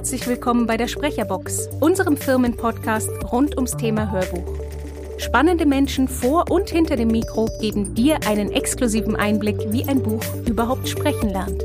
herzlich 0.00 0.26
willkommen 0.26 0.66
bei 0.66 0.78
der 0.78 0.88
Sprecherbox, 0.88 1.68
unserem 1.78 2.16
Firmenpodcast 2.16 3.10
rund 3.30 3.54
ums 3.56 3.76
Thema 3.76 4.10
Hörbuch. 4.10 4.50
Spannende 5.18 5.66
Menschen 5.66 6.08
vor 6.08 6.50
und 6.50 6.70
hinter 6.70 6.96
dem 6.96 7.08
Mikro 7.08 7.50
geben 7.60 7.94
dir 7.94 8.18
einen 8.26 8.50
exklusiven 8.50 9.14
Einblick, 9.14 9.58
wie 9.68 9.86
ein 9.86 10.02
Buch 10.02 10.22
überhaupt 10.48 10.88
sprechen 10.88 11.28
lernt. 11.28 11.62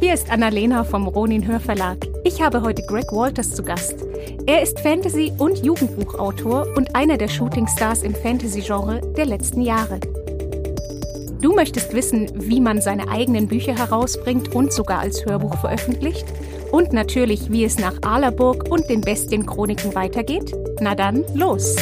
Hier 0.00 0.14
ist 0.14 0.32
Annalena 0.32 0.82
vom 0.82 1.06
Ronin 1.06 1.46
Hörverlag. 1.46 1.98
Ich 2.24 2.42
habe 2.42 2.60
heute 2.60 2.82
Greg 2.82 3.12
Walters 3.12 3.52
zu 3.52 3.62
Gast. 3.62 4.04
Er 4.46 4.60
ist 4.60 4.80
Fantasy- 4.80 5.32
und 5.38 5.64
Jugendbuchautor 5.64 6.66
und 6.74 6.96
einer 6.96 7.18
der 7.18 7.28
Shootingstars 7.28 8.02
im 8.02 8.16
Fantasy-Genre 8.16 9.00
der 9.16 9.26
letzten 9.26 9.60
Jahre. 9.60 10.00
Du 11.40 11.54
möchtest 11.54 11.94
wissen, 11.94 12.32
wie 12.34 12.60
man 12.60 12.80
seine 12.80 13.08
eigenen 13.10 13.46
Bücher 13.46 13.78
herausbringt 13.78 14.56
und 14.56 14.72
sogar 14.72 14.98
als 14.98 15.24
Hörbuch 15.24 15.56
veröffentlicht? 15.58 16.26
Und 16.74 16.92
natürlich, 16.92 17.52
wie 17.52 17.62
es 17.62 17.78
nach 17.78 18.02
Alerburg 18.02 18.68
und 18.68 18.90
den 18.90 19.00
Bestien-Chroniken 19.00 19.94
weitergeht? 19.94 20.52
Na 20.80 20.96
dann, 20.96 21.24
los! 21.32 21.76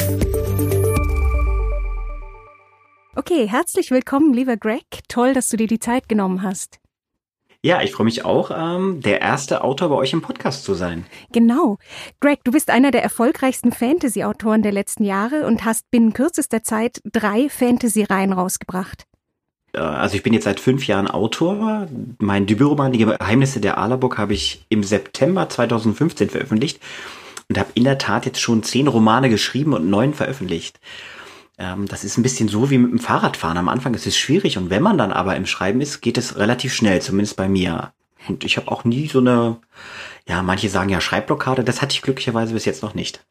Okay, 3.15 3.47
herzlich 3.49 3.89
willkommen, 3.89 4.35
lieber 4.35 4.55
Greg. 4.55 4.85
Toll, 5.07 5.33
dass 5.33 5.49
du 5.49 5.57
dir 5.57 5.65
die 5.65 5.79
Zeit 5.79 6.07
genommen 6.07 6.43
hast. 6.43 6.77
Ja, 7.63 7.81
ich 7.81 7.91
freue 7.91 8.05
mich 8.05 8.23
auch, 8.23 8.51
ähm, 8.55 9.01
der 9.01 9.19
erste 9.19 9.63
Autor 9.63 9.89
bei 9.89 9.95
euch 9.95 10.13
im 10.13 10.21
Podcast 10.21 10.63
zu 10.63 10.75
sein. 10.75 11.07
Genau. 11.31 11.79
Greg, 12.19 12.43
du 12.43 12.51
bist 12.51 12.69
einer 12.69 12.91
der 12.91 13.01
erfolgreichsten 13.01 13.71
Fantasy-Autoren 13.71 14.61
der 14.61 14.73
letzten 14.73 15.05
Jahre 15.05 15.47
und 15.47 15.65
hast 15.65 15.89
binnen 15.89 16.13
kürzester 16.13 16.61
Zeit 16.61 17.01
drei 17.03 17.49
Fantasy-Reihen 17.49 18.31
rausgebracht. 18.31 19.07
Äh, 19.73 19.79
also 19.79 20.15
ich 20.15 20.23
bin 20.23 20.33
jetzt 20.33 20.45
seit 20.45 20.59
fünf 20.59 20.87
Jahren 20.87 21.07
Autor. 21.07 21.87
Mein 22.19 22.45
Debütroman 22.45 22.93
Die 22.93 22.99
Geheimnisse 22.99 23.59
der 23.59 23.77
Alaburg 23.77 24.17
habe 24.17 24.33
ich 24.33 24.65
im 24.69 24.83
September 24.83 25.49
2015 25.49 26.29
veröffentlicht 26.29 26.79
und 27.49 27.57
habe 27.57 27.69
in 27.73 27.83
der 27.83 27.97
Tat 27.97 28.25
jetzt 28.25 28.39
schon 28.39 28.63
zehn 28.63 28.87
Romane 28.87 29.29
geschrieben 29.29 29.73
und 29.73 29.89
neun 29.89 30.13
veröffentlicht. 30.13 30.79
Ähm, 31.57 31.87
das 31.87 32.03
ist 32.03 32.17
ein 32.17 32.23
bisschen 32.23 32.47
so 32.47 32.69
wie 32.69 32.77
mit 32.77 32.91
dem 32.91 32.99
Fahrradfahren. 32.99 33.57
Am 33.57 33.69
Anfang 33.69 33.93
ist 33.93 34.07
es 34.07 34.17
schwierig 34.17 34.57
und 34.57 34.69
wenn 34.69 34.83
man 34.83 34.97
dann 34.97 35.11
aber 35.11 35.35
im 35.35 35.45
Schreiben 35.45 35.81
ist, 35.81 36.01
geht 36.01 36.17
es 36.17 36.37
relativ 36.37 36.73
schnell, 36.73 37.01
zumindest 37.01 37.35
bei 37.35 37.49
mir. 37.49 37.91
Und 38.27 38.43
ich 38.45 38.57
habe 38.57 38.71
auch 38.71 38.85
nie 38.85 39.07
so 39.07 39.19
eine, 39.19 39.57
ja, 40.27 40.41
manche 40.41 40.69
sagen 40.69 40.89
ja 40.89 41.01
Schreibblockade, 41.01 41.63
das 41.63 41.81
hatte 41.81 41.93
ich 41.93 42.01
glücklicherweise 42.01 42.53
bis 42.53 42.65
jetzt 42.65 42.81
noch 42.81 42.93
nicht. 42.93 43.25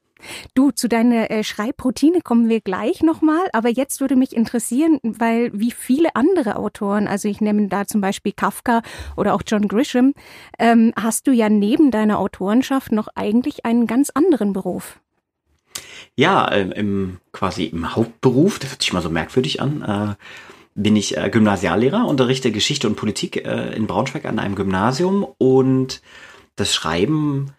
Du, 0.55 0.71
zu 0.71 0.89
deiner 0.89 1.31
äh, 1.31 1.45
Schreibroutine 1.45 2.21
kommen 2.21 2.49
wir 2.49 2.61
gleich 2.61 3.03
nochmal, 3.03 3.47
aber 3.53 3.69
jetzt 3.69 4.01
würde 4.01 4.17
mich 4.17 4.35
interessieren, 4.35 4.99
weil 5.03 5.51
wie 5.53 5.71
viele 5.71 6.15
andere 6.15 6.57
Autoren, 6.57 7.09
also 7.09 7.29
ich 7.29 7.41
nehme 7.41 7.69
da 7.69 7.87
zum 7.87 8.01
Beispiel 8.01 8.33
Kafka 8.33 8.83
oder 9.17 9.35
auch 9.35 9.43
John 9.47 9.69
Grisham, 9.69 10.15
ähm, 10.59 10.93
hast 10.97 11.27
du 11.27 11.33
ja 11.33 11.49
neben 11.49 11.91
deiner 11.91 12.19
Autorenschaft 12.19 12.93
noch 12.93 13.09
eigentlich 13.15 13.65
einen 13.65 13.87
ganz 13.87 14.11
anderen 14.11 14.53
Beruf. 14.53 15.01
Ja, 16.15 16.47
äh, 16.49 16.69
im 16.79 17.19
quasi 17.33 17.65
im 17.65 17.97
Hauptberuf, 17.97 18.59
das 18.59 18.71
hört 18.71 18.83
sich 18.83 18.93
mal 18.93 19.03
so 19.03 19.11
merkwürdig 19.11 19.61
an, 19.61 19.83
äh, 19.83 20.25
bin 20.75 20.97
ich 20.97 21.17
äh, 21.17 21.31
Gymnasiallehrer, 21.31 22.07
unterrichte 22.07 22.53
Geschichte 22.53 22.87
und 22.87 22.97
Politik 22.97 23.45
äh, 23.45 23.75
in 23.75 23.87
Braunschweig 23.87 24.25
an 24.25 24.39
einem 24.39 24.55
Gymnasium 24.55 25.27
und 25.39 26.03
das 26.57 26.75
Schreiben 26.75 27.53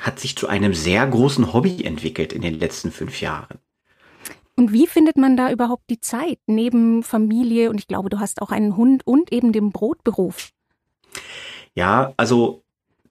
hat 0.00 0.18
sich 0.18 0.36
zu 0.36 0.48
einem 0.48 0.74
sehr 0.74 1.06
großen 1.06 1.52
Hobby 1.52 1.84
entwickelt 1.84 2.32
in 2.32 2.42
den 2.42 2.58
letzten 2.58 2.90
fünf 2.90 3.20
Jahren. 3.20 3.58
Und 4.56 4.72
wie 4.72 4.86
findet 4.86 5.16
man 5.16 5.36
da 5.36 5.50
überhaupt 5.50 5.84
die 5.88 6.00
Zeit 6.00 6.38
neben 6.46 7.02
Familie 7.02 7.70
und 7.70 7.78
ich 7.78 7.86
glaube, 7.86 8.10
du 8.10 8.18
hast 8.18 8.42
auch 8.42 8.50
einen 8.50 8.76
Hund 8.76 9.06
und 9.06 9.32
eben 9.32 9.52
dem 9.52 9.70
Brotberuf? 9.70 10.50
Ja, 11.74 12.12
also 12.16 12.62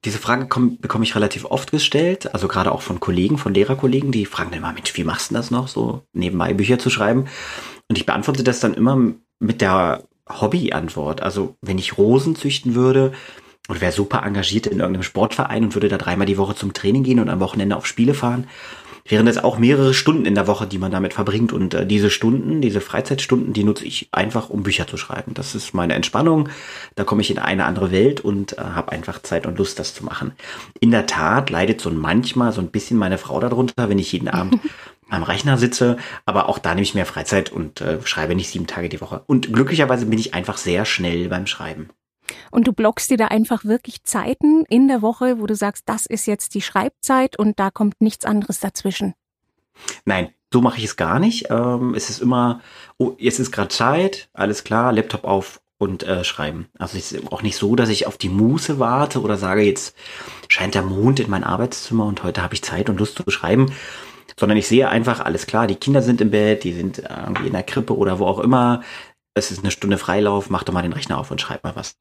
diese 0.05 0.19
Frage 0.19 0.47
komm, 0.47 0.77
bekomme 0.77 1.03
ich 1.03 1.15
relativ 1.15 1.45
oft 1.45 1.71
gestellt, 1.71 2.33
also 2.33 2.47
gerade 2.47 2.71
auch 2.71 2.81
von 2.81 2.99
Kollegen, 2.99 3.37
von 3.37 3.53
Lehrerkollegen, 3.53 4.11
die 4.11 4.25
fragen 4.25 4.51
dann 4.51 4.59
immer, 4.59 4.71
Mensch, 4.73 4.95
wie 4.95 5.03
machst 5.03 5.31
du 5.31 5.35
das 5.35 5.51
noch, 5.51 5.67
so 5.67 6.03
nebenbei 6.13 6.53
Bücher 6.53 6.79
zu 6.79 6.89
schreiben? 6.89 7.25
Und 7.87 7.97
ich 7.97 8.05
beantworte 8.05 8.43
das 8.43 8.59
dann 8.59 8.73
immer 8.75 9.13
mit 9.39 9.61
der 9.61 10.03
Hobbyantwort. 10.29 11.21
Also 11.21 11.55
wenn 11.61 11.77
ich 11.77 11.97
Rosen 11.97 12.35
züchten 12.35 12.75
würde, 12.75 13.13
und 13.69 13.79
wäre 13.79 13.93
super 13.93 14.23
engagiert 14.23 14.67
in 14.67 14.79
irgendeinem 14.79 15.03
Sportverein 15.03 15.63
und 15.63 15.75
würde 15.75 15.87
da 15.87 15.97
dreimal 15.97 16.25
die 16.25 16.37
Woche 16.37 16.55
zum 16.55 16.73
Training 16.73 17.03
gehen 17.03 17.19
und 17.19 17.29
am 17.29 17.39
Wochenende 17.39 17.77
auf 17.77 17.85
Spiele 17.85 18.15
fahren, 18.15 18.47
wären 19.07 19.27
das 19.27 19.37
auch 19.37 19.57
mehrere 19.57 19.93
Stunden 19.93 20.25
in 20.25 20.35
der 20.35 20.47
Woche, 20.47 20.67
die 20.67 20.79
man 20.79 20.91
damit 20.91 21.13
verbringt. 21.13 21.53
Und 21.53 21.73
äh, 21.73 21.85
diese 21.85 22.09
Stunden, 22.09 22.61
diese 22.61 22.81
Freizeitstunden, 22.81 23.53
die 23.53 23.63
nutze 23.63 23.85
ich 23.85 24.09
einfach, 24.11 24.49
um 24.49 24.63
Bücher 24.63 24.87
zu 24.87 24.97
schreiben. 24.97 25.33
Das 25.35 25.55
ist 25.55 25.73
meine 25.73 25.93
Entspannung. 25.93 26.49
Da 26.95 27.03
komme 27.03 27.21
ich 27.21 27.31
in 27.31 27.39
eine 27.39 27.65
andere 27.65 27.91
Welt 27.91 28.21
und 28.21 28.57
äh, 28.57 28.61
habe 28.61 28.91
einfach 28.91 29.21
Zeit 29.21 29.45
und 29.45 29.57
Lust, 29.57 29.79
das 29.79 29.93
zu 29.93 30.03
machen. 30.03 30.33
In 30.79 30.91
der 30.91 31.05
Tat 31.05 31.49
leidet 31.49 31.79
so 31.79 31.91
manchmal 31.91 32.51
so 32.51 32.61
ein 32.61 32.71
bisschen 32.71 32.97
meine 32.97 33.19
Frau 33.19 33.39
darunter, 33.39 33.87
wenn 33.87 33.99
ich 33.99 34.11
jeden 34.11 34.27
Abend 34.29 34.59
am 35.09 35.23
Rechner 35.23 35.57
sitze, 35.57 35.97
aber 36.25 36.49
auch 36.49 36.59
da 36.59 36.69
nehme 36.69 36.83
ich 36.83 36.93
mehr 36.93 37.05
Freizeit 37.05 37.51
und 37.51 37.81
äh, 37.81 37.99
schreibe 38.03 38.35
nicht 38.35 38.49
sieben 38.49 38.67
Tage 38.67 38.89
die 38.89 39.01
Woche. 39.01 39.23
Und 39.25 39.53
glücklicherweise 39.53 40.05
bin 40.05 40.19
ich 40.19 40.33
einfach 40.33 40.57
sehr 40.57 40.85
schnell 40.85 41.29
beim 41.29 41.47
Schreiben. 41.47 41.89
Und 42.51 42.67
du 42.67 42.73
blockst 42.73 43.09
dir 43.09 43.17
da 43.17 43.27
einfach 43.27 43.65
wirklich 43.65 44.03
Zeiten 44.03 44.65
in 44.69 44.87
der 44.87 45.01
Woche, 45.01 45.39
wo 45.39 45.45
du 45.45 45.55
sagst, 45.55 45.83
das 45.87 46.05
ist 46.05 46.25
jetzt 46.25 46.53
die 46.55 46.61
Schreibzeit 46.61 47.37
und 47.37 47.59
da 47.59 47.71
kommt 47.71 48.01
nichts 48.01 48.25
anderes 48.25 48.59
dazwischen. 48.59 49.13
Nein, 50.05 50.29
so 50.51 50.61
mache 50.61 50.77
ich 50.77 50.85
es 50.85 50.97
gar 50.97 51.19
nicht. 51.19 51.49
Ähm, 51.49 51.93
es 51.95 52.09
ist 52.09 52.21
immer, 52.21 52.61
oh, 52.97 53.13
jetzt 53.17 53.39
ist 53.39 53.51
gerade 53.51 53.69
Zeit, 53.69 54.29
alles 54.33 54.63
klar, 54.63 54.91
Laptop 54.91 55.23
auf 55.23 55.61
und 55.77 56.03
äh, 56.03 56.23
schreiben. 56.23 56.67
Also 56.77 56.97
es 56.97 57.11
ist 57.11 57.31
auch 57.31 57.41
nicht 57.41 57.55
so, 57.55 57.75
dass 57.75 57.89
ich 57.89 58.05
auf 58.05 58.17
die 58.17 58.29
Muße 58.29 58.79
warte 58.79 59.21
oder 59.21 59.37
sage, 59.37 59.61
jetzt 59.61 59.95
scheint 60.49 60.75
der 60.75 60.81
Mond 60.83 61.19
in 61.19 61.29
mein 61.29 61.43
Arbeitszimmer 61.43 62.05
und 62.05 62.23
heute 62.23 62.43
habe 62.43 62.53
ich 62.53 62.61
Zeit 62.61 62.89
und 62.89 62.99
Lust 62.99 63.15
zu 63.15 63.23
schreiben, 63.31 63.71
sondern 64.37 64.57
ich 64.57 64.67
sehe 64.67 64.89
einfach, 64.89 65.21
alles 65.21 65.47
klar, 65.47 65.67
die 65.67 65.75
Kinder 65.75 66.01
sind 66.01 66.19
im 66.19 66.31
Bett, 66.31 66.65
die 66.65 66.73
sind 66.73 66.99
irgendwie 66.99 67.47
in 67.47 67.53
der 67.53 67.63
Krippe 67.63 67.95
oder 67.95 68.19
wo 68.19 68.25
auch 68.25 68.39
immer 68.39 68.81
es 69.39 69.51
ist 69.51 69.59
eine 69.59 69.71
Stunde 69.71 69.97
Freilauf, 69.97 70.49
mach 70.49 70.63
doch 70.63 70.73
mal 70.73 70.81
den 70.81 70.93
Rechner 70.93 71.17
auf 71.17 71.31
und 71.31 71.41
schreib 71.41 71.63
mal 71.63 71.75
was. 71.75 71.97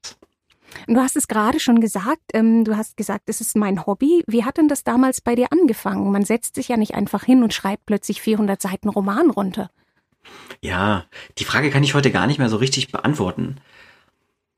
Du 0.87 0.99
hast 0.99 1.15
es 1.15 1.27
gerade 1.27 1.59
schon 1.59 1.81
gesagt, 1.81 2.21
ähm, 2.33 2.63
du 2.63 2.77
hast 2.77 2.95
gesagt, 2.95 3.23
es 3.27 3.41
ist 3.41 3.55
mein 3.55 3.85
Hobby. 3.85 4.23
Wie 4.27 4.43
hat 4.43 4.57
denn 4.57 4.67
das 4.67 4.83
damals 4.83 5.21
bei 5.21 5.35
dir 5.35 5.47
angefangen? 5.51 6.11
Man 6.11 6.25
setzt 6.25 6.55
sich 6.55 6.67
ja 6.67 6.77
nicht 6.77 6.95
einfach 6.95 7.23
hin 7.23 7.43
und 7.43 7.53
schreibt 7.53 7.85
plötzlich 7.85 8.21
400 8.21 8.61
Seiten 8.61 8.89
Roman 8.89 9.29
runter. 9.29 9.69
Ja, 10.61 11.05
die 11.37 11.45
Frage 11.45 11.69
kann 11.69 11.83
ich 11.83 11.95
heute 11.95 12.11
gar 12.11 12.27
nicht 12.27 12.39
mehr 12.39 12.49
so 12.49 12.57
richtig 12.57 12.91
beantworten. 12.91 13.57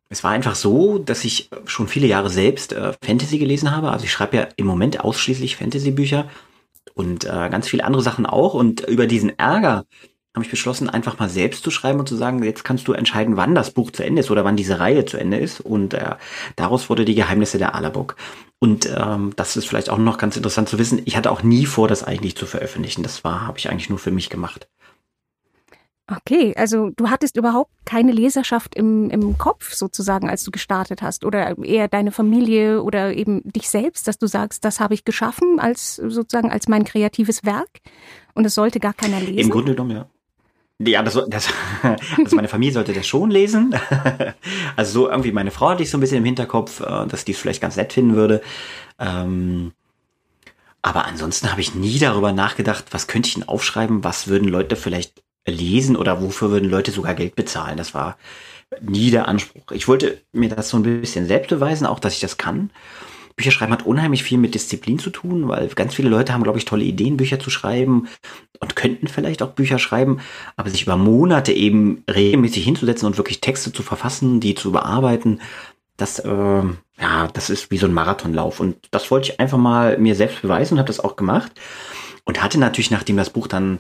Es 0.10 0.24
war 0.24 0.32
einfach 0.32 0.56
so, 0.56 0.98
dass 0.98 1.24
ich 1.24 1.50
schon 1.66 1.88
viele 1.88 2.08
Jahre 2.08 2.30
selbst 2.30 2.74
äh, 2.74 2.94
Fantasy 3.02 3.38
gelesen 3.38 3.72
habe. 3.72 3.92
Also 3.92 4.06
ich 4.06 4.12
schreibe 4.12 4.38
ja 4.38 4.48
im 4.58 4.66
Moment 4.66 5.00
ausschließlich 5.00 5.56
Fantasy-Bücher 5.56 6.30
und 6.94 7.24
äh, 7.24 7.50
ganz 7.50 7.70
viele 7.70 7.86
andere 7.86 8.02
Sachen 8.02 8.26
auch. 8.26 8.54
Und 8.54 8.82
über 8.82 9.08
diesen 9.08 9.38
Ärger, 9.40 9.86
habe 10.34 10.46
ich 10.46 10.52
beschlossen, 10.52 10.90
einfach 10.90 11.20
mal 11.20 11.30
selbst 11.30 11.64
zu 11.64 11.72
schreiben 11.72 12.00
und 12.00 12.08
zu 12.08 12.16
sagen, 12.16 12.42
jetzt 12.44 12.64
kannst 12.64 12.88
du 12.88 12.94
entscheiden, 12.94 13.36
wann 13.36 13.54
das 13.54 13.72
Buch 13.72 13.92
zu 13.92 14.04
Ende 14.04 14.22
ist 14.22 14.32
oder 14.32 14.46
wann 14.46 14.56
diese 14.56 14.80
Reihe 14.80 15.06
zu 15.06 15.18
Ende 15.18 15.38
ist. 15.38 15.60
Und 15.60 15.94
äh, 15.94 16.16
daraus 16.56 16.90
wurde 16.90 17.04
die 17.04 17.16
Geheimnisse 17.16 17.58
der 17.58 17.76
Alaburg. 17.76 18.16
Und 18.60 18.90
ähm, 18.96 19.34
das 19.36 19.58
ist 19.58 19.68
vielleicht 19.68 19.90
auch 19.90 19.98
noch 19.98 20.18
ganz 20.18 20.38
interessant 20.38 20.70
zu 20.70 20.80
wissen. 20.80 21.02
Ich 21.04 21.18
hatte 21.18 21.32
auch 21.32 21.44
nie 21.44 21.66
vor, 21.66 21.90
das 21.90 22.04
eigentlich 22.04 22.38
zu 22.38 22.46
veröffentlichen. 22.46 23.04
Das 23.04 23.26
war, 23.26 23.46
habe 23.46 23.58
ich 23.58 23.70
eigentlich 23.70 23.90
nur 23.90 24.00
für 24.00 24.12
mich 24.12 24.30
gemacht. 24.30 24.70
Okay, 26.08 26.54
also 26.58 26.90
du 26.96 27.10
hattest 27.10 27.38
überhaupt 27.38 27.72
keine 27.86 28.12
Leserschaft 28.12 28.76
im, 28.76 29.10
im 29.10 29.38
Kopf 29.38 29.74
sozusagen, 29.74 30.30
als 30.30 30.44
du 30.44 30.52
gestartet 30.52 31.02
hast, 31.02 31.24
oder 31.26 31.58
eher 31.60 31.88
deine 31.88 32.12
Familie 32.12 32.84
oder 32.84 33.14
eben 33.14 33.42
dich 33.44 33.70
selbst, 33.70 34.08
dass 34.08 34.18
du 34.18 34.28
sagst, 34.28 34.66
das 34.66 34.80
habe 34.80 34.94
ich 34.94 35.06
geschaffen 35.06 35.60
als 35.60 35.96
sozusagen 35.96 36.52
als 36.52 36.68
mein 36.68 36.84
kreatives 36.84 37.46
Werk 37.46 37.80
und 38.34 38.46
es 38.46 38.56
sollte 38.56 38.80
gar 38.80 38.94
keiner 38.94 39.20
lesen. 39.20 39.38
Im 39.38 39.50
Grunde 39.50 39.72
genommen, 39.72 39.92
ja. 39.92 40.10
Ja, 40.86 41.04
das, 41.04 41.20
das, 41.28 41.50
also 42.18 42.36
meine 42.36 42.48
Familie 42.48 42.74
sollte 42.74 42.94
das 42.94 43.08
schon 43.08 43.32
lesen. 43.32 43.76
Also 44.76 44.92
so 44.94 45.10
irgendwie 45.10 45.32
meine 45.32 45.52
Frau 45.52 45.70
hatte 45.70 45.84
ich 45.84 45.90
so 45.90 45.98
ein 45.98 46.02
bisschen 46.02 46.18
im 46.18 46.26
Hinterkopf, 46.26 46.80
äh, 46.80 47.06
dass 47.08 47.26
die 47.26 47.34
es 47.34 47.38
vielleicht 47.38 47.62
ganz 47.62 47.76
nett 47.76 47.94
finden 47.94 48.16
würde. 48.16 48.42
Ähm, 49.00 49.74
aber 50.82 51.06
ansonsten 51.06 51.52
habe 51.52 51.62
ich 51.62 51.76
nie 51.76 52.00
darüber 52.00 52.32
nachgedacht, 52.32 52.86
was 52.92 53.08
könnte 53.08 53.28
ich 53.28 53.34
denn 53.36 53.48
aufschreiben, 53.48 54.04
was 54.04 54.28
würden 54.28 54.48
Leute 54.48 54.76
vielleicht 54.76 55.22
lesen 55.46 55.96
oder 55.96 56.22
wofür 56.22 56.52
würden 56.52 56.70
Leute 56.70 56.92
sogar 56.92 57.14
Geld 57.14 57.36
bezahlen. 57.36 57.78
Das 57.78 57.94
war 57.94 58.18
nie 58.80 59.12
der 59.12 59.28
Anspruch. 59.28 59.72
Ich 59.72 59.88
wollte 59.88 60.22
mir 60.32 60.50
das 60.50 60.70
so 60.70 60.78
ein 60.78 60.84
bisschen 60.84 61.28
selbst 61.28 61.50
beweisen, 61.50 61.86
auch 61.86 62.00
dass 62.00 62.14
ich 62.14 62.20
das 62.22 62.38
kann. 62.38 62.72
Bücherschreiben 63.42 63.74
hat 63.74 63.88
unheimlich 63.88 64.22
viel 64.22 64.38
mit 64.38 64.54
Disziplin 64.54 65.00
zu 65.00 65.10
tun, 65.10 65.48
weil 65.48 65.68
ganz 65.70 65.96
viele 65.96 66.10
Leute 66.10 66.32
haben, 66.32 66.44
glaube 66.44 66.60
ich, 66.60 66.66
tolle 66.66 66.84
Ideen, 66.84 67.18
Bücher 67.18 67.40
zu 67.40 67.50
schreiben 67.50 68.08
und 68.60 68.76
könnten 68.76 69.08
vielleicht 69.08 69.42
auch 69.42 69.54
Bücher 69.54 69.80
schreiben, 69.80 70.20
aber 70.58 70.70
sich 70.70 70.84
über 70.84 70.96
Monate 70.96 71.52
eben 71.52 72.04
regelmäßig 72.08 72.64
hinzusetzen 72.64 73.08
und 73.08 73.18
wirklich 73.18 73.42
Texte 73.42 73.74
zu 73.74 73.82
verfassen, 73.82 74.40
die 74.40 74.54
zu 74.54 74.72
bearbeiten, 74.72 75.40
das, 75.98 76.20
äh, 76.20 76.30
ja, 76.30 77.28
das 77.34 77.50
ist 77.50 77.72
wie 77.72 77.78
so 77.78 77.88
ein 77.88 77.94
Marathonlauf. 77.94 78.60
Und 78.60 78.78
das 78.92 79.10
wollte 79.10 79.32
ich 79.32 79.40
einfach 79.40 79.58
mal 79.58 79.98
mir 79.98 80.14
selbst 80.14 80.44
beweisen 80.44 80.76
und 80.76 80.80
habe 80.80 80.88
das 80.88 81.00
auch 81.00 81.16
gemacht. 81.16 81.52
Und 82.24 82.44
hatte 82.44 82.60
natürlich, 82.60 82.92
nachdem 82.92 83.18
das 83.18 83.32
Buch 83.32 83.48
dann 83.48 83.80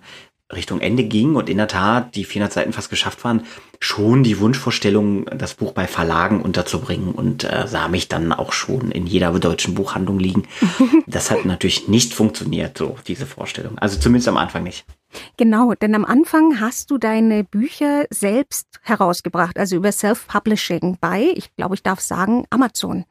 Richtung 0.53 0.81
Ende 0.81 1.03
ging 1.03 1.35
und 1.35 1.49
in 1.49 1.57
der 1.57 1.67
Tat 1.67 2.15
die 2.15 2.25
400 2.25 2.53
Seiten 2.53 2.73
fast 2.73 2.89
geschafft 2.89 3.23
waren, 3.23 3.45
schon 3.79 4.23
die 4.23 4.39
Wunschvorstellung, 4.39 5.25
das 5.25 5.55
Buch 5.55 5.71
bei 5.71 5.87
Verlagen 5.87 6.41
unterzubringen 6.41 7.13
und 7.13 7.43
äh, 7.43 7.67
sah 7.67 7.87
mich 7.87 8.07
dann 8.07 8.31
auch 8.31 8.53
schon 8.53 8.91
in 8.91 9.07
jeder 9.07 9.31
deutschen 9.39 9.73
Buchhandlung 9.73 10.19
liegen. 10.19 10.43
Das 11.07 11.29
hat 11.29 11.45
natürlich 11.45 11.87
nicht 11.87 12.13
funktioniert, 12.13 12.77
so 12.77 12.95
diese 13.05 13.25
Vorstellung. 13.25 13.77
Also 13.79 13.99
zumindest 13.99 14.29
am 14.29 14.37
Anfang 14.37 14.63
nicht. 14.63 14.85
Genau, 15.35 15.73
denn 15.73 15.93
am 15.93 16.05
Anfang 16.05 16.61
hast 16.61 16.89
du 16.89 16.97
deine 16.97 17.43
Bücher 17.43 18.05
selbst 18.09 18.67
herausgebracht, 18.81 19.57
also 19.57 19.75
über 19.75 19.91
Self-Publishing 19.91 20.97
bei, 21.01 21.33
ich 21.35 21.53
glaube, 21.55 21.75
ich 21.75 21.83
darf 21.83 21.99
sagen, 21.99 22.45
Amazon 22.49 23.05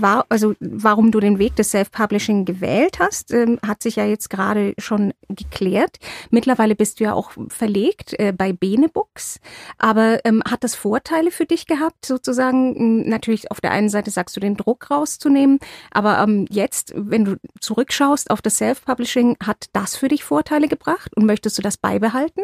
war, 0.00 0.26
also 0.28 0.54
warum 0.60 1.10
du 1.10 1.20
den 1.20 1.38
Weg 1.38 1.56
des 1.56 1.70
Self-Publishing 1.70 2.44
gewählt 2.44 2.98
hast, 2.98 3.32
ähm, 3.32 3.58
hat 3.66 3.82
sich 3.82 3.96
ja 3.96 4.04
jetzt 4.04 4.30
gerade 4.30 4.74
schon 4.78 5.12
geklärt. 5.28 5.98
Mittlerweile 6.30 6.74
bist 6.74 7.00
du 7.00 7.04
ja 7.04 7.14
auch 7.14 7.32
verlegt 7.48 8.18
äh, 8.18 8.32
bei 8.32 8.52
Bene 8.52 8.88
Books. 8.88 9.40
Aber 9.78 10.20
ähm, 10.24 10.42
hat 10.48 10.64
das 10.64 10.74
Vorteile 10.74 11.30
für 11.30 11.46
dich 11.46 11.66
gehabt, 11.66 12.06
sozusagen? 12.06 13.08
Natürlich 13.08 13.50
auf 13.50 13.60
der 13.60 13.70
einen 13.70 13.88
Seite 13.88 14.10
sagst 14.10 14.36
du, 14.36 14.40
den 14.40 14.56
Druck 14.56 14.90
rauszunehmen, 14.90 15.58
aber 15.90 16.18
ähm, 16.18 16.46
jetzt, 16.50 16.92
wenn 16.96 17.24
du 17.24 17.36
zurückschaust 17.60 18.30
auf 18.30 18.42
das 18.42 18.58
Self-Publishing, 18.58 19.36
hat 19.44 19.66
das 19.72 19.96
für 19.96 20.08
dich 20.08 20.24
Vorteile 20.24 20.68
gebracht 20.68 21.16
und 21.16 21.26
möchtest 21.26 21.58
du 21.58 21.62
das 21.62 21.76
beibehalten? 21.76 22.42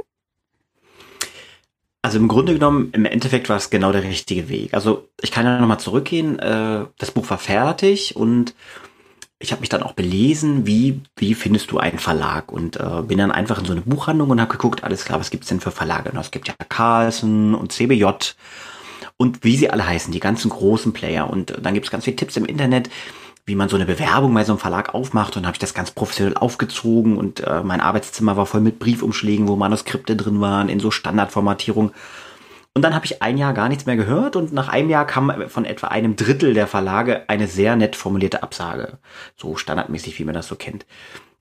Also 2.04 2.18
im 2.18 2.26
Grunde 2.26 2.54
genommen, 2.54 2.90
im 2.92 3.04
Endeffekt 3.04 3.48
war 3.48 3.56
es 3.56 3.70
genau 3.70 3.92
der 3.92 4.02
richtige 4.02 4.48
Weg. 4.48 4.74
Also 4.74 5.08
ich 5.20 5.30
kann 5.30 5.46
ja 5.46 5.60
nochmal 5.60 5.78
zurückgehen. 5.78 6.38
Äh, 6.40 6.86
das 6.98 7.12
Buch 7.12 7.30
war 7.30 7.38
fertig 7.38 8.16
und 8.16 8.54
ich 9.38 9.52
habe 9.52 9.60
mich 9.60 9.68
dann 9.68 9.82
auch 9.82 9.92
belesen, 9.92 10.66
wie, 10.66 11.00
wie 11.16 11.34
findest 11.34 11.70
du 11.70 11.78
einen 11.78 11.98
Verlag? 11.98 12.50
Und 12.52 12.76
äh, 12.76 13.02
bin 13.02 13.18
dann 13.18 13.32
einfach 13.32 13.58
in 13.58 13.64
so 13.64 13.72
eine 13.72 13.82
Buchhandlung 13.82 14.30
und 14.30 14.40
habe 14.40 14.52
geguckt, 14.52 14.84
alles 14.84 15.04
klar, 15.04 15.20
was 15.20 15.30
gibt's 15.30 15.48
denn 15.48 15.60
für 15.60 15.70
Verlage? 15.70 16.10
Und 16.10 16.18
es 16.18 16.30
gibt 16.30 16.48
ja 16.48 16.54
Carlsen 16.68 17.54
und 17.54 17.72
CBJ 17.72 18.06
und 19.16 19.44
wie 19.44 19.56
sie 19.56 19.70
alle 19.70 19.86
heißen, 19.86 20.12
die 20.12 20.20
ganzen 20.20 20.48
großen 20.48 20.92
Player. 20.92 21.30
Und 21.30 21.54
dann 21.62 21.74
gibt's 21.74 21.90
ganz 21.90 22.04
viele 22.04 22.16
Tipps 22.16 22.36
im 22.36 22.46
Internet, 22.46 22.90
wie 23.44 23.56
man 23.56 23.68
so 23.68 23.76
eine 23.76 23.86
Bewerbung 23.86 24.32
bei 24.34 24.44
so 24.44 24.52
einem 24.52 24.60
Verlag 24.60 24.94
aufmacht 24.94 25.36
und 25.36 25.46
habe 25.46 25.54
ich 25.54 25.58
das 25.58 25.74
ganz 25.74 25.90
professionell 25.90 26.36
aufgezogen 26.36 27.16
und 27.16 27.40
äh, 27.40 27.62
mein 27.62 27.80
Arbeitszimmer 27.80 28.36
war 28.36 28.46
voll 28.46 28.60
mit 28.60 28.78
Briefumschlägen, 28.78 29.48
wo 29.48 29.56
Manuskripte 29.56 30.14
drin 30.16 30.40
waren, 30.40 30.68
in 30.68 30.80
so 30.80 30.90
Standardformatierung. 30.90 31.92
Und 32.74 32.82
dann 32.82 32.94
habe 32.94 33.04
ich 33.04 33.20
ein 33.20 33.36
Jahr 33.36 33.52
gar 33.52 33.68
nichts 33.68 33.84
mehr 33.84 33.96
gehört 33.96 34.36
und 34.36 34.52
nach 34.52 34.68
einem 34.68 34.88
Jahr 34.88 35.06
kam 35.06 35.48
von 35.48 35.64
etwa 35.64 35.88
einem 35.88 36.16
Drittel 36.16 36.54
der 36.54 36.66
Verlage 36.66 37.28
eine 37.28 37.46
sehr 37.46 37.76
nett 37.76 37.96
formulierte 37.96 38.42
Absage. 38.42 38.98
So 39.36 39.56
standardmäßig, 39.56 40.18
wie 40.18 40.24
man 40.24 40.34
das 40.34 40.46
so 40.46 40.56
kennt. 40.56 40.86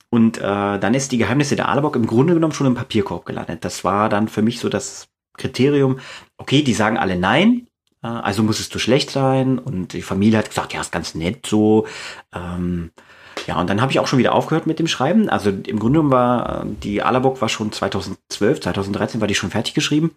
Und 0.09 0.39
äh, 0.39 0.41
dann 0.41 0.93
ist 0.93 1.13
die 1.13 1.17
Geheimnisse 1.17 1.55
der 1.55 1.69
Alerbok 1.69 1.95
im 1.95 2.05
Grunde 2.05 2.33
genommen 2.33 2.53
schon 2.53 2.67
im 2.67 2.75
Papierkorb 2.75 3.25
gelandet. 3.25 3.63
Das 3.63 3.85
war 3.85 4.09
dann 4.09 4.27
für 4.27 4.41
mich 4.41 4.59
so 4.59 4.67
das 4.67 5.07
Kriterium, 5.37 5.99
okay, 6.37 6.63
die 6.63 6.73
sagen 6.73 6.97
alle 6.97 7.15
nein, 7.15 7.67
also 8.07 8.43
musstest 8.43 8.73
du 8.73 8.79
schlecht 8.79 9.11
sein. 9.11 9.59
Und 9.59 9.93
die 9.93 10.01
Familie 10.01 10.39
hat 10.39 10.49
gesagt, 10.49 10.73
ja, 10.73 10.81
ist 10.81 10.91
ganz 10.91 11.15
nett 11.15 11.45
so. 11.45 11.87
Ähm, 12.33 12.91
ja, 13.47 13.59
und 13.59 13.69
dann 13.69 13.81
habe 13.81 13.91
ich 13.91 13.99
auch 13.99 14.07
schon 14.07 14.19
wieder 14.19 14.33
aufgehört 14.33 14.67
mit 14.67 14.79
dem 14.79 14.87
Schreiben. 14.87 15.29
Also 15.29 15.49
im 15.49 15.79
Grunde 15.79 15.99
genommen 15.99 16.11
war 16.11 16.65
die 16.65 17.01
Alabock 17.01 17.41
war 17.41 17.49
schon 17.49 17.71
2012, 17.71 18.61
2013 18.61 19.21
war 19.21 19.27
die 19.27 19.35
schon 19.35 19.49
fertig 19.49 19.73
geschrieben. 19.73 20.15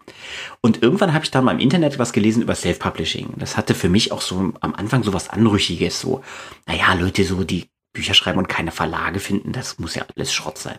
Und 0.61 0.83
irgendwann 0.83 1.13
habe 1.13 1.25
ich 1.25 1.31
dann 1.31 1.43
mal 1.43 1.53
im 1.53 1.59
Internet 1.59 1.97
was 1.97 2.13
gelesen 2.13 2.43
über 2.43 2.55
Self-Publishing. 2.55 3.33
Das 3.37 3.57
hatte 3.57 3.73
für 3.73 3.89
mich 3.89 4.11
auch 4.11 4.21
so 4.21 4.53
am 4.59 4.75
Anfang 4.75 5.03
so 5.03 5.13
was 5.13 5.29
Anrüchiges. 5.29 5.99
So, 5.99 6.21
naja, 6.67 6.93
Leute, 6.93 7.23
so 7.23 7.43
die 7.43 7.67
Bücher 7.93 8.13
schreiben 8.13 8.37
und 8.37 8.49
keine 8.49 8.71
Verlage 8.71 9.19
finden, 9.19 9.53
das 9.53 9.79
muss 9.79 9.95
ja 9.95 10.05
alles 10.15 10.33
Schrott 10.33 10.57
sein. 10.57 10.77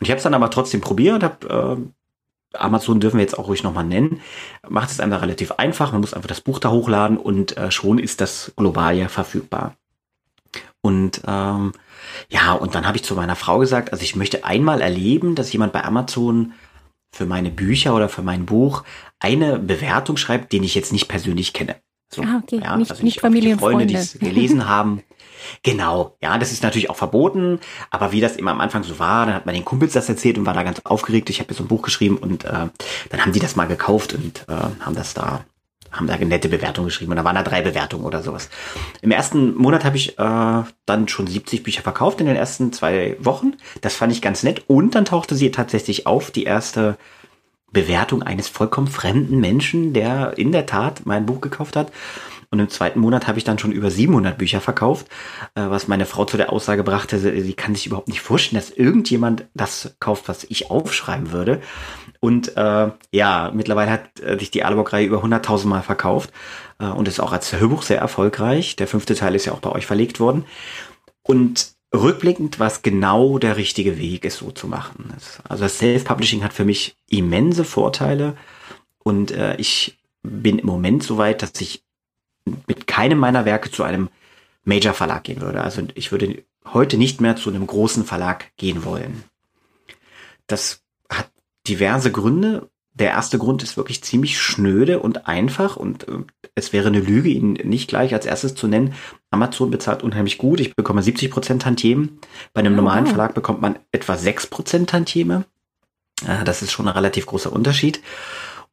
Und 0.00 0.06
ich 0.06 0.10
habe 0.10 0.16
es 0.16 0.24
dann 0.24 0.34
aber 0.34 0.50
trotzdem 0.50 0.80
probiert, 0.80 1.22
habe 1.22 1.78
äh, 1.78 1.92
Amazon 2.54 3.00
dürfen 3.00 3.18
wir 3.18 3.22
jetzt 3.22 3.38
auch 3.38 3.48
ruhig 3.48 3.62
nochmal 3.62 3.84
nennen, 3.84 4.20
macht 4.68 4.90
es 4.90 4.96
da 4.98 5.04
relativ 5.04 5.52
einfach. 5.52 5.92
Man 5.92 6.00
muss 6.00 6.14
einfach 6.14 6.28
das 6.28 6.40
Buch 6.40 6.58
da 6.58 6.70
hochladen 6.70 7.16
und 7.16 7.56
äh, 7.56 7.70
schon 7.70 7.98
ist 7.98 8.20
das 8.20 8.52
global 8.56 8.96
ja 8.96 9.08
verfügbar. 9.08 9.76
Und 10.80 11.22
ähm, 11.26 11.72
ja, 12.28 12.52
und 12.52 12.74
dann 12.74 12.86
habe 12.86 12.96
ich 12.96 13.04
zu 13.04 13.14
meiner 13.14 13.36
Frau 13.36 13.58
gesagt, 13.58 13.92
also 13.92 14.02
ich 14.02 14.16
möchte 14.16 14.44
einmal 14.44 14.80
erleben, 14.80 15.34
dass 15.34 15.52
jemand 15.52 15.72
bei 15.72 15.84
Amazon 15.84 16.52
für 17.14 17.26
meine 17.26 17.50
Bücher 17.50 17.94
oder 17.94 18.08
für 18.08 18.22
mein 18.22 18.46
Buch 18.46 18.84
eine 19.20 19.58
Bewertung 19.58 20.16
schreibt, 20.16 20.52
den 20.52 20.64
ich 20.64 20.74
jetzt 20.74 20.92
nicht 20.92 21.08
persönlich 21.08 21.52
kenne. 21.52 21.76
So, 22.12 22.22
ah, 22.22 22.40
okay. 22.42 22.60
Ja, 22.62 22.76
nicht, 22.76 22.90
also 22.90 23.02
nicht, 23.02 23.22
nicht 23.22 23.58
Freunde, 23.58 23.86
die 23.86 23.94
es 23.94 24.18
gelesen 24.18 24.68
haben. 24.68 25.02
Genau, 25.62 26.16
ja, 26.20 26.38
das 26.38 26.52
ist 26.52 26.62
natürlich 26.62 26.90
auch 26.90 26.96
verboten, 26.96 27.60
aber 27.90 28.12
wie 28.12 28.20
das 28.20 28.36
immer 28.36 28.50
am 28.50 28.60
Anfang 28.60 28.82
so 28.82 28.98
war, 28.98 29.26
dann 29.26 29.34
hat 29.34 29.46
man 29.46 29.54
den 29.54 29.64
Kumpels 29.64 29.92
das 29.92 30.08
erzählt 30.08 30.38
und 30.38 30.46
war 30.46 30.54
da 30.54 30.62
ganz 30.62 30.80
aufgeregt. 30.84 31.30
Ich 31.30 31.40
habe 31.40 31.50
jetzt 31.50 31.58
so 31.58 31.64
ein 31.64 31.68
Buch 31.68 31.82
geschrieben 31.82 32.16
und 32.16 32.44
äh, 32.44 32.68
dann 33.10 33.20
haben 33.20 33.32
die 33.32 33.40
das 33.40 33.56
mal 33.56 33.66
gekauft 33.66 34.14
und 34.14 34.44
äh, 34.48 34.52
haben 34.52 34.94
das 34.94 35.14
da 35.14 35.44
haben 35.92 36.06
da 36.06 36.14
eine 36.14 36.24
nette 36.24 36.48
Bewertung 36.48 36.86
geschrieben 36.86 37.12
und 37.12 37.18
da 37.18 37.24
waren 37.24 37.36
da 37.36 37.42
drei 37.42 37.60
Bewertungen 37.60 38.04
oder 38.04 38.22
sowas. 38.22 38.48
Im 39.02 39.10
ersten 39.10 39.54
Monat 39.54 39.84
habe 39.84 39.98
ich 39.98 40.18
äh, 40.18 40.62
dann 40.86 41.08
schon 41.08 41.26
70 41.26 41.62
Bücher 41.62 41.82
verkauft 41.82 42.20
in 42.20 42.26
den 42.26 42.36
ersten 42.36 42.72
zwei 42.72 43.16
Wochen. 43.20 43.54
Das 43.82 43.94
fand 43.94 44.12
ich 44.12 44.22
ganz 44.22 44.42
nett 44.42 44.64
und 44.68 44.94
dann 44.94 45.04
tauchte 45.04 45.34
sie 45.34 45.50
tatsächlich 45.50 46.06
auf, 46.06 46.30
die 46.30 46.44
erste 46.44 46.96
Bewertung 47.72 48.22
eines 48.22 48.48
vollkommen 48.48 48.86
fremden 48.86 49.40
Menschen, 49.40 49.92
der 49.92 50.36
in 50.36 50.52
der 50.52 50.66
Tat 50.66 51.02
mein 51.04 51.26
Buch 51.26 51.40
gekauft 51.40 51.76
hat. 51.76 51.92
Und 52.52 52.60
im 52.60 52.68
zweiten 52.68 53.00
Monat 53.00 53.26
habe 53.26 53.38
ich 53.38 53.44
dann 53.44 53.58
schon 53.58 53.72
über 53.72 53.90
700 53.90 54.36
Bücher 54.36 54.60
verkauft, 54.60 55.06
äh, 55.54 55.62
was 55.68 55.88
meine 55.88 56.04
Frau 56.04 56.26
zu 56.26 56.36
der 56.36 56.52
Aussage 56.52 56.84
brachte, 56.84 57.18
sie 57.18 57.54
kann 57.54 57.74
sich 57.74 57.86
überhaupt 57.86 58.08
nicht 58.08 58.20
vorstellen, 58.20 58.60
dass 58.60 58.70
irgendjemand 58.70 59.46
das 59.54 59.96
kauft, 60.00 60.28
was 60.28 60.44
ich 60.44 60.70
aufschreiben 60.70 61.32
würde. 61.32 61.62
Und 62.20 62.54
äh, 62.58 62.90
ja, 63.10 63.50
mittlerweile 63.54 63.90
hat 63.90 64.20
äh, 64.20 64.38
sich 64.38 64.50
die 64.50 64.64
Aalborg-Reihe 64.64 65.06
über 65.06 65.24
100.000 65.24 65.66
Mal 65.66 65.82
verkauft 65.82 66.30
äh, 66.78 66.84
und 66.84 67.08
ist 67.08 67.20
auch 67.20 67.32
als 67.32 67.50
Hörbuch 67.52 67.82
sehr 67.82 67.98
erfolgreich. 67.98 68.76
Der 68.76 68.86
fünfte 68.86 69.14
Teil 69.14 69.34
ist 69.34 69.46
ja 69.46 69.54
auch 69.54 69.60
bei 69.60 69.72
euch 69.72 69.86
verlegt 69.86 70.20
worden. 70.20 70.44
Und 71.22 71.72
rückblickend 71.94 72.58
war 72.60 72.66
es 72.66 72.82
genau 72.82 73.38
der 73.38 73.56
richtige 73.56 73.98
Weg, 73.98 74.26
es 74.26 74.36
so 74.36 74.50
zu 74.50 74.68
machen. 74.68 75.14
Also 75.48 75.64
das 75.64 75.78
Self-Publishing 75.78 76.44
hat 76.44 76.52
für 76.52 76.66
mich 76.66 76.96
immense 77.08 77.64
Vorteile 77.64 78.36
und 78.98 79.30
äh, 79.30 79.56
ich 79.56 79.98
bin 80.22 80.58
im 80.58 80.66
Moment 80.66 81.02
so 81.02 81.16
weit, 81.16 81.42
dass 81.42 81.58
ich 81.60 81.82
mit 82.66 82.86
keinem 82.86 83.18
meiner 83.18 83.44
Werke 83.44 83.70
zu 83.70 83.82
einem 83.82 84.08
Major 84.64 84.94
Verlag 84.94 85.24
gehen 85.24 85.40
würde. 85.40 85.62
Also 85.62 85.82
ich 85.94 86.12
würde 86.12 86.44
heute 86.72 86.96
nicht 86.96 87.20
mehr 87.20 87.36
zu 87.36 87.50
einem 87.50 87.66
großen 87.66 88.04
Verlag 88.04 88.56
gehen 88.56 88.84
wollen. 88.84 89.24
Das 90.46 90.82
hat 91.08 91.30
diverse 91.66 92.12
Gründe. 92.12 92.68
Der 92.94 93.10
erste 93.10 93.38
Grund 93.38 93.62
ist 93.62 93.76
wirklich 93.76 94.04
ziemlich 94.04 94.38
schnöde 94.38 95.00
und 95.00 95.26
einfach 95.26 95.76
und 95.76 96.06
äh, 96.08 96.18
es 96.54 96.74
wäre 96.74 96.88
eine 96.88 97.00
Lüge, 97.00 97.30
ihn 97.30 97.54
nicht 97.54 97.88
gleich 97.88 98.12
als 98.12 98.26
erstes 98.26 98.54
zu 98.54 98.68
nennen. 98.68 98.94
Amazon 99.30 99.70
bezahlt 99.70 100.02
unheimlich 100.02 100.36
gut. 100.36 100.60
Ich 100.60 100.76
bekomme 100.76 101.00
70% 101.00 101.58
Tantiemen. 101.58 102.18
Bei 102.52 102.60
einem 102.60 102.76
normalen 102.76 103.06
Verlag 103.06 103.34
bekommt 103.34 103.62
man 103.62 103.78
etwa 103.92 104.12
6% 104.12 104.86
Tantieme. 104.86 105.46
Äh, 106.26 106.44
das 106.44 106.60
ist 106.60 106.70
schon 106.70 106.86
ein 106.86 106.94
relativ 106.94 107.24
großer 107.26 107.50
Unterschied. 107.50 108.02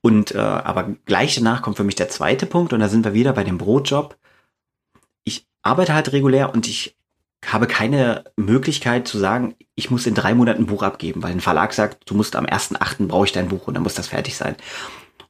Und 0.02 0.34
äh, 0.34 0.38
aber 0.38 0.96
gleich 1.06 1.36
danach 1.36 1.62
kommt 1.62 1.78
für 1.78 1.84
mich 1.84 1.96
der 1.96 2.10
zweite 2.10 2.46
Punkt 2.46 2.72
und 2.74 2.80
da 2.80 2.88
sind 2.88 3.04
wir 3.04 3.14
wieder 3.14 3.34
bei 3.34 3.44
dem 3.44 3.58
Brotjob. 3.58 4.18
Ich 5.24 5.46
arbeite 5.62 5.94
halt 5.94 6.14
regulär 6.14 6.54
und 6.54 6.68
ich 6.68 6.96
habe 7.46 7.68
keine 7.68 8.24
Möglichkeit 8.36 9.08
zu 9.08 9.18
sagen, 9.18 9.56
ich 9.76 9.92
muss 9.92 10.06
in 10.06 10.14
drei 10.14 10.34
Monaten 10.34 10.64
ein 10.64 10.68
Buch 10.68 10.84
abgeben, 10.84 11.24
weil 11.24 11.32
ein 11.32 11.42
Verlag 11.42 11.74
sagt, 11.74 12.10
du 12.10 12.16
musst 12.16 12.36
am 12.36 12.46
1.8. 12.46 13.08
brauche 13.08 13.26
ich 13.26 13.32
dein 13.32 13.48
Buch 13.50 13.68
und 13.68 13.74
dann 13.74 13.84
muss 13.84 13.94
das 13.94 14.08
fertig 14.08 14.36
sein. 14.36 14.56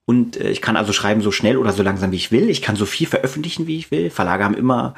Und 0.05 0.38
äh, 0.38 0.49
ich 0.49 0.61
kann 0.61 0.75
also 0.75 0.91
schreiben 0.91 1.21
so 1.21 1.31
schnell 1.31 1.57
oder 1.57 1.71
so 1.71 1.83
langsam, 1.83 2.11
wie 2.11 2.17
ich 2.17 2.31
will. 2.31 2.49
Ich 2.49 2.61
kann 2.61 2.75
so 2.75 2.85
viel 2.85 3.07
veröffentlichen, 3.07 3.67
wie 3.67 3.77
ich 3.77 3.91
will. 3.91 4.09
Verlage 4.09 4.43
haben 4.43 4.55
immer 4.55 4.95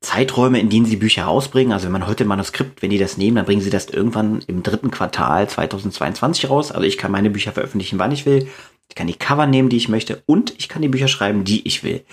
Zeiträume, 0.00 0.58
in 0.58 0.68
denen 0.68 0.84
sie 0.84 0.96
Bücher 0.96 1.24
rausbringen. 1.24 1.72
Also 1.72 1.84
wenn 1.84 1.92
man 1.92 2.08
heute 2.08 2.24
ein 2.24 2.28
Manuskript, 2.28 2.82
wenn 2.82 2.90
die 2.90 2.98
das 2.98 3.16
nehmen, 3.16 3.36
dann 3.36 3.46
bringen 3.46 3.62
sie 3.62 3.70
das 3.70 3.86
irgendwann 3.86 4.42
im 4.48 4.64
dritten 4.64 4.90
Quartal 4.90 5.48
2022 5.48 6.50
raus. 6.50 6.72
Also 6.72 6.84
ich 6.84 6.98
kann 6.98 7.12
meine 7.12 7.30
Bücher 7.30 7.52
veröffentlichen, 7.52 8.00
wann 8.00 8.10
ich 8.10 8.26
will. 8.26 8.48
Ich 8.92 8.96
kann 8.96 9.06
die 9.06 9.14
Cover 9.14 9.46
nehmen, 9.46 9.70
die 9.70 9.78
ich 9.78 9.88
möchte 9.88 10.22
und 10.26 10.52
ich 10.58 10.68
kann 10.68 10.82
die 10.82 10.88
Bücher 10.88 11.08
schreiben, 11.08 11.44
die 11.44 11.66
ich 11.66 11.82
will. 11.82 12.04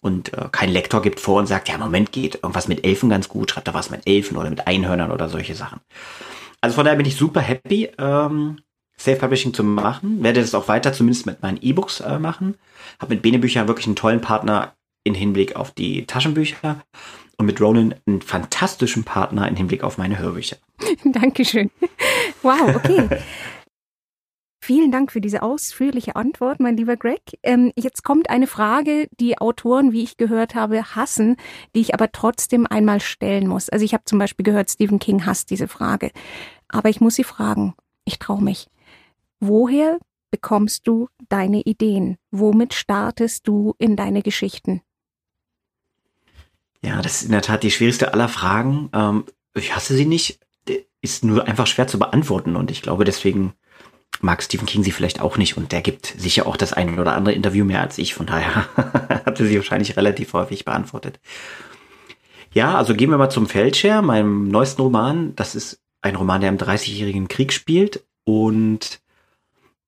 Und 0.00 0.32
äh, 0.32 0.48
kein 0.52 0.70
Lektor 0.70 1.02
gibt 1.02 1.18
vor 1.18 1.40
und 1.40 1.48
sagt, 1.48 1.68
ja, 1.68 1.76
Moment 1.76 2.12
geht 2.12 2.36
irgendwas 2.36 2.68
mit 2.68 2.86
Elfen 2.86 3.10
ganz 3.10 3.28
gut, 3.28 3.50
schreibt 3.50 3.66
da 3.66 3.74
was 3.74 3.90
mit 3.90 4.06
Elfen 4.06 4.36
oder 4.36 4.48
mit 4.48 4.68
Einhörnern 4.68 5.10
oder 5.10 5.28
solche 5.28 5.56
Sachen. 5.56 5.80
Also 6.60 6.76
von 6.76 6.84
daher 6.84 6.96
bin 6.96 7.06
ich 7.06 7.16
super 7.16 7.40
happy, 7.40 7.90
ähm, 7.98 8.58
Self-Publishing 8.96 9.52
zu 9.52 9.64
machen. 9.64 10.22
Werde 10.22 10.40
das 10.40 10.54
auch 10.54 10.68
weiter 10.68 10.92
zumindest 10.92 11.26
mit 11.26 11.42
meinen 11.42 11.58
E-Books 11.60 11.98
äh, 11.98 12.20
machen. 12.20 12.54
Habe 13.00 13.14
mit 13.14 13.22
Bene 13.22 13.40
Bücher 13.40 13.66
wirklich 13.66 13.86
einen 13.86 13.96
tollen 13.96 14.20
Partner 14.20 14.76
in 15.02 15.14
Hinblick 15.14 15.56
auf 15.56 15.72
die 15.72 16.06
Taschenbücher 16.06 16.80
und 17.38 17.46
mit 17.46 17.60
Ronan 17.60 17.96
einen 18.06 18.22
fantastischen 18.22 19.02
Partner 19.02 19.48
in 19.48 19.56
Hinblick 19.56 19.82
auf 19.82 19.98
meine 19.98 20.20
Hörbücher. 20.20 20.58
Dankeschön. 21.04 21.72
Wow, 22.42 22.76
okay. 22.76 23.08
Vielen 24.62 24.92
Dank 24.92 25.10
für 25.10 25.22
diese 25.22 25.42
ausführliche 25.42 26.16
Antwort, 26.16 26.60
mein 26.60 26.76
lieber 26.76 26.98
Greg. 26.98 27.22
Ähm, 27.42 27.72
jetzt 27.76 28.04
kommt 28.04 28.28
eine 28.28 28.46
Frage, 28.46 29.08
die 29.18 29.38
Autoren, 29.38 29.92
wie 29.92 30.02
ich 30.02 30.18
gehört 30.18 30.54
habe, 30.54 30.94
hassen, 30.94 31.36
die 31.74 31.80
ich 31.80 31.94
aber 31.94 32.12
trotzdem 32.12 32.66
einmal 32.66 33.00
stellen 33.00 33.48
muss. 33.48 33.70
Also 33.70 33.86
ich 33.86 33.94
habe 33.94 34.04
zum 34.04 34.18
Beispiel 34.18 34.44
gehört, 34.44 34.70
Stephen 34.70 34.98
King 34.98 35.24
hasst 35.24 35.48
diese 35.50 35.66
Frage. 35.66 36.10
Aber 36.68 36.90
ich 36.90 37.00
muss 37.00 37.14
sie 37.14 37.24
fragen. 37.24 37.74
ich 38.04 38.18
traue 38.18 38.42
mich. 38.42 38.68
Woher 39.40 39.98
bekommst 40.30 40.86
du 40.86 41.08
deine 41.30 41.62
Ideen? 41.62 42.18
Womit 42.30 42.74
startest 42.74 43.48
du 43.48 43.74
in 43.78 43.96
deine 43.96 44.22
Geschichten? 44.22 44.82
Ja, 46.82 47.00
das 47.00 47.16
ist 47.16 47.24
in 47.24 47.32
der 47.32 47.42
Tat 47.42 47.62
die 47.62 47.70
schwierigste 47.70 48.12
aller 48.12 48.28
Fragen. 48.28 48.90
Ähm, 48.92 49.24
ich 49.54 49.74
hasse 49.74 49.94
sie 49.94 50.06
nicht, 50.06 50.38
ist 51.00 51.24
nur 51.24 51.46
einfach 51.46 51.66
schwer 51.66 51.86
zu 51.86 51.98
beantworten 51.98 52.56
und 52.56 52.70
ich 52.70 52.82
glaube 52.82 53.04
deswegen 53.04 53.54
mag 54.20 54.42
Stephen 54.42 54.66
King 54.66 54.82
sie 54.82 54.92
vielleicht 54.92 55.20
auch 55.20 55.36
nicht 55.36 55.56
und 55.56 55.72
der 55.72 55.80
gibt 55.80 56.06
sicher 56.06 56.46
auch 56.46 56.56
das 56.56 56.72
eine 56.72 57.00
oder 57.00 57.14
andere 57.14 57.34
Interview 57.34 57.64
mehr 57.64 57.80
als 57.80 57.98
ich, 57.98 58.14
von 58.14 58.26
daher 58.26 58.66
hat 58.76 59.40
er 59.40 59.46
sie 59.46 59.56
wahrscheinlich 59.56 59.96
relativ 59.96 60.32
häufig 60.32 60.64
beantwortet. 60.64 61.20
Ja, 62.52 62.76
also 62.76 62.94
gehen 62.94 63.10
wir 63.10 63.18
mal 63.18 63.30
zum 63.30 63.46
Feldscher, 63.46 64.02
meinem 64.02 64.48
neuesten 64.48 64.82
Roman. 64.82 65.34
Das 65.36 65.54
ist 65.54 65.80
ein 66.02 66.16
Roman, 66.16 66.40
der 66.40 66.50
im 66.50 66.58
30-jährigen 66.58 67.28
Krieg 67.28 67.52
spielt 67.52 68.04
und 68.24 69.00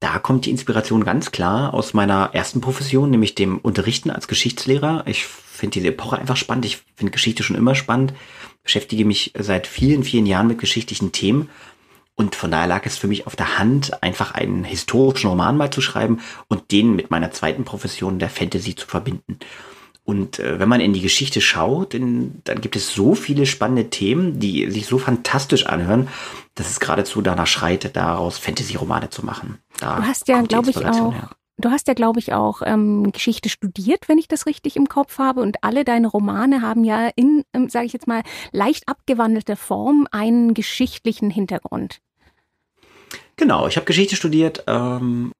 da 0.02 0.18
kommt 0.18 0.46
die 0.46 0.50
Inspiration 0.50 1.04
ganz 1.04 1.30
klar 1.30 1.72
aus 1.74 1.94
meiner 1.94 2.30
ersten 2.32 2.60
Profession, 2.60 3.10
nämlich 3.10 3.36
dem 3.36 3.58
Unterrichten 3.58 4.10
als 4.10 4.26
Geschichtslehrer. 4.26 5.04
Ich 5.06 5.24
finde 5.26 5.74
diese 5.74 5.88
Epoche 5.88 6.18
einfach 6.18 6.36
spannend. 6.36 6.64
Ich 6.64 6.82
finde 6.96 7.12
Geschichte 7.12 7.44
schon 7.44 7.54
immer 7.54 7.76
spannend, 7.76 8.12
beschäftige 8.64 9.04
mich 9.04 9.32
seit 9.38 9.68
vielen, 9.68 10.02
vielen 10.02 10.26
Jahren 10.26 10.48
mit 10.48 10.58
geschichtlichen 10.58 11.12
Themen. 11.12 11.50
Und 12.14 12.34
von 12.34 12.50
daher 12.50 12.66
lag 12.66 12.84
es 12.84 12.98
für 12.98 13.08
mich 13.08 13.26
auf 13.26 13.36
der 13.36 13.58
Hand, 13.58 14.02
einfach 14.02 14.32
einen 14.32 14.64
historischen 14.64 15.30
Roman 15.30 15.56
mal 15.56 15.70
zu 15.70 15.80
schreiben 15.80 16.20
und 16.48 16.70
den 16.70 16.94
mit 16.94 17.10
meiner 17.10 17.30
zweiten 17.30 17.64
Profession 17.64 18.18
der 18.18 18.28
Fantasy 18.28 18.74
zu 18.74 18.86
verbinden. 18.86 19.38
Und 20.04 20.40
äh, 20.40 20.58
wenn 20.58 20.68
man 20.68 20.80
in 20.80 20.92
die 20.92 21.00
Geschichte 21.00 21.40
schaut, 21.40 21.94
in, 21.94 22.42
dann 22.44 22.60
gibt 22.60 22.74
es 22.74 22.92
so 22.92 23.14
viele 23.14 23.46
spannende 23.46 23.88
Themen, 23.88 24.40
die 24.40 24.68
sich 24.70 24.86
so 24.86 24.98
fantastisch 24.98 25.66
anhören, 25.66 26.08
dass 26.54 26.68
es 26.68 26.80
geradezu 26.80 27.22
danach 27.22 27.46
schreit, 27.46 27.94
daraus 27.96 28.36
Fantasy-Romane 28.38 29.10
zu 29.10 29.24
machen. 29.24 29.58
Da 29.78 29.96
du 29.96 30.02
hast 30.02 30.28
ja, 30.28 30.42
glaube 30.42 30.70
ich, 30.70 30.84
auch. 30.84 31.14
Her. 31.14 31.30
Du 31.58 31.70
hast 31.70 31.86
ja, 31.86 31.94
glaube 31.94 32.18
ich, 32.18 32.32
auch 32.32 32.62
ähm, 32.64 33.12
Geschichte 33.12 33.48
studiert, 33.48 34.08
wenn 34.08 34.18
ich 34.18 34.26
das 34.26 34.46
richtig 34.46 34.76
im 34.76 34.88
Kopf 34.88 35.18
habe. 35.18 35.40
Und 35.40 35.62
alle 35.62 35.84
deine 35.84 36.08
Romane 36.08 36.62
haben 36.62 36.84
ja 36.84 37.08
in, 37.14 37.44
ähm, 37.52 37.68
sage 37.68 37.86
ich 37.86 37.92
jetzt 37.92 38.06
mal, 38.06 38.22
leicht 38.52 38.88
abgewandelter 38.88 39.56
Form 39.56 40.08
einen 40.10 40.54
geschichtlichen 40.54 41.30
Hintergrund. 41.30 42.00
Genau, 43.36 43.66
ich 43.66 43.76
habe 43.76 43.86
Geschichte 43.86 44.16
studiert 44.16 44.64
ähm, 44.66 45.32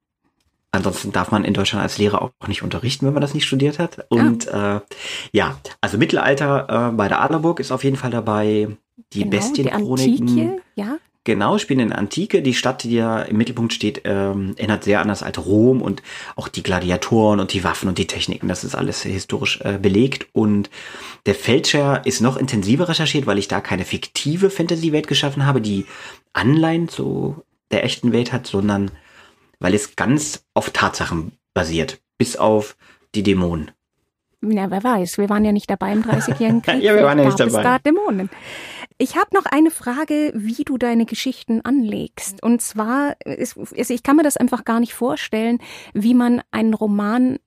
Ansonsten 0.75 1.11
darf 1.11 1.29
man 1.29 1.45
in 1.45 1.53
Deutschland 1.53 1.83
als 1.83 1.99
Lehrer 1.99 2.23
auch 2.23 2.47
nicht 2.47 2.63
unterrichten, 2.63 3.05
wenn 3.05 3.13
man 3.13 3.21
das 3.21 3.35
nicht 3.35 3.45
studiert 3.45 3.77
hat. 3.77 4.07
Und 4.09 4.45
ja, 4.45 4.77
äh, 4.77 4.81
ja 5.31 5.59
also 5.81 5.99
Mittelalter 5.99 6.89
äh, 6.89 6.95
bei 6.95 7.07
der 7.07 7.21
Adlerburg 7.21 7.59
ist 7.59 7.71
auf 7.71 7.83
jeden 7.83 7.95
Fall 7.95 8.09
dabei. 8.09 8.69
Die 9.13 9.19
genau, 9.19 9.29
Bestienchroniken. 9.29 10.25
Die 10.25 10.41
Antike, 10.41 10.61
ja. 10.73 10.97
Genau, 11.25 11.57
spielen 11.57 11.79
in 11.79 11.93
Antike. 11.93 12.41
Die 12.41 12.53
Stadt, 12.53 12.83
die 12.83 12.95
ja 12.95 13.21
im 13.21 13.37
Mittelpunkt 13.37 13.71
steht, 13.71 14.01
ähm, 14.03 14.55
erinnert 14.57 14.83
sehr 14.83 14.99
an 14.99 15.07
das 15.07 15.23
alte 15.23 15.39
Rom 15.39 15.81
und 15.81 16.03
auch 16.35 16.49
die 16.49 16.63
Gladiatoren 16.63 17.39
und 17.39 17.53
die 17.53 17.63
Waffen 17.63 17.87
und 17.87 17.97
die 17.97 18.07
Techniken. 18.07 18.49
Das 18.49 18.65
ist 18.65 18.75
alles 18.75 19.03
historisch 19.03 19.61
äh, 19.61 19.77
belegt. 19.77 20.27
Und 20.33 20.69
der 21.25 21.35
Fälscher 21.35 22.05
ist 22.05 22.19
noch 22.19 22.35
intensiver 22.35 22.89
recherchiert, 22.89 23.25
weil 23.25 23.37
ich 23.37 23.47
da 23.47 23.61
keine 23.61 23.85
fiktive 23.85 24.49
Fantasy-Welt 24.49 25.07
geschaffen 25.07 25.45
habe, 25.45 25.61
die 25.61 25.85
Anleihen 26.33 26.89
zu 26.89 27.41
der 27.71 27.85
echten 27.85 28.11
Welt 28.11 28.33
hat, 28.33 28.45
sondern 28.45 28.91
weil 29.59 29.73
es 29.73 29.95
ganz 29.95 30.43
auf 30.53 30.71
Tatsachen 30.71 31.31
basiert, 31.53 32.01
bis 32.17 32.35
auf 32.35 32.75
die 33.15 33.23
Dämonen. 33.23 33.71
Ja, 34.51 34.69
wer 34.69 34.83
weiß, 34.83 35.17
wir 35.17 35.29
waren 35.29 35.45
ja 35.45 35.51
nicht 35.51 35.69
dabei 35.69 35.93
im 35.93 36.03
30-jährigen 36.03 36.61
Krieg. 36.63 36.83
ja, 36.83 36.95
wir 36.95 37.03
waren 37.03 37.19
ja 37.19 37.25
nicht 37.25 37.39
dabei. 37.39 37.59
Es 37.59 37.63
da 37.63 37.79
Dämonen. 37.79 38.29
Ich 38.97 39.15
habe 39.15 39.29
noch 39.33 39.45
eine 39.45 39.71
Frage, 39.71 40.31
wie 40.35 40.63
du 40.63 40.77
deine 40.77 41.05
Geschichten 41.05 41.61
anlegst. 41.63 42.43
Und 42.43 42.61
zwar, 42.61 43.15
ist, 43.25 43.57
ich 43.89 44.03
kann 44.03 44.17
mir 44.17 44.23
das 44.23 44.37
einfach 44.37 44.63
gar 44.65 44.79
nicht 44.79 44.93
vorstellen, 44.93 45.59
wie 45.93 46.13
man 46.13 46.41
einen 46.51 46.73
Roman 46.73 47.39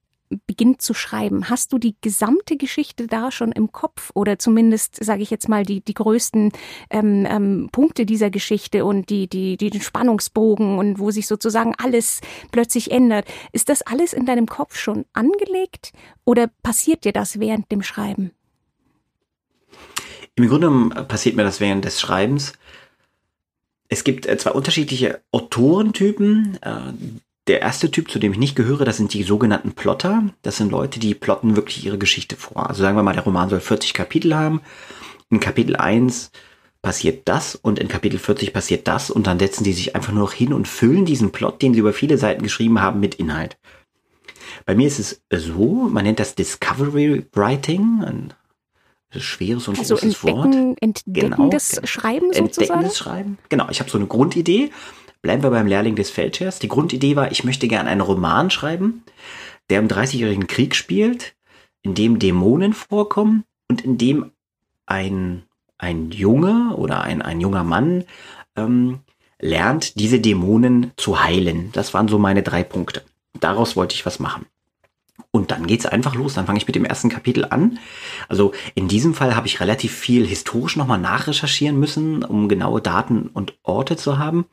beginnt 0.47 0.83
zu 0.83 0.95
schreiben, 0.95 1.49
hast 1.51 1.73
du 1.73 1.79
die 1.79 1.97
gesamte 2.01 2.57
Geschichte 2.57 3.07
da 3.07 3.31
schon 3.31 3.53
im 3.53 3.73
Kopf 3.73 4.11
oder 4.15 4.39
zumindest, 4.39 5.03
sage 5.05 5.23
ich 5.23 5.31
jetzt 5.31 5.49
mal, 5.49 5.65
die, 5.65 5.81
die 5.81 5.95
größten 5.95 6.53
ähm, 6.91 7.27
ähm, 7.29 7.69
Punkte 7.73 8.07
dieser 8.07 8.31
Geschichte 8.31 8.85
und 8.85 9.11
die, 9.11 9.29
die, 9.29 9.57
die, 9.57 9.71
den 9.71 9.81
Spannungsbogen 9.81 10.79
und 10.79 10.99
wo 10.99 11.11
sich 11.11 11.27
sozusagen 11.27 11.75
alles 11.77 12.21
plötzlich 12.51 12.91
ändert. 12.91 13.27
Ist 13.53 13.69
das 13.69 13.83
alles 13.83 14.13
in 14.13 14.27
deinem 14.27 14.47
Kopf 14.47 14.77
schon 14.77 15.05
angelegt 15.13 15.93
oder 16.25 16.49
passiert 16.63 17.05
dir 17.05 17.13
das 17.13 17.39
während 17.41 17.71
dem 17.71 17.83
Schreiben? 17.83 18.33
Im 20.35 20.49
Grunde 20.49 21.05
passiert 21.05 21.37
mir 21.37 21.45
das 21.45 21.61
während 21.61 21.85
des 21.85 22.01
Schreibens. 22.01 22.53
Es 23.89 24.05
gibt 24.05 24.27
äh, 24.27 24.37
zwei 24.37 24.51
unterschiedliche 24.51 25.23
Autorentypen. 25.33 26.59
Der 27.47 27.63
erste 27.63 27.91
Typ, 27.91 28.11
zu 28.11 28.19
dem 28.19 28.33
ich 28.33 28.39
nicht 28.39 28.57
gehöre, 28.57 28.85
das 28.85 28.97
sind 28.97 29.15
die 29.15 29.23
sogenannten 29.23 29.73
Plotter. 29.73 30.25
Das 30.43 30.57
sind 30.57 30.71
Leute, 30.71 30.99
die 30.99 31.15
plotten 31.15 31.55
wirklich 31.55 31.85
ihre 31.85 31.99
Geschichte 31.99 32.37
vor. 32.37 32.69
Also 32.69 32.83
sagen 32.83 32.97
wir 32.97 33.05
mal, 33.05 33.13
der 33.13 33.23
Roman 33.23 33.49
soll 33.49 33.61
40 33.61 33.95
Kapitel 33.95 34.35
haben. 34.35 34.61
In 35.31 35.39
Kapitel 35.39 35.77
1 35.77 36.33
passiert 36.83 37.29
das 37.29 37.55
und 37.55 37.79
in 37.79 37.89
Kapitel 37.89 38.19
40 38.19 38.53
passiert 38.53 38.89
das 38.89 39.11
und 39.11 39.27
dann 39.27 39.39
setzen 39.39 39.65
die 39.65 39.73
sich 39.73 39.95
einfach 39.95 40.13
nur 40.13 40.23
noch 40.23 40.33
hin 40.33 40.53
und 40.53 40.69
füllen 40.69 41.05
diesen 41.05 41.33
Plot, 41.33 41.63
den 41.63 41.75
sie 41.75 41.81
über 41.81 41.93
viele 41.93 42.19
Seiten 42.19 42.43
geschrieben 42.43 42.81
haben, 42.81 43.01
mit 43.01 43.17
Inhalt. 43.17 43.59
Bei 44.65 44.75
mir 44.75 44.87
ist 44.87 44.99
es 44.99 45.23
so, 45.31 45.89
man 45.91 46.05
nennt 46.05 46.21
das 46.21 46.35
Discovery 46.35 47.27
Writing, 47.33 48.03
ein 48.05 48.35
schweres 49.17 49.69
und 49.69 49.79
also 49.79 49.95
großes 49.95 50.23
Wort. 50.25 50.55
Entdeckendes 50.81 51.71
genau, 51.71 51.87
Schreiben 51.87 52.27
sozusagen? 52.27 52.47
Entdeckendes 52.47 52.99
Schreiben. 52.99 53.39
Genau, 53.49 53.69
ich 53.71 53.81
habe 53.81 53.91
so 53.91 53.99
eine 53.99 54.07
Grundidee 54.07 54.71
Bleiben 55.27 55.43
wir 55.43 55.51
beim 55.51 55.67
Lehrling 55.67 55.97
des 55.97 56.09
Feldherrs. 56.09 56.61
Die 56.61 56.69
Grundidee 56.69 57.17
war, 57.17 57.33
ich 57.33 57.43
möchte 57.43 57.67
gerne 57.67 57.91
einen 57.91 58.01
Roman 58.01 58.49
schreiben, 58.49 59.03
der 59.69 59.81
im 59.81 59.89
Dreißigjährigen 59.89 60.47
Krieg 60.47 60.77
spielt, 60.77 61.35
in 61.83 61.97
dem 61.97 62.21
Dämonen 62.21 62.73
vorkommen 62.73 63.43
und 63.69 63.81
in 63.81 63.99
dem 63.99 64.31
ein, 64.87 65.43
ein 65.79 66.13
Junge 66.13 66.77
oder 66.77 67.01
ein, 67.01 67.23
ein 67.23 67.41
junger 67.41 67.65
Mann 67.65 68.05
ähm, 68.55 69.01
lernt, 69.41 69.99
diese 69.99 70.21
Dämonen 70.21 70.93
zu 70.97 71.21
heilen. 71.21 71.71
Das 71.73 71.93
waren 71.93 72.07
so 72.07 72.21
meine 72.21 72.45
drei 72.45 72.63
Punkte. 72.63 73.03
Daraus 73.41 73.75
wollte 73.75 73.97
ich 73.97 74.07
was 74.07 74.21
machen. 74.21 74.47
Und 75.33 75.51
dann 75.51 75.67
geht's 75.67 75.87
einfach 75.87 76.15
los. 76.15 76.35
Dann 76.35 76.47
fange 76.47 76.59
ich 76.59 76.69
mit 76.69 76.77
dem 76.77 76.85
ersten 76.85 77.09
Kapitel 77.09 77.47
an. 77.47 77.81
Also 78.29 78.53
in 78.77 78.87
diesem 78.87 79.13
Fall 79.13 79.35
habe 79.35 79.49
ich 79.49 79.59
relativ 79.59 79.93
viel 79.93 80.25
historisch 80.25 80.77
nochmal 80.77 81.01
nachrecherchieren 81.01 81.81
müssen, 81.81 82.23
um 82.23 82.49
genaue 82.49 82.81
Daten 82.81 83.27
und 83.27 83.59
Orte 83.65 83.97
zu 83.97 84.19
haben. 84.19 84.47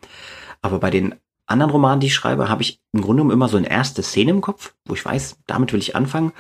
Aber 0.63 0.79
bei 0.79 0.89
den 0.89 1.13
anderen 1.46 1.72
Romanen, 1.72 2.00
die 2.00 2.08
ich 2.08 2.13
schreibe, 2.13 2.50
habe 2.50 2.62
ich 2.62 2.79
im 2.93 3.01
Grunde 3.01 3.22
genommen 3.22 3.32
immer 3.32 3.50
so 3.50 3.58
eine 3.58 3.70
erste 3.70 4.01
Szene 4.01 4.32
im 4.32 4.41
Kopf, 4.41 4.74
wo 4.86 4.93
ich 4.93 5.03
weiß, 5.03 5.38
damit 5.46 5.74
will 5.74 5.79
ich 5.79 5.96
anfangen. 5.96 6.32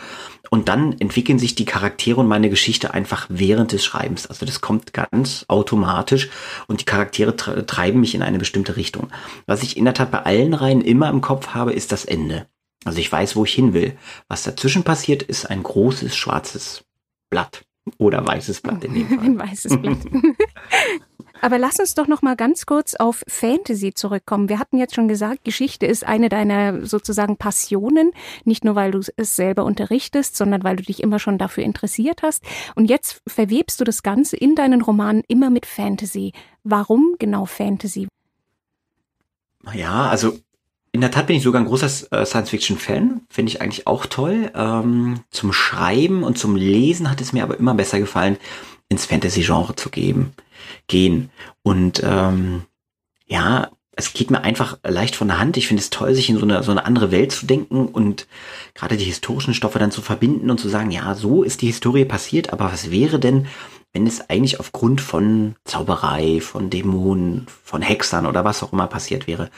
Und 0.49 0.69
dann 0.69 0.93
entwickeln 0.99 1.39
sich 1.39 1.55
die 1.55 1.65
Charaktere 1.65 2.21
und 2.21 2.27
meine 2.27 2.49
Geschichte 2.49 2.93
einfach 2.93 3.27
während 3.29 3.73
des 3.73 3.83
Schreibens. 3.83 4.27
Also 4.27 4.45
das 4.45 4.61
kommt 4.61 4.93
ganz 4.93 5.45
automatisch 5.49 6.29
und 6.67 6.81
die 6.81 6.85
Charaktere 6.85 7.35
treiben 7.35 7.99
mich 7.99 8.15
in 8.15 8.23
eine 8.23 8.39
bestimmte 8.39 8.77
Richtung. 8.77 9.09
Was 9.45 9.61
ich 9.61 9.77
in 9.77 9.85
der 9.85 9.93
Tat 9.93 10.11
bei 10.11 10.23
allen 10.23 10.53
Reihen 10.53 10.81
immer 10.81 11.09
im 11.09 11.21
Kopf 11.21 11.49
habe, 11.49 11.73
ist 11.73 11.91
das 11.91 12.05
Ende. 12.05 12.47
Also 12.85 12.99
ich 12.99 13.11
weiß, 13.11 13.35
wo 13.35 13.45
ich 13.45 13.53
hin 13.53 13.73
will. 13.73 13.97
Was 14.27 14.43
dazwischen 14.43 14.83
passiert, 14.83 15.23
ist 15.23 15.49
ein 15.49 15.63
großes 15.63 16.15
schwarzes 16.15 16.85
Blatt 17.29 17.65
oder 17.97 18.25
weißes 18.25 18.61
Blatt 18.61 18.83
in 18.85 18.93
dem 18.93 19.07
Fall. 19.09 19.19
Ein 19.19 19.39
weißes 19.39 19.81
Blatt. 19.81 19.97
Aber 21.43 21.59
lass 21.59 21.77
uns 21.77 21.93
doch 21.93 22.07
noch 22.07 22.21
mal 22.21 22.37
ganz 22.37 22.65
kurz 22.65 22.95
auf 22.95 23.21
Fantasy 23.27 23.93
zurückkommen. 23.93 24.47
Wir 24.47 24.59
hatten 24.59 24.77
jetzt 24.77 24.95
schon 24.95 25.09
gesagt, 25.09 25.43
Geschichte 25.43 25.85
ist 25.85 26.05
eine 26.05 26.29
deiner 26.29 26.85
sozusagen 26.85 27.35
Passionen, 27.35 28.13
nicht 28.45 28.63
nur 28.63 28.75
weil 28.75 28.91
du 28.91 29.01
es 29.17 29.35
selber 29.35 29.65
unterrichtest, 29.65 30.37
sondern 30.37 30.63
weil 30.63 30.77
du 30.77 30.83
dich 30.83 31.03
immer 31.03 31.19
schon 31.19 31.37
dafür 31.37 31.65
interessiert 31.65 32.21
hast. 32.23 32.45
Und 32.75 32.85
jetzt 32.85 33.21
verwebst 33.27 33.81
du 33.81 33.83
das 33.83 34.03
Ganze 34.03 34.37
in 34.37 34.55
deinen 34.55 34.81
Romanen 34.81 35.21
immer 35.27 35.49
mit 35.49 35.65
Fantasy. 35.65 36.31
Warum 36.63 37.17
genau 37.19 37.43
Fantasy? 37.43 38.07
Ja, 39.73 40.07
also 40.07 40.39
in 40.93 41.01
der 41.01 41.11
Tat 41.11 41.27
bin 41.27 41.35
ich 41.35 41.43
sogar 41.43 41.61
ein 41.61 41.67
großer 41.67 42.21
äh, 42.21 42.25
Science-Fiction-Fan. 42.25 43.19
Finde 43.29 43.51
ich 43.51 43.61
eigentlich 43.61 43.85
auch 43.85 44.05
toll. 44.05 44.49
Ähm, 44.55 45.19
zum 45.29 45.51
Schreiben 45.51 46.23
und 46.23 46.37
zum 46.37 46.55
Lesen 46.55 47.11
hat 47.11 47.19
es 47.19 47.33
mir 47.33 47.43
aber 47.43 47.59
immer 47.59 47.73
besser 47.73 47.99
gefallen, 47.99 48.37
ins 48.87 49.05
Fantasy-Genre 49.07 49.75
zu 49.75 49.89
geben 49.89 50.33
gehen. 50.87 51.29
Und 51.61 52.01
ähm, 52.03 52.63
ja, 53.25 53.69
es 53.95 54.13
geht 54.13 54.31
mir 54.31 54.41
einfach 54.41 54.79
leicht 54.83 55.15
von 55.15 55.27
der 55.27 55.39
Hand. 55.39 55.55
Ich 55.57 55.67
finde 55.67 55.81
es 55.81 55.89
toll, 55.89 56.13
sich 56.15 56.29
in 56.29 56.37
so 56.37 56.43
eine, 56.43 56.63
so 56.63 56.71
eine 56.71 56.85
andere 56.85 57.11
Welt 57.11 57.31
zu 57.31 57.45
denken 57.45 57.87
und 57.87 58.27
gerade 58.73 58.97
die 58.97 59.05
historischen 59.05 59.53
Stoffe 59.53 59.79
dann 59.79 59.91
zu 59.91 60.01
verbinden 60.01 60.49
und 60.49 60.59
zu 60.59 60.67
sagen, 60.69 60.91
ja, 60.91 61.13
so 61.13 61.43
ist 61.43 61.61
die 61.61 61.67
Historie 61.67 62.05
passiert, 62.05 62.51
aber 62.51 62.71
was 62.71 62.89
wäre 62.89 63.19
denn, 63.19 63.47
wenn 63.93 64.07
es 64.07 64.29
eigentlich 64.29 64.59
aufgrund 64.59 65.01
von 65.01 65.55
Zauberei, 65.65 66.41
von 66.41 66.71
Dämonen, 66.71 67.45
von 67.63 67.83
Hexern 67.83 68.25
oder 68.25 68.43
was 68.43 68.63
auch 68.63 68.73
immer 68.73 68.87
passiert 68.87 69.27
wäre? 69.27 69.51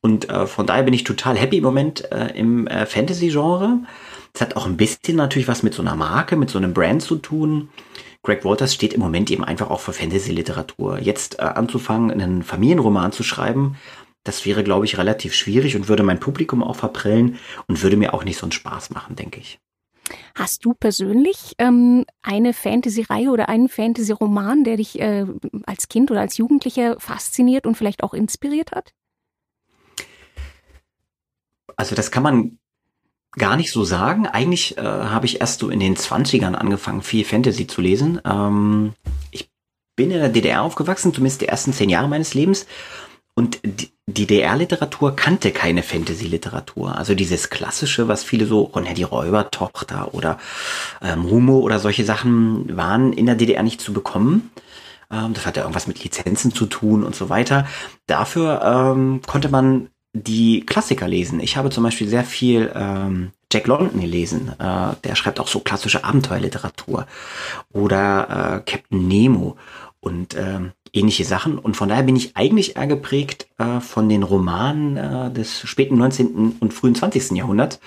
Und 0.00 0.30
äh, 0.30 0.46
von 0.46 0.66
daher 0.66 0.84
bin 0.84 0.94
ich 0.94 1.02
total 1.02 1.36
happy 1.36 1.56
im 1.56 1.64
Moment 1.64 2.12
äh, 2.12 2.28
im 2.36 2.68
äh, 2.68 2.86
Fantasy-Genre. 2.86 3.80
Es 4.32 4.40
hat 4.40 4.54
auch 4.54 4.66
ein 4.66 4.76
bisschen 4.76 5.16
natürlich 5.16 5.48
was 5.48 5.64
mit 5.64 5.74
so 5.74 5.82
einer 5.82 5.96
Marke, 5.96 6.36
mit 6.36 6.50
so 6.50 6.58
einem 6.58 6.72
Brand 6.72 7.02
zu 7.02 7.16
tun. 7.16 7.70
Greg 8.26 8.44
Walters 8.44 8.74
steht 8.74 8.92
im 8.92 9.00
Moment 9.00 9.30
eben 9.30 9.44
einfach 9.44 9.70
auch 9.70 9.78
für 9.78 9.92
Fantasy-Literatur. 9.92 10.98
Jetzt 10.98 11.38
äh, 11.38 11.42
anzufangen, 11.42 12.10
einen 12.10 12.42
Familienroman 12.42 13.12
zu 13.12 13.22
schreiben, 13.22 13.76
das 14.24 14.44
wäre, 14.44 14.64
glaube 14.64 14.84
ich, 14.84 14.98
relativ 14.98 15.32
schwierig 15.32 15.76
und 15.76 15.86
würde 15.86 16.02
mein 16.02 16.18
Publikum 16.18 16.60
auch 16.60 16.74
verprellen 16.74 17.38
und 17.68 17.84
würde 17.84 17.96
mir 17.96 18.12
auch 18.12 18.24
nicht 18.24 18.38
so 18.38 18.44
einen 18.44 18.50
Spaß 18.52 18.90
machen, 18.90 19.14
denke 19.14 19.38
ich. 19.38 19.60
Hast 20.34 20.64
du 20.64 20.74
persönlich 20.74 21.54
ähm, 21.58 22.04
eine 22.22 22.52
Fantasy-Reihe 22.52 23.30
oder 23.30 23.48
einen 23.48 23.68
Fantasy-Roman, 23.68 24.64
der 24.64 24.76
dich 24.76 24.98
äh, 25.00 25.24
als 25.64 25.88
Kind 25.88 26.10
oder 26.10 26.20
als 26.20 26.36
Jugendlicher 26.36 26.98
fasziniert 26.98 27.64
und 27.64 27.76
vielleicht 27.76 28.02
auch 28.02 28.12
inspiriert 28.12 28.72
hat? 28.72 28.92
Also 31.76 31.94
das 31.94 32.10
kann 32.10 32.24
man 32.24 32.58
gar 33.38 33.56
nicht 33.56 33.70
so 33.70 33.84
sagen. 33.84 34.26
Eigentlich 34.26 34.78
äh, 34.78 34.82
habe 34.82 35.26
ich 35.26 35.40
erst 35.40 35.60
so 35.60 35.68
in 35.68 35.80
den 35.80 35.96
20ern 35.96 36.54
angefangen, 36.54 37.02
viel 37.02 37.24
Fantasy 37.24 37.66
zu 37.66 37.80
lesen. 37.80 38.20
Ähm, 38.24 38.94
ich 39.30 39.50
bin 39.96 40.10
in 40.10 40.20
der 40.20 40.28
DDR 40.28 40.62
aufgewachsen, 40.62 41.14
zumindest 41.14 41.40
die 41.40 41.48
ersten 41.48 41.72
zehn 41.72 41.90
Jahre 41.90 42.08
meines 42.08 42.34
Lebens. 42.34 42.66
Und 43.34 43.60
die, 43.64 43.90
die 44.06 44.26
DR-Literatur 44.26 45.14
kannte 45.14 45.50
keine 45.50 45.82
Fantasy-Literatur. 45.82 46.96
Also 46.96 47.14
dieses 47.14 47.50
klassische, 47.50 48.08
was 48.08 48.24
viele 48.24 48.46
so, 48.46 48.62
Ronja 48.62 48.94
die 48.94 49.02
Räubertochter 49.02 50.14
oder 50.14 50.38
ähm, 51.02 51.26
Rumo 51.26 51.58
oder 51.58 51.78
solche 51.78 52.04
Sachen 52.04 52.76
waren 52.76 53.12
in 53.12 53.26
der 53.26 53.34
DDR 53.34 53.62
nicht 53.62 53.82
zu 53.82 53.92
bekommen. 53.92 54.50
Ähm, 55.10 55.34
das 55.34 55.44
hatte 55.44 55.60
irgendwas 55.60 55.86
mit 55.86 56.02
Lizenzen 56.02 56.54
zu 56.54 56.64
tun 56.64 57.04
und 57.04 57.14
so 57.14 57.28
weiter. 57.28 57.66
Dafür 58.06 58.62
ähm, 58.64 59.20
konnte 59.26 59.50
man 59.50 59.90
die 60.22 60.64
Klassiker 60.64 61.08
lesen. 61.08 61.40
Ich 61.40 61.56
habe 61.56 61.70
zum 61.70 61.84
Beispiel 61.84 62.08
sehr 62.08 62.24
viel 62.24 62.72
ähm, 62.74 63.32
Jack 63.52 63.66
London 63.66 64.00
gelesen. 64.00 64.52
Äh, 64.58 64.94
der 65.04 65.14
schreibt 65.14 65.40
auch 65.40 65.48
so 65.48 65.60
klassische 65.60 66.04
Abenteuerliteratur. 66.04 67.06
Oder 67.72 68.62
äh, 68.66 68.70
Captain 68.70 69.06
Nemo 69.06 69.56
und 70.00 70.34
äh, 70.34 70.60
ähnliche 70.92 71.24
Sachen. 71.24 71.58
Und 71.58 71.76
von 71.76 71.88
daher 71.88 72.04
bin 72.04 72.16
ich 72.16 72.36
eigentlich 72.36 72.76
eher 72.76 72.86
geprägt 72.86 73.46
äh, 73.58 73.80
von 73.80 74.08
den 74.08 74.22
Romanen 74.22 74.96
äh, 74.96 75.32
des 75.32 75.60
späten 75.60 75.96
19. 75.96 76.56
und 76.60 76.74
frühen 76.74 76.94
20. 76.94 77.32
Jahrhunderts, 77.32 77.80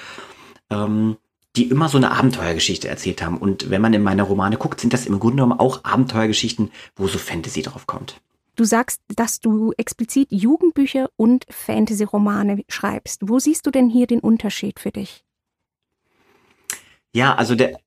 ähm, 0.69 1.17
die 1.55 1.69
immer 1.69 1.89
so 1.89 1.97
eine 1.97 2.11
Abenteuergeschichte 2.11 2.87
erzählt 2.87 3.21
haben. 3.21 3.37
Und 3.37 3.69
wenn 3.69 3.81
man 3.81 3.93
in 3.93 4.03
meine 4.03 4.23
Romane 4.23 4.57
guckt, 4.57 4.79
sind 4.79 4.93
das 4.93 5.07
im 5.07 5.19
Grunde 5.19 5.37
genommen 5.37 5.59
auch 5.59 5.83
Abenteuergeschichten, 5.83 6.71
wo 6.95 7.07
so 7.07 7.17
Fantasy 7.17 7.63
drauf 7.63 7.87
kommt. 7.87 8.21
Du 8.59 8.65
sagst, 8.65 9.01
dass 9.07 9.39
du 9.39 9.71
explizit 9.77 10.27
Jugendbücher 10.33 11.09
und 11.15 11.45
Fantasy-Romane 11.49 12.65
schreibst. 12.67 13.21
Wo 13.29 13.39
siehst 13.39 13.65
du 13.65 13.71
denn 13.71 13.89
hier 13.89 14.05
den 14.05 14.19
Unterschied 14.19 14.81
für 14.81 14.91
dich? 14.91 15.23
Ja, 17.15 17.35
also 17.35 17.55
der, 17.55 17.79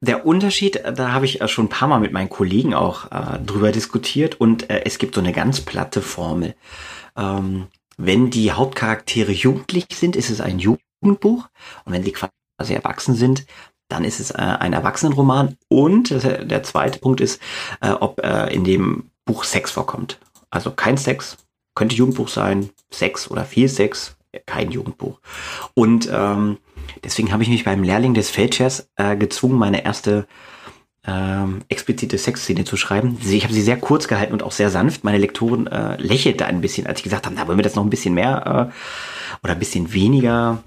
der 0.00 0.24
Unterschied, 0.24 0.80
da 0.94 1.10
habe 1.10 1.24
ich 1.24 1.40
schon 1.50 1.64
ein 1.64 1.70
paar 1.70 1.88
Mal 1.88 1.98
mit 1.98 2.12
meinen 2.12 2.30
Kollegen 2.30 2.72
auch 2.72 3.10
äh, 3.10 3.40
drüber 3.40 3.72
diskutiert 3.72 4.40
und 4.40 4.70
äh, 4.70 4.82
es 4.84 4.98
gibt 4.98 5.16
so 5.16 5.20
eine 5.20 5.32
ganz 5.32 5.62
platte 5.62 6.02
Formel. 6.02 6.54
Ähm, 7.16 7.66
wenn 7.96 8.30
die 8.30 8.52
Hauptcharaktere 8.52 9.32
jugendlich 9.32 9.86
sind, 9.90 10.14
ist 10.14 10.30
es 10.30 10.40
ein 10.40 10.60
Jugendbuch 10.60 11.48
und 11.84 11.92
wenn 11.92 12.04
sie 12.04 12.12
quasi 12.12 12.74
erwachsen 12.74 13.16
sind, 13.16 13.44
dann 13.88 14.04
ist 14.04 14.20
es 14.20 14.30
äh, 14.30 14.36
ein 14.36 14.72
Erwachsenenroman 14.72 15.56
und 15.68 16.12
äh, 16.12 16.46
der 16.46 16.62
zweite 16.62 17.00
Punkt 17.00 17.20
ist, 17.20 17.42
äh, 17.80 17.90
ob 17.90 18.20
äh, 18.22 18.54
in 18.54 18.62
dem 18.62 19.10
Buch 19.26 19.44
Sex 19.44 19.70
vorkommt. 19.70 20.18
Also 20.48 20.70
kein 20.70 20.96
Sex, 20.96 21.36
könnte 21.74 21.94
Jugendbuch 21.94 22.28
sein, 22.28 22.70
Sex 22.90 23.30
oder 23.30 23.44
viel 23.44 23.68
Sex, 23.68 24.16
kein 24.46 24.70
Jugendbuch. 24.70 25.20
Und 25.74 26.08
ähm, 26.10 26.56
deswegen 27.04 27.32
habe 27.32 27.42
ich 27.42 27.50
mich 27.50 27.64
beim 27.64 27.82
Lehrling 27.82 28.14
des 28.14 28.30
Feldchers 28.30 28.88
äh, 28.96 29.16
gezwungen, 29.16 29.58
meine 29.58 29.84
erste 29.84 30.26
ähm, 31.06 31.60
explizite 31.68 32.18
Sexszene 32.18 32.64
zu 32.64 32.76
schreiben. 32.76 33.18
Ich 33.22 33.44
habe 33.44 33.54
sie 33.54 33.62
sehr 33.62 33.76
kurz 33.76 34.08
gehalten 34.08 34.32
und 34.32 34.42
auch 34.42 34.52
sehr 34.52 34.70
sanft. 34.70 35.04
Meine 35.04 35.18
Lektorin 35.18 35.66
äh, 35.66 36.00
lächelte 36.00 36.46
ein 36.46 36.60
bisschen, 36.60 36.86
als 36.86 37.00
ich 37.00 37.04
gesagt 37.04 37.26
habe, 37.26 37.36
da 37.36 37.46
wollen 37.46 37.58
wir 37.58 37.62
das 37.62 37.76
noch 37.76 37.84
ein 37.84 37.90
bisschen 37.90 38.14
mehr 38.14 38.72
äh, 38.72 39.44
oder 39.44 39.52
ein 39.52 39.58
bisschen 39.58 39.92
weniger 39.92 40.62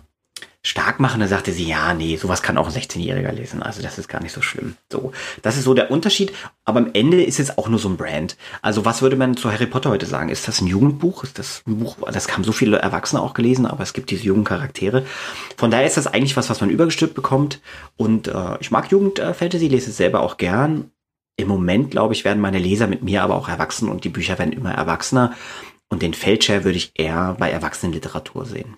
stark 0.61 0.99
machen, 0.99 1.21
dann 1.21 1.29
sagte 1.29 1.53
sie, 1.53 1.65
ja, 1.65 1.93
nee, 1.93 2.17
sowas 2.17 2.41
kann 2.41 2.57
auch 2.57 2.67
ein 2.67 2.73
16-Jähriger 2.73 3.31
lesen. 3.31 3.63
Also 3.63 3.81
das 3.81 3.97
ist 3.97 4.09
gar 4.09 4.21
nicht 4.21 4.33
so 4.33 4.41
schlimm. 4.41 4.75
So, 4.91 5.13
das 5.41 5.55
ist 5.55 5.63
so 5.63 5.73
der 5.73 5.89
Unterschied. 5.89 6.33
Aber 6.65 6.79
am 6.79 6.89
Ende 6.93 7.23
ist 7.23 7.39
es 7.39 7.57
auch 7.57 7.69
nur 7.69 7.79
so 7.79 7.87
ein 7.87 7.95
Brand. 7.95 8.35
Also 8.61 8.83
was 8.83 9.01
würde 9.01 9.15
man 9.15 9.37
zu 9.37 9.51
Harry 9.51 9.67
Potter 9.67 9.89
heute 9.89 10.05
sagen? 10.05 10.29
Ist 10.29 10.49
das 10.49 10.59
ein 10.59 10.67
Jugendbuch? 10.67 11.23
Ist 11.23 11.39
das 11.39 11.63
ein 11.65 11.79
Buch? 11.79 11.95
Das 12.11 12.27
haben 12.29 12.43
so 12.43 12.51
viele 12.51 12.77
Erwachsene 12.77 13.21
auch 13.21 13.33
gelesen, 13.33 13.65
aber 13.65 13.83
es 13.83 13.93
gibt 13.93 14.11
diese 14.11 14.25
jungen 14.25 14.43
Charaktere. 14.43 15.05
Von 15.55 15.71
daher 15.71 15.87
ist 15.87 15.97
das 15.97 16.07
eigentlich 16.07 16.35
was, 16.35 16.49
was 16.49 16.59
man 16.59 16.69
übergestülpt 16.69 17.15
bekommt. 17.15 17.61
Und 17.95 18.27
äh, 18.27 18.57
ich 18.59 18.69
mag 18.69 18.91
Jugendfantasy, 18.91 19.67
lese 19.69 19.91
es 19.91 19.97
selber 19.97 20.21
auch 20.21 20.35
gern. 20.35 20.91
Im 21.37 21.47
Moment, 21.47 21.91
glaube 21.91 22.13
ich, 22.13 22.25
werden 22.25 22.41
meine 22.41 22.59
Leser 22.59 22.87
mit 22.87 23.01
mir 23.01 23.23
aber 23.23 23.35
auch 23.35 23.47
erwachsen 23.47 23.87
und 23.87 24.03
die 24.03 24.09
Bücher 24.09 24.37
werden 24.37 24.51
immer 24.51 24.73
erwachsener. 24.73 25.33
Und 25.87 26.01
den 26.01 26.13
Feldshare 26.13 26.65
würde 26.65 26.77
ich 26.77 26.91
eher 26.95 27.37
bei 27.39 27.49
Erwachsenenliteratur 27.49 28.45
sehen. 28.45 28.75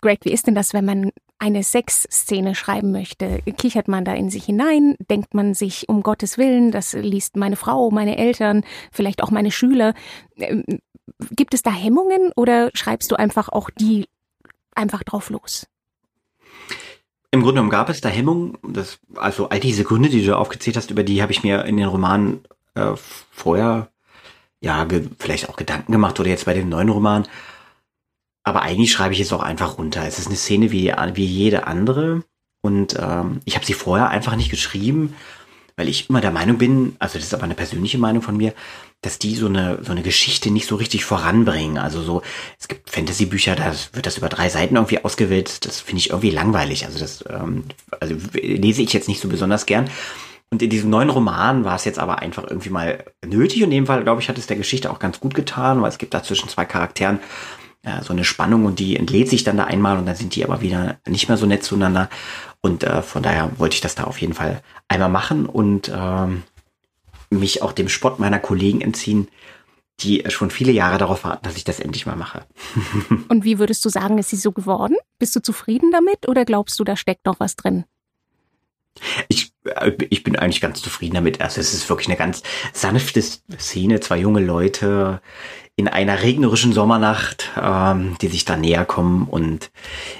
Greg, 0.00 0.20
wie 0.24 0.32
ist 0.32 0.46
denn 0.46 0.54
das, 0.54 0.74
wenn 0.74 0.84
man 0.84 1.10
eine 1.38 1.62
Sexszene 1.62 2.54
schreiben 2.54 2.92
möchte? 2.92 3.42
Kichert 3.56 3.88
man 3.88 4.04
da 4.04 4.14
in 4.14 4.30
sich 4.30 4.44
hinein? 4.44 4.96
Denkt 5.10 5.34
man 5.34 5.54
sich, 5.54 5.88
um 5.88 6.02
Gottes 6.02 6.38
Willen, 6.38 6.70
das 6.70 6.92
liest 6.92 7.36
meine 7.36 7.56
Frau, 7.56 7.90
meine 7.90 8.16
Eltern, 8.16 8.64
vielleicht 8.92 9.22
auch 9.22 9.30
meine 9.30 9.50
Schüler? 9.50 9.94
Ähm, 10.36 10.64
gibt 11.30 11.54
es 11.54 11.62
da 11.62 11.72
Hemmungen 11.72 12.32
oder 12.36 12.70
schreibst 12.74 13.10
du 13.10 13.16
einfach 13.16 13.48
auch 13.48 13.70
die 13.70 14.08
einfach 14.74 15.02
drauf 15.02 15.30
los? 15.30 15.66
Im 17.32 17.40
Grunde 17.40 17.54
genommen 17.54 17.70
gab 17.70 17.88
es 17.88 18.00
da 18.00 18.08
Hemmungen. 18.08 18.58
Das, 18.62 18.98
also 19.16 19.48
all 19.48 19.58
diese 19.58 19.84
Gründe, 19.84 20.10
die 20.10 20.24
du 20.24 20.36
aufgezählt 20.36 20.76
hast, 20.76 20.90
über 20.90 21.02
die 21.02 21.22
habe 21.22 21.32
ich 21.32 21.42
mir 21.42 21.64
in 21.64 21.76
den 21.76 21.86
Romanen 21.86 22.44
äh, 22.74 22.92
vorher 23.30 23.88
ja 24.60 24.86
vielleicht 25.18 25.48
auch 25.48 25.56
Gedanken 25.56 25.92
gemacht 25.92 26.20
oder 26.20 26.28
jetzt 26.28 26.44
bei 26.44 26.54
dem 26.54 26.68
neuen 26.68 26.88
Roman 26.88 27.26
aber 28.44 28.62
eigentlich 28.62 28.92
schreibe 28.92 29.14
ich 29.14 29.20
es 29.20 29.32
auch 29.32 29.42
einfach 29.42 29.78
runter. 29.78 30.06
Es 30.06 30.18
ist 30.18 30.26
eine 30.26 30.36
Szene 30.36 30.72
wie, 30.72 30.92
wie 31.14 31.24
jede 31.24 31.66
andere. 31.66 32.24
Und 32.60 32.96
ähm, 32.98 33.40
ich 33.44 33.54
habe 33.54 33.66
sie 33.66 33.74
vorher 33.74 34.10
einfach 34.10 34.36
nicht 34.36 34.50
geschrieben, 34.50 35.14
weil 35.76 35.88
ich 35.88 36.08
immer 36.08 36.20
der 36.20 36.30
Meinung 36.30 36.58
bin, 36.58 36.96
also 36.98 37.18
das 37.18 37.26
ist 37.26 37.34
aber 37.34 37.44
eine 37.44 37.54
persönliche 37.54 37.98
Meinung 37.98 38.22
von 38.22 38.36
mir, 38.36 38.52
dass 39.00 39.18
die 39.18 39.34
so 39.34 39.46
eine, 39.46 39.80
so 39.82 39.90
eine 39.90 40.02
Geschichte 40.02 40.50
nicht 40.50 40.68
so 40.68 40.76
richtig 40.76 41.04
voranbringen. 41.04 41.76
Also 41.76 42.02
so, 42.02 42.22
es 42.58 42.68
gibt 42.68 42.88
Fantasy-Bücher, 42.88 43.56
da 43.56 43.74
wird 43.92 44.06
das 44.06 44.18
über 44.18 44.28
drei 44.28 44.48
Seiten 44.48 44.76
irgendwie 44.76 45.04
ausgewählt. 45.04 45.64
Das 45.66 45.80
finde 45.80 45.98
ich 45.98 46.10
irgendwie 46.10 46.30
langweilig. 46.30 46.86
Also 46.86 46.98
das 47.00 47.24
ähm, 47.28 47.64
also 48.00 48.14
lese 48.32 48.82
ich 48.82 48.92
jetzt 48.92 49.08
nicht 49.08 49.20
so 49.20 49.28
besonders 49.28 49.66
gern. 49.66 49.90
Und 50.50 50.62
in 50.62 50.70
diesem 50.70 50.90
neuen 50.90 51.10
Roman 51.10 51.64
war 51.64 51.76
es 51.76 51.84
jetzt 51.84 51.98
aber 51.98 52.20
einfach 52.20 52.44
irgendwie 52.44 52.70
mal 52.70 53.04
nötig. 53.26 53.62
Und 53.62 53.72
in 53.72 53.78
dem 53.78 53.86
Fall, 53.86 54.04
glaube 54.04 54.20
ich, 54.20 54.28
hat 54.28 54.38
es 54.38 54.46
der 54.46 54.58
Geschichte 54.58 54.90
auch 54.90 54.98
ganz 54.98 55.18
gut 55.18 55.34
getan, 55.34 55.82
weil 55.82 55.88
es 55.88 55.98
gibt 55.98 56.14
da 56.14 56.22
zwischen 56.22 56.48
zwei 56.48 56.66
Charakteren 56.66 57.20
ja, 57.84 58.02
so 58.02 58.12
eine 58.12 58.24
Spannung 58.24 58.64
und 58.64 58.78
die 58.78 58.96
entlädt 58.96 59.28
sich 59.28 59.44
dann 59.44 59.56
da 59.56 59.64
einmal 59.64 59.98
und 59.98 60.06
dann 60.06 60.14
sind 60.14 60.34
die 60.36 60.44
aber 60.44 60.60
wieder 60.60 60.98
nicht 61.06 61.28
mehr 61.28 61.36
so 61.36 61.46
nett 61.46 61.64
zueinander. 61.64 62.08
Und 62.60 62.84
äh, 62.84 63.02
von 63.02 63.22
daher 63.22 63.58
wollte 63.58 63.74
ich 63.74 63.80
das 63.80 63.96
da 63.96 64.04
auf 64.04 64.20
jeden 64.20 64.34
Fall 64.34 64.62
einmal 64.88 65.08
machen 65.08 65.46
und 65.46 65.90
ähm, 65.92 66.44
mich 67.30 67.62
auch 67.62 67.72
dem 67.72 67.88
Spott 67.88 68.18
meiner 68.18 68.38
Kollegen 68.38 68.80
entziehen, 68.80 69.28
die 70.00 70.24
schon 70.28 70.50
viele 70.50 70.72
Jahre 70.72 70.98
darauf 70.98 71.24
warten, 71.24 71.44
dass 71.44 71.56
ich 71.56 71.64
das 71.64 71.80
endlich 71.80 72.06
mal 72.06 72.16
mache. 72.16 72.46
und 73.28 73.44
wie 73.44 73.58
würdest 73.58 73.84
du 73.84 73.88
sagen, 73.88 74.18
ist 74.18 74.30
sie 74.30 74.36
so 74.36 74.52
geworden? 74.52 74.96
Bist 75.18 75.34
du 75.34 75.40
zufrieden 75.40 75.90
damit 75.90 76.28
oder 76.28 76.44
glaubst 76.44 76.78
du, 76.78 76.84
da 76.84 76.96
steckt 76.96 77.26
noch 77.26 77.40
was 77.40 77.56
drin? 77.56 77.84
Ich, 79.28 79.51
ich 80.10 80.24
bin 80.24 80.36
eigentlich 80.36 80.60
ganz 80.60 80.82
zufrieden 80.82 81.14
damit. 81.14 81.40
Also 81.40 81.60
es 81.60 81.72
ist 81.72 81.88
wirklich 81.88 82.08
eine 82.08 82.16
ganz 82.16 82.42
sanfte 82.72 83.22
Szene, 83.22 84.00
zwei 84.00 84.18
junge 84.18 84.40
Leute, 84.40 85.20
in 85.76 85.88
einer 85.88 86.22
regnerischen 86.22 86.72
Sommernacht, 86.72 87.50
ähm, 87.60 88.16
die 88.20 88.28
sich 88.28 88.44
da 88.44 88.56
näher 88.56 88.84
kommen 88.84 89.26
und 89.26 89.70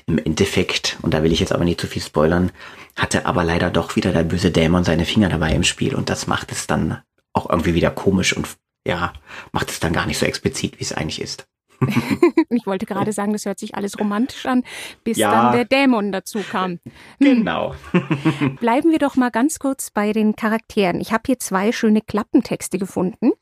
im 0.06 0.18
Endeffekt, 0.18 0.98
und 1.02 1.12
da 1.12 1.22
will 1.22 1.32
ich 1.32 1.40
jetzt 1.40 1.52
aber 1.52 1.64
nicht 1.64 1.80
zu 1.80 1.86
viel 1.86 2.02
spoilern, 2.02 2.52
hatte 2.96 3.26
aber 3.26 3.44
leider 3.44 3.70
doch 3.70 3.96
wieder 3.96 4.12
der 4.12 4.24
böse 4.24 4.50
Dämon 4.50 4.84
seine 4.84 5.04
Finger 5.04 5.28
dabei 5.28 5.52
im 5.52 5.64
Spiel 5.64 5.94
und 5.94 6.08
das 6.08 6.26
macht 6.26 6.52
es 6.52 6.66
dann 6.66 7.02
auch 7.32 7.48
irgendwie 7.50 7.74
wieder 7.74 7.90
komisch 7.90 8.34
und 8.36 8.48
ja, 8.86 9.12
macht 9.52 9.70
es 9.70 9.80
dann 9.80 9.92
gar 9.92 10.06
nicht 10.06 10.18
so 10.18 10.26
explizit, 10.26 10.78
wie 10.78 10.84
es 10.84 10.92
eigentlich 10.92 11.20
ist. 11.20 11.46
ich 12.50 12.66
wollte 12.66 12.86
gerade 12.86 13.12
sagen, 13.12 13.32
das 13.32 13.46
hört 13.46 13.58
sich 13.58 13.74
alles 13.74 13.98
romantisch 13.98 14.46
an, 14.46 14.64
bis 15.04 15.18
ja. 15.18 15.30
dann 15.30 15.52
der 15.52 15.64
Dämon 15.64 16.12
dazu 16.12 16.40
kam. 16.40 16.78
Genau. 17.18 17.74
Bleiben 18.60 18.90
wir 18.90 18.98
doch 18.98 19.16
mal 19.16 19.30
ganz 19.30 19.58
kurz 19.58 19.90
bei 19.90 20.12
den 20.12 20.36
Charakteren. 20.36 21.00
Ich 21.00 21.12
habe 21.12 21.22
hier 21.26 21.38
zwei 21.38 21.72
schöne 21.72 22.00
Klappentexte 22.00 22.78
gefunden. 22.78 23.32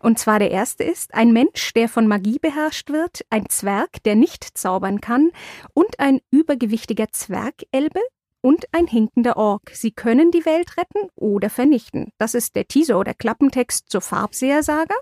Und 0.00 0.18
zwar 0.18 0.38
der 0.38 0.50
erste 0.50 0.84
ist 0.84 1.14
ein 1.14 1.32
Mensch, 1.32 1.72
der 1.74 1.88
von 1.88 2.06
Magie 2.06 2.38
beherrscht 2.38 2.90
wird, 2.90 3.24
ein 3.30 3.48
Zwerg, 3.48 4.02
der 4.04 4.14
nicht 4.14 4.44
zaubern 4.56 5.00
kann 5.00 5.30
und 5.74 5.98
ein 6.00 6.20
übergewichtiger 6.30 7.08
Zwergelbe, 7.10 8.00
und 8.40 8.66
ein 8.72 8.86
hinkender 8.86 9.36
Ork. 9.36 9.72
Sie 9.74 9.90
können 9.90 10.30
die 10.30 10.46
Welt 10.46 10.76
retten 10.76 11.10
oder 11.16 11.50
vernichten. 11.50 12.12
Das 12.18 12.34
ist 12.34 12.56
der 12.56 12.66
Teaser 12.68 12.98
oder 12.98 13.14
Klappentext 13.14 13.90
zur 13.90 14.00
Farbsehersaga. 14.00 14.94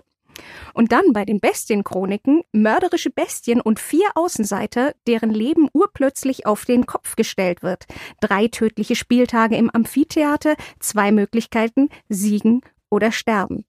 Und 0.73 0.91
dann 0.91 1.13
bei 1.13 1.25
den 1.25 1.39
Bestienchroniken 1.39 2.43
mörderische 2.51 3.09
Bestien 3.09 3.61
und 3.61 3.79
vier 3.79 4.07
Außenseiter, 4.15 4.93
deren 5.07 5.31
Leben 5.31 5.69
urplötzlich 5.73 6.45
auf 6.45 6.65
den 6.65 6.85
Kopf 6.85 7.15
gestellt 7.15 7.63
wird. 7.63 7.85
Drei 8.21 8.47
tödliche 8.47 8.95
Spieltage 8.95 9.55
im 9.55 9.69
Amphitheater, 9.69 10.55
zwei 10.79 11.11
Möglichkeiten, 11.11 11.89
siegen 12.09 12.61
oder 12.89 13.11
sterben. 13.11 13.65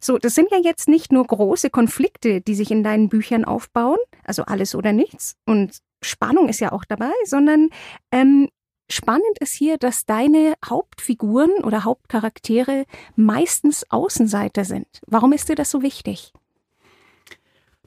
So, 0.00 0.16
das 0.18 0.34
sind 0.34 0.50
ja 0.52 0.58
jetzt 0.62 0.88
nicht 0.88 1.10
nur 1.10 1.26
große 1.26 1.70
Konflikte, 1.70 2.40
die 2.40 2.54
sich 2.54 2.70
in 2.70 2.84
deinen 2.84 3.08
Büchern 3.08 3.44
aufbauen, 3.44 3.98
also 4.24 4.44
alles 4.44 4.74
oder 4.74 4.92
nichts, 4.92 5.36
und 5.44 5.78
Spannung 6.02 6.48
ist 6.48 6.60
ja 6.60 6.70
auch 6.72 6.84
dabei, 6.84 7.10
sondern 7.24 7.70
ähm, 8.12 8.48
spannend 8.90 9.38
ist 9.40 9.52
hier, 9.52 9.78
dass 9.78 10.04
deine 10.06 10.54
Hauptfiguren 10.64 11.64
oder 11.64 11.84
Hauptcharaktere 11.84 12.84
meistens 13.16 13.84
Außenseiter 13.90 14.64
sind. 14.64 14.86
Warum 15.06 15.32
ist 15.32 15.48
dir 15.48 15.54
das 15.54 15.70
so 15.70 15.82
wichtig? 15.82 16.32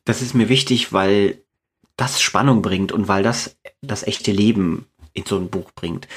Das 0.05 0.21
ist 0.21 0.33
mir 0.33 0.49
wichtig, 0.49 0.93
weil 0.93 1.41
das 1.97 2.21
Spannung 2.21 2.61
bringt 2.61 2.91
und 2.91 3.07
weil 3.07 3.23
das 3.23 3.57
das 3.81 4.03
echte 4.03 4.31
Leben 4.31 4.87
in 5.13 5.25
so 5.25 5.37
ein 5.37 5.49
Buch 5.49 5.71
bringt. 5.71 6.07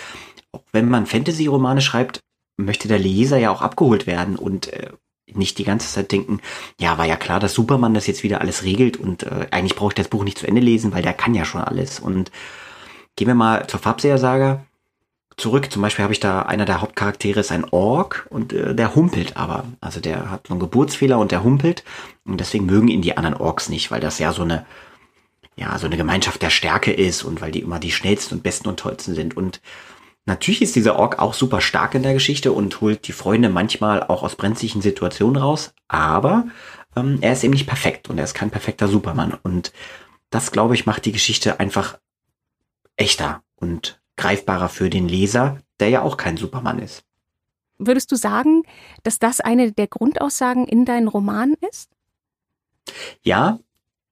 Auch 0.52 0.62
wenn 0.72 0.88
man 0.88 1.06
Fantasy-Romane 1.06 1.80
schreibt, 1.80 2.20
möchte 2.56 2.88
der 2.88 2.98
Leser 2.98 3.38
ja 3.38 3.50
auch 3.50 3.62
abgeholt 3.62 4.06
werden 4.06 4.36
und 4.36 4.72
äh, 4.72 4.92
nicht 5.26 5.58
die 5.58 5.64
ganze 5.64 5.92
Zeit 5.92 6.12
denken, 6.12 6.40
ja, 6.78 6.96
war 6.98 7.06
ja 7.06 7.16
klar, 7.16 7.40
dass 7.40 7.54
Superman 7.54 7.94
das 7.94 8.06
jetzt 8.06 8.22
wieder 8.22 8.40
alles 8.40 8.62
regelt 8.62 8.96
und 8.96 9.24
äh, 9.24 9.48
eigentlich 9.50 9.74
brauche 9.74 9.90
ich 9.90 9.94
das 9.94 10.08
Buch 10.08 10.24
nicht 10.24 10.38
zu 10.38 10.46
Ende 10.46 10.60
lesen, 10.60 10.92
weil 10.92 11.02
der 11.02 11.14
kann 11.14 11.34
ja 11.34 11.44
schon 11.44 11.62
alles. 11.62 11.98
Und 11.98 12.30
gehen 13.16 13.28
wir 13.28 13.34
mal 13.34 13.66
zur 13.66 13.80
Farbseher-Saga 13.80 14.64
zurück. 15.36 15.70
Zum 15.70 15.82
Beispiel 15.82 16.02
habe 16.02 16.12
ich 16.12 16.20
da, 16.20 16.42
einer 16.42 16.64
der 16.64 16.80
Hauptcharaktere 16.80 17.40
ist 17.40 17.52
ein 17.52 17.64
Ork 17.70 18.26
und 18.30 18.52
äh, 18.52 18.74
der 18.74 18.94
humpelt 18.94 19.36
aber. 19.36 19.64
Also 19.80 20.00
der 20.00 20.30
hat 20.30 20.46
so 20.46 20.54
einen 20.54 20.60
Geburtsfehler 20.60 21.18
und 21.18 21.32
der 21.32 21.42
humpelt. 21.42 21.84
Und 22.24 22.38
deswegen 22.38 22.66
mögen 22.66 22.88
ihn 22.88 23.02
die 23.02 23.16
anderen 23.16 23.36
Orks 23.36 23.68
nicht, 23.68 23.90
weil 23.90 24.00
das 24.00 24.18
ja 24.18 24.32
so 24.32 24.42
eine, 24.42 24.66
ja, 25.56 25.78
so 25.78 25.86
eine 25.86 25.96
Gemeinschaft 25.96 26.42
der 26.42 26.50
Stärke 26.50 26.92
ist 26.92 27.22
und 27.22 27.40
weil 27.40 27.52
die 27.52 27.60
immer 27.60 27.78
die 27.78 27.92
schnellsten 27.92 28.36
und 28.36 28.42
besten 28.42 28.68
und 28.68 28.78
tollsten 28.78 29.14
sind. 29.14 29.36
Und 29.36 29.60
natürlich 30.26 30.62
ist 30.62 30.76
dieser 30.76 30.96
Ork 30.96 31.18
auch 31.18 31.34
super 31.34 31.60
stark 31.60 31.94
in 31.94 32.02
der 32.02 32.14
Geschichte 32.14 32.52
und 32.52 32.80
holt 32.80 33.06
die 33.06 33.12
Freunde 33.12 33.48
manchmal 33.48 34.02
auch 34.02 34.22
aus 34.22 34.36
brenzlichen 34.36 34.82
Situationen 34.82 35.36
raus. 35.36 35.74
Aber 35.88 36.46
ähm, 36.96 37.18
er 37.20 37.32
ist 37.32 37.44
eben 37.44 37.54
nicht 37.54 37.66
perfekt 37.66 38.08
und 38.08 38.18
er 38.18 38.24
ist 38.24 38.34
kein 38.34 38.50
perfekter 38.50 38.88
Supermann. 38.88 39.36
Und 39.42 39.72
das, 40.30 40.52
glaube 40.52 40.74
ich, 40.74 40.86
macht 40.86 41.04
die 41.04 41.12
Geschichte 41.12 41.60
einfach 41.60 41.98
echter 42.96 43.42
und 43.56 44.00
greifbarer 44.16 44.68
für 44.68 44.90
den 44.90 45.08
Leser, 45.08 45.58
der 45.80 45.88
ja 45.88 46.02
auch 46.02 46.16
kein 46.16 46.36
Supermann 46.36 46.78
ist. 46.78 47.04
Würdest 47.78 48.12
du 48.12 48.16
sagen, 48.16 48.62
dass 49.02 49.18
das 49.18 49.40
eine 49.40 49.72
der 49.72 49.88
Grundaussagen 49.88 50.66
in 50.66 50.84
deinen 50.84 51.08
Romanen 51.08 51.56
ist? 51.68 51.90
Ja, 53.22 53.58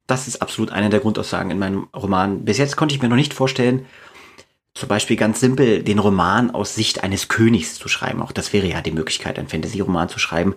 das 0.07 0.27
ist 0.29 0.43
absolut 0.43 0.71
eine 0.71 0.91
der 0.91 1.01
Grundaussagen 1.01 1.51
in 1.51 1.59
meinem 1.59 1.89
Roman. 1.95 2.45
Bis 2.45 2.59
jetzt 2.59 2.77
konnte 2.77 2.95
ich 2.95 3.03
mir 3.03 3.09
noch 3.09 3.17
nicht 3.17 3.35
vorstellen, 3.35 3.87
zum 4.75 4.89
Beispiel 4.89 5.17
ganz 5.17 5.41
simpel 5.41 5.83
den 5.83 5.99
Roman 5.99 6.51
aus 6.51 6.75
Sicht 6.75 7.05
eines 7.05 7.29
Königs 7.29 7.75
zu 7.75 7.89
schreiben. 7.89 8.23
Auch 8.23 8.33
das 8.33 8.53
wäre 8.53 8.67
ja 8.67 8.81
die 8.81 8.91
Möglichkeit, 8.91 9.39
einen 9.39 9.49
Fantasy-Roman 9.49 10.09
zu 10.09 10.19
schreiben. 10.19 10.55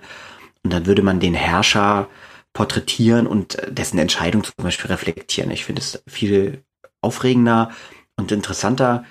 Und 0.64 0.72
dann 0.74 0.86
würde 0.86 1.02
man 1.02 1.20
den 1.20 1.34
Herrscher 1.34 2.08
porträtieren 2.54 3.28
und 3.28 3.58
dessen 3.68 4.00
Entscheidung 4.00 4.44
zum 4.44 4.54
Beispiel 4.58 4.90
reflektieren. 4.90 5.52
Ich 5.52 5.66
finde 5.66 5.82
es 5.82 6.02
viel 6.08 6.64
aufregender 7.02 7.72
und 8.16 8.32
interessanter, 8.32 9.04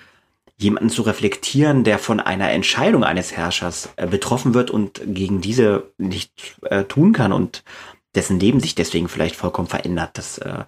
jemanden 0.56 0.90
zu 0.90 1.02
reflektieren, 1.02 1.84
der 1.84 1.98
von 1.98 2.20
einer 2.20 2.50
Entscheidung 2.50 3.04
eines 3.04 3.32
Herrschers 3.32 3.90
äh, 3.96 4.06
betroffen 4.06 4.54
wird 4.54 4.70
und 4.70 5.00
gegen 5.04 5.40
diese 5.40 5.92
nicht 5.98 6.56
äh, 6.62 6.84
tun 6.84 7.12
kann 7.12 7.32
und 7.32 7.64
dessen 8.14 8.38
Leben 8.38 8.60
sich 8.60 8.74
deswegen 8.74 9.08
vielleicht 9.08 9.36
vollkommen 9.36 9.68
verändert. 9.68 10.16
Das 10.16 10.38
äh, 10.38 10.64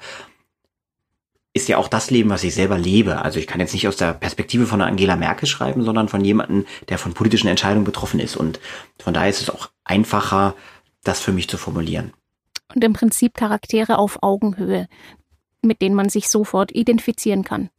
ist 1.57 1.69
ja 1.69 1.79
auch 1.79 1.89
das 1.89 2.11
Leben, 2.11 2.29
was 2.29 2.45
ich 2.45 2.55
selber 2.55 2.77
lebe. 2.77 3.23
Also 3.23 3.39
ich 3.39 3.47
kann 3.47 3.61
jetzt 3.61 3.73
nicht 3.73 3.89
aus 3.89 3.97
der 3.97 4.13
Perspektive 4.13 4.67
von 4.67 4.83
Angela 4.83 5.17
Merkel 5.17 5.49
schreiben, 5.49 5.85
sondern 5.85 6.09
von 6.09 6.23
jemandem, 6.23 6.67
der 6.89 6.99
von 6.99 7.15
politischen 7.15 7.49
Entscheidungen 7.49 7.85
betroffen 7.85 8.21
ist. 8.21 8.37
Und 8.37 8.61
von 8.99 9.15
daher 9.15 9.31
ist 9.31 9.41
es 9.41 9.51
auch 9.51 9.71
einfacher, 9.85 10.55
das 11.03 11.21
für 11.21 11.33
mich 11.33 11.49
zu 11.49 11.57
formulieren. 11.57 12.13
Und 12.75 12.85
im 12.85 12.93
Prinzip 12.93 13.35
Charaktere 13.35 13.99
auf 13.99 14.19
Augenhöhe, 14.23 14.89
mit 15.63 15.81
denen 15.81 15.95
man 15.95 16.11
sich 16.11 16.29
sofort 16.29 16.73
identifizieren 16.73 17.45
kann. 17.45 17.71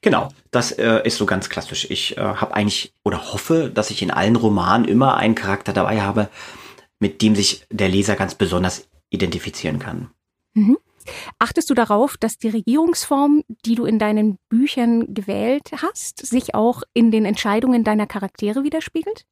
Genau, 0.00 0.28
das 0.50 0.72
äh, 0.72 1.00
ist 1.04 1.16
so 1.16 1.26
ganz 1.26 1.48
klassisch. 1.48 1.90
Ich 1.90 2.16
äh, 2.16 2.20
habe 2.20 2.54
eigentlich 2.54 2.92
oder 3.04 3.32
hoffe, 3.32 3.70
dass 3.72 3.90
ich 3.90 4.02
in 4.02 4.10
allen 4.10 4.36
Romanen 4.36 4.86
immer 4.86 5.16
einen 5.16 5.34
Charakter 5.34 5.72
dabei 5.72 6.02
habe, 6.02 6.28
mit 7.00 7.22
dem 7.22 7.34
sich 7.34 7.66
der 7.70 7.88
Leser 7.88 8.16
ganz 8.16 8.34
besonders 8.34 8.88
identifizieren 9.10 9.78
kann. 9.78 10.10
Mhm. 10.54 10.78
Achtest 11.38 11.68
du 11.70 11.74
darauf, 11.74 12.16
dass 12.16 12.38
die 12.38 12.48
Regierungsform, 12.48 13.42
die 13.64 13.74
du 13.74 13.84
in 13.84 13.98
deinen 13.98 14.38
Büchern 14.48 15.12
gewählt 15.12 15.70
hast, 15.80 16.24
sich 16.24 16.54
auch 16.54 16.82
in 16.94 17.10
den 17.10 17.24
Entscheidungen 17.24 17.82
deiner 17.82 18.06
Charaktere 18.06 18.62
widerspiegelt? 18.62 19.24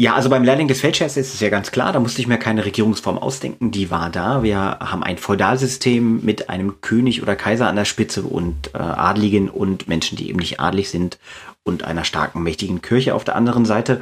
Ja, 0.00 0.14
also 0.14 0.30
beim 0.30 0.44
Lehrling 0.44 0.68
des 0.68 0.80
Feldherrs 0.80 1.16
ist 1.16 1.34
es 1.34 1.40
ja 1.40 1.48
ganz 1.48 1.72
klar, 1.72 1.92
da 1.92 1.98
musste 1.98 2.20
ich 2.20 2.28
mir 2.28 2.38
keine 2.38 2.64
Regierungsform 2.64 3.18
ausdenken, 3.18 3.72
die 3.72 3.90
war 3.90 4.10
da. 4.10 4.44
Wir 4.44 4.58
haben 4.78 5.02
ein 5.02 5.18
Feudalsystem 5.18 6.24
mit 6.24 6.48
einem 6.48 6.80
König 6.80 7.20
oder 7.20 7.34
Kaiser 7.34 7.66
an 7.66 7.74
der 7.74 7.84
Spitze 7.84 8.22
und 8.22 8.74
äh, 8.74 8.78
Adligen 8.78 9.48
und 9.48 9.88
Menschen, 9.88 10.16
die 10.16 10.28
eben 10.28 10.38
nicht 10.38 10.60
adlig 10.60 10.88
sind 10.90 11.18
und 11.64 11.82
einer 11.82 12.04
starken, 12.04 12.44
mächtigen 12.44 12.80
Kirche 12.80 13.12
auf 13.12 13.24
der 13.24 13.34
anderen 13.34 13.64
Seite. 13.64 14.00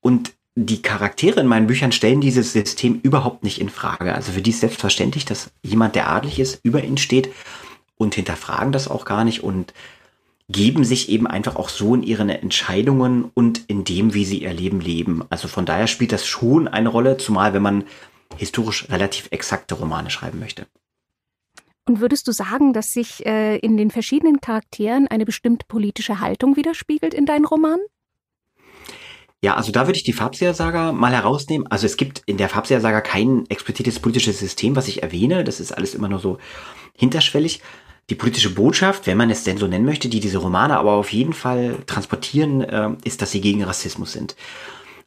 Und 0.00 0.32
die 0.54 0.80
Charaktere 0.80 1.40
in 1.40 1.46
meinen 1.46 1.66
Büchern 1.66 1.92
stellen 1.92 2.22
dieses 2.22 2.54
System 2.54 2.98
überhaupt 3.02 3.44
nicht 3.44 3.60
in 3.60 3.68
Frage. 3.68 4.14
Also 4.14 4.32
für 4.32 4.40
die 4.40 4.50
ist 4.50 4.60
selbstverständlich, 4.60 5.26
dass 5.26 5.50
jemand, 5.62 5.96
der 5.96 6.08
adlig 6.08 6.40
ist, 6.40 6.60
über 6.62 6.82
ihn 6.82 6.96
steht 6.96 7.30
und 7.98 8.14
hinterfragen 8.14 8.72
das 8.72 8.88
auch 8.88 9.04
gar 9.04 9.24
nicht 9.24 9.44
und 9.44 9.74
geben 10.50 10.84
sich 10.84 11.08
eben 11.08 11.26
einfach 11.26 11.56
auch 11.56 11.68
so 11.68 11.94
in 11.94 12.02
ihren 12.02 12.28
Entscheidungen 12.28 13.30
und 13.34 13.64
in 13.68 13.84
dem, 13.84 14.14
wie 14.14 14.24
sie 14.24 14.42
ihr 14.42 14.52
Leben 14.52 14.80
leben. 14.80 15.24
Also 15.30 15.48
von 15.48 15.66
daher 15.66 15.86
spielt 15.86 16.12
das 16.12 16.26
schon 16.26 16.66
eine 16.68 16.88
Rolle, 16.88 17.16
zumal 17.16 17.52
wenn 17.52 17.62
man 17.62 17.84
historisch 18.36 18.88
relativ 18.90 19.28
exakte 19.30 19.74
Romane 19.74 20.10
schreiben 20.10 20.38
möchte. 20.38 20.66
Und 21.86 22.00
würdest 22.00 22.28
du 22.28 22.32
sagen, 22.32 22.72
dass 22.72 22.92
sich 22.92 23.26
äh, 23.26 23.56
in 23.58 23.76
den 23.76 23.90
verschiedenen 23.90 24.40
Charakteren 24.40 25.08
eine 25.08 25.24
bestimmte 25.24 25.66
politische 25.66 26.20
Haltung 26.20 26.56
widerspiegelt 26.56 27.14
in 27.14 27.26
deinen 27.26 27.44
Romanen? 27.44 27.84
Ja, 29.42 29.56
also 29.56 29.72
da 29.72 29.86
würde 29.86 29.96
ich 29.96 30.04
die 30.04 30.12
Farbseher-Saga 30.12 30.92
mal 30.92 31.12
herausnehmen. 31.12 31.66
Also 31.68 31.86
es 31.86 31.96
gibt 31.96 32.22
in 32.26 32.36
der 32.36 32.50
Farbseher-Saga 32.50 33.00
kein 33.00 33.46
explizites 33.48 33.98
politisches 33.98 34.38
System, 34.38 34.76
was 34.76 34.86
ich 34.86 35.02
erwähne. 35.02 35.44
Das 35.44 35.60
ist 35.60 35.72
alles 35.72 35.94
immer 35.94 36.08
nur 36.08 36.18
so 36.18 36.38
hinterschwellig 36.96 37.62
die 38.10 38.16
politische 38.16 38.52
Botschaft, 38.52 39.06
wenn 39.06 39.16
man 39.16 39.30
es 39.30 39.44
denn 39.44 39.56
so 39.56 39.68
nennen 39.68 39.84
möchte, 39.84 40.08
die 40.08 40.20
diese 40.20 40.38
Romane 40.38 40.76
aber 40.76 40.92
auf 40.92 41.12
jeden 41.12 41.32
Fall 41.32 41.76
transportieren, 41.86 42.60
äh, 42.60 42.90
ist, 43.04 43.22
dass 43.22 43.30
sie 43.30 43.40
gegen 43.40 43.62
Rassismus 43.62 44.12
sind. 44.12 44.34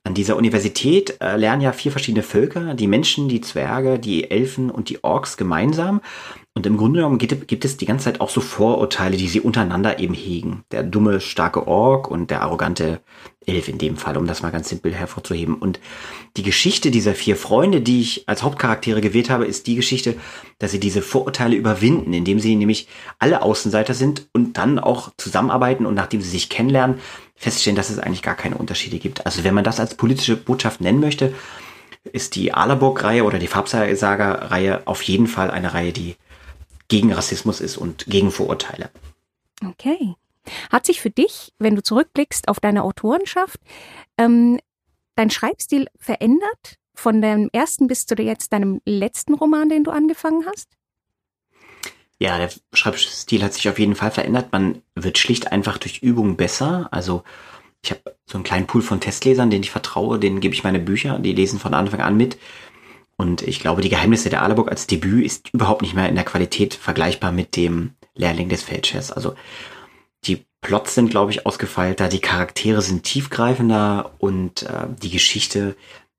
An 0.05 0.13
dieser 0.13 0.37
Universität 0.37 1.17
äh, 1.21 1.37
lernen 1.37 1.61
ja 1.61 1.73
vier 1.73 1.91
verschiedene 1.91 2.23
Völker, 2.23 2.73
die 2.73 2.87
Menschen, 2.87 3.29
die 3.29 3.41
Zwerge, 3.41 3.99
die 3.99 4.31
Elfen 4.31 4.69
und 4.69 4.89
die 4.89 5.03
Orks 5.03 5.37
gemeinsam. 5.37 6.01
Und 6.55 6.67
im 6.67 6.77
Grunde 6.77 6.99
genommen 6.99 7.17
gibt, 7.17 7.47
gibt 7.47 7.65
es 7.65 7.77
die 7.77 7.87
ganze 7.87 8.05
Zeit 8.05 8.21
auch 8.21 8.29
so 8.29 8.39
Vorurteile, 8.39 9.17
die 9.17 9.27
sie 9.27 9.41
untereinander 9.41 9.97
eben 9.97 10.13
hegen. 10.13 10.63
Der 10.71 10.83
dumme, 10.83 11.19
starke 11.19 11.67
Ork 11.67 12.11
und 12.11 12.29
der 12.29 12.43
arrogante 12.43 13.01
Elf 13.47 13.67
in 13.67 13.79
dem 13.79 13.97
Fall, 13.97 14.17
um 14.17 14.27
das 14.27 14.43
mal 14.43 14.51
ganz 14.51 14.69
simpel 14.69 14.93
hervorzuheben. 14.93 15.55
Und 15.55 15.79
die 16.37 16.43
Geschichte 16.43 16.91
dieser 16.91 17.15
vier 17.15 17.37
Freunde, 17.37 17.81
die 17.81 18.01
ich 18.01 18.29
als 18.29 18.43
Hauptcharaktere 18.43 19.01
gewählt 19.01 19.31
habe, 19.31 19.45
ist 19.45 19.65
die 19.65 19.75
Geschichte, 19.75 20.15
dass 20.59 20.69
sie 20.69 20.79
diese 20.79 21.01
Vorurteile 21.01 21.55
überwinden, 21.55 22.13
indem 22.13 22.39
sie 22.39 22.55
nämlich 22.55 22.87
alle 23.17 23.41
Außenseiter 23.41 23.95
sind 23.95 24.29
und 24.31 24.59
dann 24.59 24.77
auch 24.77 25.11
zusammenarbeiten 25.17 25.87
und 25.87 25.95
nachdem 25.95 26.21
sie 26.21 26.29
sich 26.29 26.49
kennenlernen, 26.49 26.99
feststellen, 27.35 27.75
dass 27.75 27.89
es 27.89 27.97
eigentlich 27.97 28.21
gar 28.21 28.35
keine 28.35 28.59
Unterschiede 28.59 28.99
gibt. 28.99 29.25
Also 29.25 29.43
wenn 29.43 29.55
man 29.55 29.63
das 29.63 29.79
als 29.79 29.95
politische 29.95 30.37
Botschaft 30.37 30.81
nennen 30.81 30.99
möchte, 30.99 31.33
ist 32.11 32.35
die 32.35 32.53
Alerburg-Reihe 32.53 33.23
oder 33.23 33.39
die 33.39 33.47
Farbsager-Reihe 33.47 34.83
auf 34.85 35.01
jeden 35.03 35.27
Fall 35.27 35.49
eine 35.49 35.73
Reihe, 35.73 35.93
die 35.93 36.15
gegen 36.87 37.13
Rassismus 37.13 37.61
ist 37.61 37.77
und 37.77 38.05
gegen 38.07 38.31
Vorurteile. 38.31 38.89
Okay. 39.65 40.15
Hat 40.71 40.85
sich 40.85 41.01
für 41.01 41.09
dich, 41.09 41.53
wenn 41.57 41.75
du 41.75 41.83
zurückblickst 41.83 42.47
auf 42.47 42.59
deine 42.59 42.83
Autorenschaft, 42.83 43.59
ähm, 44.17 44.59
dein 45.15 45.29
Schreibstil 45.29 45.87
verändert 45.97 46.77
von 46.93 47.21
deinem 47.21 47.49
ersten 47.53 47.87
bis 47.87 48.05
zu 48.05 48.15
jetzt 48.15 48.53
deinem 48.53 48.81
letzten 48.85 49.33
Roman, 49.33 49.69
den 49.69 49.83
du 49.83 49.91
angefangen 49.91 50.45
hast? 50.45 50.69
Ja, 52.19 52.37
der 52.37 52.49
Schreibstil 52.73 53.43
hat 53.43 53.53
sich 53.53 53.67
auf 53.67 53.79
jeden 53.79 53.95
Fall 53.95 54.11
verändert. 54.11 54.51
Man 54.51 54.81
wird 54.95 55.17
schlicht 55.17 55.51
einfach 55.51 55.77
durch 55.77 55.99
Übung 55.99 56.37
besser. 56.37 56.87
Also 56.91 57.23
ich 57.83 57.91
habe 57.91 58.15
so 58.25 58.37
einen 58.37 58.45
kleinen 58.45 58.67
Pool 58.67 58.81
von 58.81 59.01
Testlesern, 59.01 59.49
denen 59.49 59.63
ich 59.63 59.71
vertraue, 59.71 60.19
denen 60.19 60.39
gebe 60.39 60.53
ich 60.53 60.63
meine 60.63 60.79
Bücher, 60.79 61.19
die 61.19 61.33
lesen 61.33 61.59
von 61.59 61.73
Anfang 61.73 62.01
an 62.01 62.15
mit. 62.15 62.37
Und 63.17 63.41
ich 63.41 63.59
glaube, 63.59 63.81
die 63.81 63.89
Geheimnisse 63.89 64.29
der 64.29 64.41
Alerburg 64.41 64.69
als 64.69 64.87
Debüt 64.87 65.25
ist 65.25 65.53
überhaupt 65.53 65.81
nicht 65.81 65.93
mehr 65.93 66.09
in 66.09 66.15
der 66.15 66.23
Qualität 66.23 66.73
vergleichbar 66.73 67.31
mit 67.31 67.55
dem 67.55 67.91
Lehrling 68.15 68.49
des 68.49 68.63
Feldchefs. 68.63 69.11
Also 69.11 69.35
die 70.25 70.45
Plots 70.61 70.95
sind, 70.95 71.09
glaube 71.09 71.31
ich, 71.31 71.45
ausgefeilter, 71.45 72.07
die 72.07 72.21
Charaktere 72.21 72.81
sind 72.81 73.03
tiefgreifender 73.03 74.11
und 74.19 74.63
äh, 74.63 74.87
die 75.01 75.11
Geschichte 75.11 75.75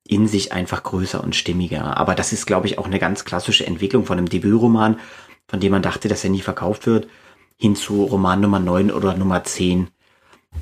in 0.07 0.29
sich 0.29 0.53
einfach 0.53 0.83
größer 0.83 1.23
und 1.25 1.35
stimmiger. 1.35 1.97
Aber 1.97 2.15
das 2.15 2.33
ist, 2.33 2.47
glaube 2.47 2.67
ich, 2.67 2.79
auch 2.79 2.87
eine 2.87 2.99
ganz 2.99 3.25
klassische 3.25 3.67
Entwicklung 3.67 4.05
von 4.05 4.19
einem 4.19 4.29
Debütroman, 4.29 5.01
von 5.49 5.61
dem 5.61 5.73
man 5.73 5.83
dachte, 5.83 6.09
dass 6.09 6.25
er 6.25 6.31
nie 6.31 6.43
verkauft 6.43 6.87
wird, 6.87 7.09
hin 7.57 7.75
zu 7.77 8.05
Roman 8.05 8.41
Nummer 8.41 8.59
9 8.59 8.91
oder 8.91 9.17
Nummer 9.17 9.45
10 9.45 9.89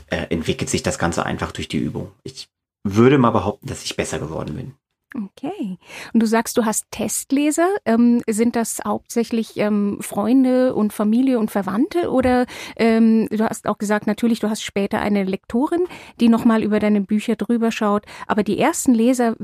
äh, 0.08 0.26
entwickelt 0.30 0.70
sich 0.70 0.82
das 0.82 0.98
Ganze 0.98 1.26
einfach 1.26 1.52
durch 1.52 1.68
die 1.68 1.78
Übung. 1.78 2.12
Ich 2.22 2.48
würde 2.84 3.18
mal 3.18 3.30
behaupten, 3.30 3.66
dass 3.66 3.84
ich 3.84 3.96
besser 3.96 4.18
geworden 4.18 4.54
bin. 4.54 4.74
Okay. 5.14 5.78
Und 6.12 6.20
du 6.20 6.26
sagst, 6.26 6.56
du 6.56 6.64
hast 6.64 6.90
Testleser. 6.90 7.68
Ähm, 7.84 8.22
sind 8.28 8.56
das 8.56 8.80
hauptsächlich 8.84 9.56
ähm, 9.56 9.98
Freunde 10.00 10.74
und 10.74 10.92
Familie 10.92 11.38
und 11.38 11.50
Verwandte? 11.50 12.10
Oder 12.10 12.46
ähm, 12.76 13.28
du 13.30 13.44
hast 13.44 13.66
auch 13.66 13.78
gesagt, 13.78 14.06
natürlich, 14.06 14.40
du 14.40 14.48
hast 14.48 14.62
später 14.62 15.00
eine 15.00 15.24
Lektorin, 15.24 15.84
die 16.20 16.28
nochmal 16.28 16.62
über 16.62 16.78
deine 16.80 17.02
Bücher 17.02 17.36
drüber 17.36 17.70
schaut. 17.70 18.04
Aber 18.26 18.42
die 18.42 18.58
ersten 18.58 18.94
Leser, 18.94 19.36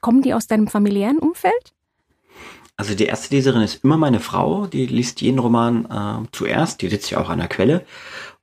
kommen 0.00 0.22
die 0.22 0.32
aus 0.34 0.46
deinem 0.46 0.68
familiären 0.68 1.18
Umfeld? 1.18 1.74
Also 2.76 2.94
die 2.94 3.06
erste 3.06 3.34
Leserin 3.34 3.62
ist 3.62 3.84
immer 3.84 3.96
meine 3.96 4.20
Frau, 4.20 4.66
die 4.68 4.86
liest 4.86 5.20
jeden 5.20 5.40
Roman 5.40 5.84
äh, 5.86 6.28
zuerst, 6.32 6.80
die 6.80 6.88
sitzt 6.88 7.10
ja 7.10 7.18
auch 7.20 7.28
an 7.28 7.40
der 7.40 7.48
Quelle. 7.48 7.84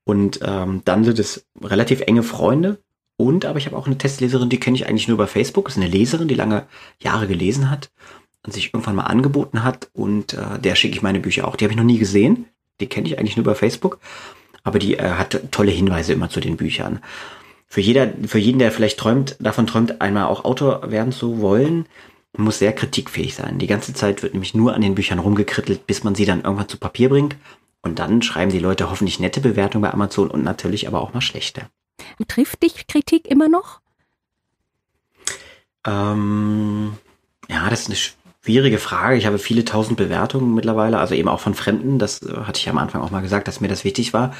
Und 0.03 0.39
ähm, 0.43 0.81
dann 0.86 1.03
sind 1.03 1.17
es 1.17 1.47
relativ 1.63 2.01
enge 2.01 2.21
Freunde, 2.21 2.77
und 3.17 3.45
aber 3.45 3.58
ich 3.58 3.65
habe 3.65 3.78
auch 3.78 3.88
eine 3.88 3.97
Testleserin, 3.97 4.49
die 4.49 4.60
kenne 4.60 4.75
ich 4.75 4.88
eigentlich 4.88 5.08
nur 5.08 5.15
über 5.15 5.28
Facebook. 5.28 5.65
Das 5.65 5.78
ist 5.78 5.82
eine 5.82 5.91
Leserin, 5.91 6.28
die 6.28 6.36
lange 6.36 6.65
Jahre 6.99 7.28
gelesen 7.28 7.69
hat 7.69 7.89
und 8.45 8.54
sich 8.54 8.73
irgendwann 8.73 8.95
mal 8.95 9.04
angeboten 9.04 9.63
hat. 9.63 9.89
Und 9.93 10.34
äh, 10.34 10.60
der 10.60 10.75
schicke 10.75 10.95
ich 10.95 11.01
meine 11.01 11.19
Bücher 11.19 11.47
auch. 11.47 11.56
Die 11.56 11.65
habe 11.65 11.71
ich 11.71 11.78
noch 11.78 11.86
nie 11.86 11.97
gesehen. 11.97 12.45
Die 12.82 12.88
kenne 12.88 13.08
ich 13.08 13.17
eigentlich 13.17 13.38
nur 13.38 13.45
über 13.45 13.56
Facebook. 13.56 13.99
Aber 14.63 14.80
die 14.80 14.97
äh, 14.97 15.12
hat 15.12 15.39
tolle 15.51 15.71
Hinweise 15.71 16.13
immer 16.13 16.30
zu 16.30 16.41
den 16.41 16.58
Büchern. 16.58 16.99
Für 17.67 17.82
jeder, 17.82 18.12
für 18.28 18.39
jeden, 18.39 18.60
der 18.60 18.71
vielleicht 18.71 18.99
träumt, 18.99 19.38
davon 19.39 19.67
träumt, 19.67 20.01
einmal 20.01 20.25
auch 20.25 20.45
Autor 20.45 20.91
werden 20.91 21.12
zu 21.12 21.39
wollen, 21.39 21.86
muss 22.38 22.60
sehr 22.60 22.73
kritikfähig 22.73 23.34
sein. 23.34 23.60
Die 23.60 23.67
ganze 23.67 23.93
Zeit 23.93 24.23
wird 24.23 24.34
nämlich 24.34 24.54
nur 24.54 24.73
an 24.73 24.82
den 24.82 24.95
Büchern 24.95 25.19
rumgekrittelt, 25.19 25.88
bis 25.88 26.04
man 26.04 26.15
sie 26.15 26.25
dann 26.25 26.41
irgendwann 26.41 26.67
zu 26.67 26.78
Papier 26.78 27.10
bringt. 27.10 27.38
Und 27.82 27.99
dann 27.99 28.21
schreiben 28.21 28.51
die 28.51 28.60
Leute 28.60 28.89
hoffentlich 28.89 29.19
nette 29.19 29.39
Bewertungen 29.39 29.84
bei 29.84 29.93
Amazon 29.93 30.30
und 30.30 30.43
natürlich 30.43 30.88
aber 30.88 31.01
auch 31.01 31.13
mal 31.13 31.21
schlechte. 31.21 31.67
Trifft 32.27 32.63
dich 32.63 32.88
Kritik 32.88 33.27
immer 33.27 33.49
noch? 33.49 33.81
Ähm, 35.86 36.97
ja, 37.49 37.69
das 37.69 37.81
ist 37.81 37.88
eine 37.88 37.97
schwierige 38.43 38.79
Frage. 38.79 39.17
Ich 39.17 39.25
habe 39.25 39.39
viele 39.39 39.65
tausend 39.65 39.97
Bewertungen 39.97 40.53
mittlerweile, 40.53 40.99
also 40.99 41.13
eben 41.15 41.29
auch 41.29 41.39
von 41.39 41.53
Fremden. 41.53 41.99
Das 41.99 42.21
äh, 42.21 42.34
hatte 42.45 42.60
ich 42.60 42.69
am 42.69 42.77
Anfang 42.77 43.01
auch 43.01 43.12
mal 43.12 43.21
gesagt, 43.21 43.47
dass 43.47 43.62
mir 43.62 43.67
das 43.67 43.84
wichtig 43.84 44.13
war. 44.13 44.34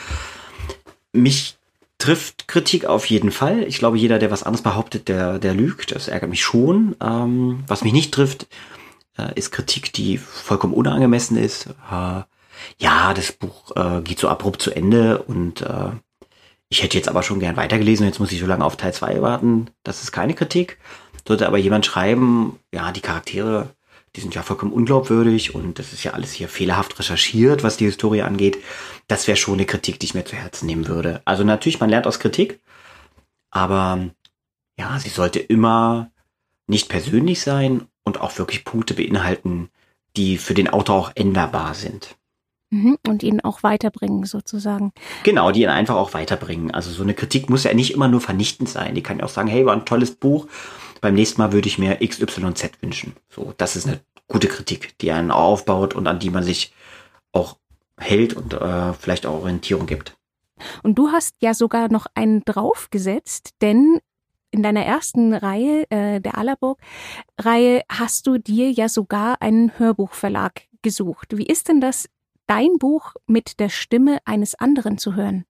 Mich 1.12 1.58
trifft 1.98 2.48
Kritik 2.48 2.86
auf 2.86 3.06
jeden 3.06 3.32
Fall. 3.32 3.64
Ich 3.64 3.80
glaube, 3.80 3.98
jeder, 3.98 4.20
der 4.20 4.32
was 4.32 4.44
anderes 4.44 4.64
behauptet, 4.64 5.08
der, 5.08 5.40
der 5.40 5.54
lügt. 5.54 5.96
Das 5.96 6.08
ärgert 6.08 6.30
mich 6.30 6.44
schon. 6.44 6.96
Ähm, 7.02 7.64
was 7.68 7.84
mich 7.84 7.94
nicht 7.94 8.14
trifft, 8.14 8.48
äh, 9.18 9.34
ist 9.36 9.52
Kritik, 9.52 9.94
die 9.94 10.18
vollkommen 10.18 10.74
unangemessen 10.74 11.38
ist. 11.38 11.68
Äh, 11.92 12.24
ja, 12.78 13.14
das 13.14 13.32
Buch 13.32 13.76
äh, 13.76 14.02
geht 14.02 14.20
so 14.20 14.28
abrupt 14.30 14.62
zu 14.62 14.72
Ende 14.72 15.22
und 15.24 15.62
äh, 15.62 15.92
ich 16.76 16.84
hätte 16.84 16.98
jetzt 16.98 17.08
aber 17.08 17.24
schon 17.24 17.40
gern 17.40 17.56
weitergelesen, 17.56 18.06
jetzt 18.06 18.20
muss 18.20 18.34
ich 18.34 18.40
so 18.42 18.46
lange 18.46 18.66
auf 18.66 18.76
Teil 18.76 18.94
2 18.94 19.22
warten. 19.22 19.70
Das 19.84 20.04
ist 20.04 20.12
keine 20.12 20.34
Kritik. 20.34 20.78
Sollte 21.26 21.48
aber 21.48 21.58
jemand 21.58 21.86
schreiben, 21.86 22.60
ja, 22.74 22.92
die 22.92 23.00
Charaktere, 23.00 23.70
die 24.14 24.20
sind 24.20 24.36
ja 24.36 24.44
vollkommen 24.44 24.74
unglaubwürdig 24.74 25.56
und 25.56 25.80
das 25.80 25.94
ist 25.94 26.04
ja 26.04 26.12
alles 26.12 26.34
hier 26.34 26.50
fehlerhaft 26.50 27.00
recherchiert, 27.00 27.64
was 27.64 27.78
die 27.78 27.86
Historie 27.86 28.24
angeht. 28.24 28.58
Das 29.08 29.26
wäre 29.26 29.38
schon 29.38 29.54
eine 29.54 29.66
Kritik, 29.66 30.02
die 30.02 30.08
ich 30.08 30.16
mir 30.16 30.26
zu 30.26 30.36
Herzen 30.36 30.66
nehmen 30.66 30.90
würde. 30.90 31.22
Also 31.24 31.46
natürlich, 31.46 31.80
man 31.80 31.90
lernt 31.90 32.08
aus 32.08 32.20
Kritik, 32.20 32.60
aber 33.52 34.10
ja, 34.78 35.00
sie 35.00 35.10
sollte 35.10 35.40
immer 35.40 36.12
nicht 36.68 36.90
persönlich 36.90 37.40
sein 37.40 37.88
und 38.04 38.20
auch 38.20 38.38
wirklich 38.38 38.66
Punkte 38.66 38.96
beinhalten, 38.96 39.70
die 40.18 40.38
für 40.38 40.54
den 40.54 40.68
Autor 40.68 40.96
auch 40.96 41.12
änderbar 41.16 41.74
sind. 41.74 42.18
Mhm, 42.72 42.98
und 43.08 43.24
ihn 43.24 43.42
auch 43.42 43.64
weiterbringen, 43.64 44.26
sozusagen. 44.26 44.92
Genau, 45.24 45.52
die 45.52 45.62
ihn 45.62 45.70
einfach 45.70 45.96
auch 45.96 46.14
weiterbringen. 46.14 46.72
Also 46.72 46.92
so 46.92 47.04
eine 47.04 47.14
Kritik 47.14 47.50
muss 47.50 47.64
ja 47.64 47.74
nicht 47.74 47.94
immer 47.94 48.08
nur 48.08 48.22
vernichtend 48.22 48.70
sein. 48.70 48.96
Die 48.96 49.04
kann 49.04 49.20
ja 49.20 49.26
auch 49.26 49.30
sagen, 49.30 49.48
hey, 49.48 49.66
war 49.66 49.74
ein 49.74 49.86
tolles 49.86 50.16
Buch. 50.16 50.48
Beim 51.02 51.14
nächsten 51.14 51.42
Mal 51.42 51.54
würde 51.54 51.68
ich 51.68 51.78
mir 51.78 51.98
XYZ 51.98 52.72
wünschen. 52.82 53.14
So, 53.30 53.54
das 53.58 53.76
ist 53.76 53.88
eine 53.88 54.00
gute 54.28 54.48
Kritik, 54.48 54.98
die 55.00 55.12
einen 55.12 55.32
aufbaut 55.32 55.94
und 55.94 56.08
an 56.08 56.20
die 56.20 56.32
man 56.32 56.44
sich 56.44 56.74
auch 57.32 57.58
hält 57.98 58.34
und 58.34 58.54
äh, 58.54 58.94
vielleicht 58.94 59.26
auch 59.26 59.42
Orientierung 59.42 59.86
gibt. 59.86 60.18
Und 60.84 60.96
du 60.96 61.10
hast 61.10 61.36
ja 61.42 61.54
sogar 61.54 61.92
noch 61.92 62.08
einen 62.16 62.44
draufgesetzt, 62.46 63.52
denn 63.62 64.00
in 64.52 64.64
deiner 64.64 64.86
ersten 64.86 65.34
Reihe, 65.34 65.86
äh, 65.90 66.22
der 66.22 66.38
Allerburg-Reihe, 66.38 67.84
hast 67.90 68.26
du 68.26 68.38
dir 68.38 68.72
ja 68.72 68.88
sogar 68.88 69.42
einen 69.42 69.78
Hörbuchverlag 69.78 70.62
gesucht. 70.82 71.38
Wie 71.38 71.46
ist 71.46 71.68
denn 71.68 71.82
das 71.82 72.08
dein 72.48 72.78
Buch 72.80 73.14
mit 73.28 73.60
der 73.60 73.70
Stimme 73.70 74.20
eines 74.26 74.56
anderen 74.56 74.98
zu 74.98 75.16
hören? 75.16 75.46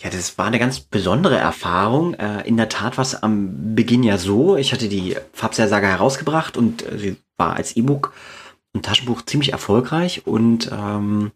Ja, 0.00 0.10
das 0.10 0.36
war 0.36 0.46
eine 0.46 0.58
ganz 0.58 0.80
besondere 0.80 1.36
Erfahrung. 1.36 2.14
Äh, 2.14 2.46
in 2.46 2.56
der 2.56 2.68
Tat 2.68 2.98
war 2.98 3.02
es 3.02 3.14
am 3.22 3.74
Beginn 3.74 4.02
ja 4.02 4.18
so. 4.18 4.56
Ich 4.56 4.72
hatte 4.72 4.88
die 4.88 5.16
Farbsersaga 5.32 5.88
herausgebracht 5.88 6.56
und 6.56 6.86
äh, 6.86 6.98
sie 6.98 7.16
war 7.38 7.54
als 7.54 7.76
E-Book 7.76 8.12
und 8.74 8.84
Taschenbuch 8.84 9.22
ziemlich 9.22 9.52
erfolgreich. 9.52 10.26
Und 10.26 10.70
ähm, 10.70 11.32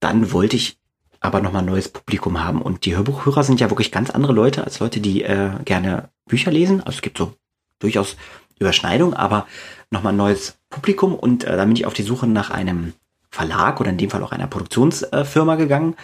dann 0.00 0.32
wollte 0.32 0.56
ich 0.56 0.78
aber 1.20 1.40
nochmal 1.40 1.62
ein 1.62 1.66
neues 1.66 1.88
Publikum 1.88 2.42
haben. 2.42 2.60
Und 2.60 2.84
die 2.86 2.96
Hörbuchhörer 2.96 3.44
sind 3.44 3.60
ja 3.60 3.70
wirklich 3.70 3.92
ganz 3.92 4.10
andere 4.10 4.32
Leute 4.32 4.64
als 4.64 4.80
Leute, 4.80 5.00
die 5.00 5.22
äh, 5.22 5.50
gerne 5.64 6.10
Bücher 6.26 6.50
lesen. 6.50 6.80
Also 6.80 6.96
es 6.96 7.02
gibt 7.02 7.18
so 7.18 7.34
durchaus 7.78 8.16
Überschneidung, 8.58 9.14
aber 9.14 9.46
nochmal 9.90 10.12
ein 10.12 10.18
neues 10.18 10.58
Publikum 10.70 11.14
und 11.14 11.44
äh, 11.44 11.56
da 11.56 11.64
bin 11.64 11.76
ich 11.76 11.86
auf 11.86 11.94
die 11.94 12.02
Suche 12.02 12.26
nach 12.26 12.50
einem 12.50 12.94
Verlag 13.30 13.80
oder 13.80 13.90
in 13.90 13.98
dem 13.98 14.10
Fall 14.10 14.22
auch 14.22 14.32
einer 14.32 14.46
Produktionsfirma 14.46 15.54
äh, 15.54 15.58
gegangen 15.58 15.96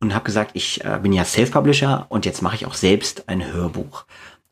und 0.00 0.14
habe 0.14 0.24
gesagt, 0.24 0.52
ich 0.54 0.84
äh, 0.84 1.00
bin 1.02 1.12
ja 1.12 1.24
Self-Publisher 1.24 2.06
und 2.08 2.24
jetzt 2.24 2.42
mache 2.42 2.54
ich 2.54 2.66
auch 2.66 2.74
selbst 2.74 3.28
ein 3.28 3.52
Hörbuch. 3.52 4.04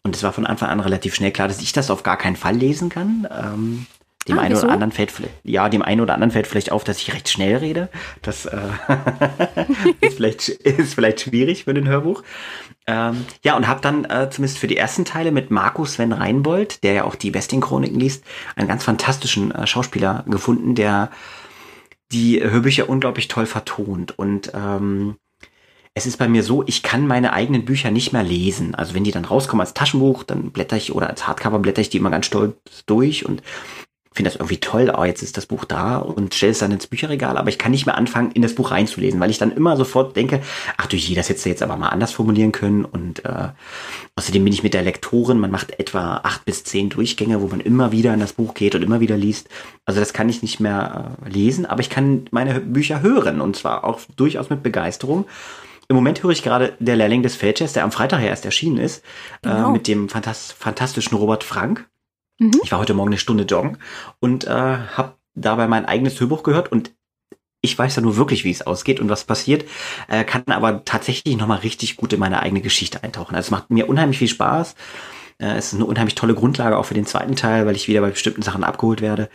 Und 0.02 0.14
es 0.14 0.22
war 0.22 0.32
von 0.32 0.46
Anfang 0.46 0.68
an 0.68 0.80
relativ 0.80 1.14
schnell 1.14 1.32
klar, 1.32 1.48
dass 1.48 1.60
ich 1.60 1.72
das 1.72 1.90
auf 1.90 2.02
gar 2.02 2.16
keinen 2.16 2.36
Fall 2.36 2.56
lesen 2.56 2.88
kann. 2.88 3.26
Ähm, 3.30 3.86
dem 4.28 4.38
ah, 4.38 4.42
einen 4.42 4.56
oder 4.56 4.70
anderen 4.70 4.92
fällt 4.92 5.12
ja 5.44 5.68
dem 5.68 5.82
einen 5.82 6.00
oder 6.00 6.14
anderen 6.14 6.30
fällt 6.30 6.46
vielleicht 6.46 6.72
auf, 6.72 6.84
dass 6.84 6.98
ich 6.98 7.14
recht 7.14 7.28
schnell 7.28 7.56
rede. 7.56 7.88
Das 8.22 8.46
äh, 8.46 8.58
ist 10.00 10.16
vielleicht 10.16 10.48
ist 10.48 10.94
vielleicht 10.94 11.20
schwierig 11.20 11.64
für 11.64 11.74
den 11.74 11.88
Hörbuch. 11.88 12.22
Ähm, 12.86 13.24
ja 13.44 13.56
und 13.56 13.68
habe 13.68 13.80
dann 13.80 14.04
äh, 14.04 14.28
zumindest 14.30 14.58
für 14.58 14.66
die 14.66 14.76
ersten 14.76 15.04
Teile 15.04 15.32
mit 15.32 15.50
Markus 15.50 15.94
Sven 15.94 16.12
Reinbold, 16.12 16.82
der 16.84 16.92
ja 16.92 17.04
auch 17.04 17.14
die 17.14 17.30
Besting-Chroniken 17.30 17.98
liest, 17.98 18.24
einen 18.54 18.68
ganz 18.68 18.84
fantastischen 18.84 19.52
äh, 19.52 19.66
Schauspieler 19.66 20.24
gefunden, 20.28 20.74
der 20.74 21.10
die 22.12 22.40
Hörbücher 22.40 22.88
unglaublich 22.88 23.28
toll 23.28 23.46
vertont 23.46 24.16
und 24.18 24.52
ähm, 24.54 25.16
es 25.96 26.04
ist 26.04 26.18
bei 26.18 26.28
mir 26.28 26.42
so, 26.42 26.62
ich 26.66 26.82
kann 26.82 27.06
meine 27.06 27.32
eigenen 27.32 27.64
Bücher 27.64 27.90
nicht 27.90 28.12
mehr 28.12 28.22
lesen. 28.22 28.74
Also 28.74 28.92
wenn 28.92 29.02
die 29.02 29.12
dann 29.12 29.24
rauskommen 29.24 29.62
als 29.62 29.72
Taschenbuch, 29.72 30.24
dann 30.24 30.50
blätter 30.50 30.76
ich 30.76 30.94
oder 30.94 31.08
als 31.08 31.26
Hardcover 31.26 31.58
blätter 31.58 31.80
ich 31.80 31.88
die 31.88 31.96
immer 31.96 32.10
ganz 32.10 32.26
stolz 32.26 32.84
durch 32.84 33.24
und 33.24 33.42
finde 34.16 34.30
das 34.30 34.36
irgendwie 34.36 34.58
toll, 34.58 34.92
oh, 34.96 35.04
jetzt 35.04 35.22
ist 35.22 35.36
das 35.36 35.46
Buch 35.46 35.64
da 35.64 35.98
und 35.98 36.34
stelle 36.34 36.52
es 36.52 36.58
dann 36.58 36.72
ins 36.72 36.86
Bücherregal, 36.86 37.36
aber 37.36 37.48
ich 37.48 37.58
kann 37.58 37.70
nicht 37.70 37.86
mehr 37.86 37.96
anfangen, 37.96 38.32
in 38.32 38.42
das 38.42 38.54
Buch 38.54 38.70
reinzulesen, 38.70 39.20
weil 39.20 39.30
ich 39.30 39.38
dann 39.38 39.52
immer 39.52 39.76
sofort 39.76 40.16
denke, 40.16 40.42
ach 40.76 40.86
du 40.86 40.96
je, 40.96 41.14
das 41.14 41.28
hättest 41.28 41.44
du 41.44 41.50
jetzt 41.50 41.62
aber 41.62 41.76
mal 41.76 41.90
anders 41.90 42.12
formulieren 42.12 42.50
können 42.50 42.84
und 42.84 43.24
äh, 43.24 43.48
außerdem 44.16 44.42
bin 44.42 44.52
ich 44.52 44.62
mit 44.62 44.74
der 44.74 44.82
Lektorin, 44.82 45.38
man 45.38 45.50
macht 45.50 45.78
etwa 45.78 46.20
acht 46.24 46.44
bis 46.44 46.64
zehn 46.64 46.88
Durchgänge, 46.88 47.40
wo 47.42 47.46
man 47.46 47.60
immer 47.60 47.92
wieder 47.92 48.12
in 48.14 48.20
das 48.20 48.32
Buch 48.32 48.54
geht 48.54 48.74
und 48.74 48.82
immer 48.82 49.00
wieder 49.00 49.16
liest. 49.16 49.48
Also 49.84 50.00
das 50.00 50.12
kann 50.12 50.28
ich 50.28 50.42
nicht 50.42 50.58
mehr 50.58 51.16
äh, 51.24 51.28
lesen, 51.28 51.66
aber 51.66 51.80
ich 51.80 51.90
kann 51.90 52.26
meine 52.30 52.60
Bücher 52.60 53.02
hören 53.02 53.40
und 53.40 53.54
zwar 53.54 53.84
auch 53.84 54.00
durchaus 54.16 54.50
mit 54.50 54.62
Begeisterung. 54.62 55.26
Im 55.88 55.94
Moment 55.94 56.22
höre 56.22 56.30
ich 56.30 56.42
gerade 56.42 56.72
Der 56.80 56.96
Lehrling 56.96 57.22
des 57.22 57.36
Feldchers, 57.36 57.74
der 57.74 57.84
am 57.84 57.92
Freitag 57.92 58.20
ja 58.20 58.28
erst 58.28 58.44
erschienen 58.44 58.78
ist, 58.78 59.04
äh, 59.42 59.48
genau. 59.48 59.68
äh, 59.68 59.72
mit 59.72 59.86
dem 59.86 60.08
fantastischen 60.08 61.16
Robert 61.16 61.44
Frank. 61.44 61.86
Mhm. 62.38 62.60
Ich 62.62 62.72
war 62.72 62.78
heute 62.78 62.94
Morgen 62.94 63.10
eine 63.10 63.18
Stunde 63.18 63.44
joggen 63.44 63.78
und 64.20 64.44
äh, 64.44 64.50
habe 64.50 65.14
dabei 65.34 65.66
mein 65.68 65.86
eigenes 65.86 66.18
Hörbuch 66.20 66.42
gehört 66.42 66.72
und 66.72 66.92
ich 67.62 67.76
weiß 67.76 67.96
ja 67.96 68.02
nur 68.02 68.16
wirklich, 68.16 68.44
wie 68.44 68.50
es 68.50 68.66
ausgeht 68.66 69.00
und 69.00 69.08
was 69.08 69.24
passiert, 69.24 69.64
äh, 70.08 70.24
kann 70.24 70.44
aber 70.46 70.84
tatsächlich 70.84 71.36
nochmal 71.36 71.58
richtig 71.58 71.96
gut 71.96 72.12
in 72.12 72.20
meine 72.20 72.40
eigene 72.40 72.60
Geschichte 72.60 73.02
eintauchen. 73.02 73.34
Also 73.34 73.46
es 73.46 73.50
macht 73.50 73.70
mir 73.70 73.88
unheimlich 73.88 74.18
viel 74.18 74.28
Spaß. 74.28 74.74
Äh, 75.38 75.56
es 75.56 75.68
ist 75.68 75.74
eine 75.74 75.86
unheimlich 75.86 76.14
tolle 76.14 76.34
Grundlage 76.34 76.76
auch 76.76 76.84
für 76.84 76.94
den 76.94 77.06
zweiten 77.06 77.36
Teil, 77.36 77.66
weil 77.66 77.76
ich 77.76 77.88
wieder 77.88 78.00
bei 78.00 78.10
bestimmten 78.10 78.42
Sachen 78.42 78.64
abgeholt 78.64 79.00
werde. 79.00 79.28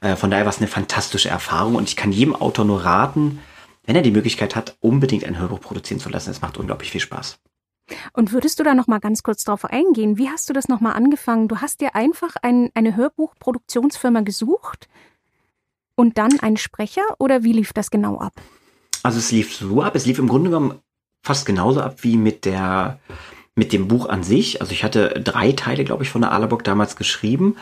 Äh, 0.00 0.16
von 0.16 0.30
daher 0.30 0.44
war 0.44 0.50
es 0.50 0.58
eine 0.58 0.68
fantastische 0.68 1.28
Erfahrung 1.28 1.76
und 1.76 1.88
ich 1.88 1.96
kann 1.96 2.12
jedem 2.12 2.34
Autor 2.34 2.64
nur 2.64 2.84
raten, 2.84 3.40
wenn 3.84 3.96
er 3.96 4.02
die 4.02 4.10
Möglichkeit 4.10 4.56
hat, 4.56 4.76
unbedingt 4.80 5.24
ein 5.24 5.38
Hörbuch 5.38 5.60
produzieren 5.60 6.00
zu 6.00 6.08
lassen. 6.08 6.30
Es 6.30 6.42
macht 6.42 6.58
unglaublich 6.58 6.90
viel 6.90 7.00
Spaß. 7.00 7.38
Und 8.12 8.32
würdest 8.32 8.58
du 8.58 8.64
da 8.64 8.74
noch 8.74 8.86
mal 8.86 8.98
ganz 8.98 9.22
kurz 9.22 9.44
drauf 9.44 9.64
eingehen? 9.64 10.18
Wie 10.18 10.28
hast 10.28 10.48
du 10.48 10.52
das 10.52 10.68
noch 10.68 10.80
mal 10.80 10.92
angefangen? 10.92 11.48
Du 11.48 11.58
hast 11.58 11.80
dir 11.80 11.94
einfach 11.94 12.36
ein, 12.42 12.70
eine 12.74 12.96
Hörbuchproduktionsfirma 12.96 14.20
gesucht 14.20 14.88
und 15.94 16.18
dann 16.18 16.40
einen 16.40 16.56
Sprecher 16.56 17.02
oder 17.18 17.42
wie 17.42 17.52
lief 17.52 17.72
das 17.72 17.90
genau 17.90 18.18
ab? 18.18 18.34
Also 19.02 19.18
es 19.18 19.30
lief 19.30 19.54
so 19.54 19.82
ab, 19.82 19.94
es 19.94 20.06
lief 20.06 20.18
im 20.18 20.28
Grunde 20.28 20.50
genommen 20.50 20.80
fast 21.22 21.46
genauso 21.46 21.80
ab 21.80 22.02
wie 22.02 22.16
mit 22.16 22.44
der 22.44 22.98
mit 23.54 23.72
dem 23.72 23.88
Buch 23.88 24.08
an 24.08 24.22
sich. 24.22 24.60
Also 24.60 24.72
ich 24.72 24.84
hatte 24.84 25.20
drei 25.24 25.52
Teile, 25.52 25.84
glaube 25.84 26.02
ich, 26.02 26.10
von 26.10 26.20
der 26.20 26.32
Alerbock 26.32 26.62
damals 26.62 26.94
geschrieben. 26.94 27.56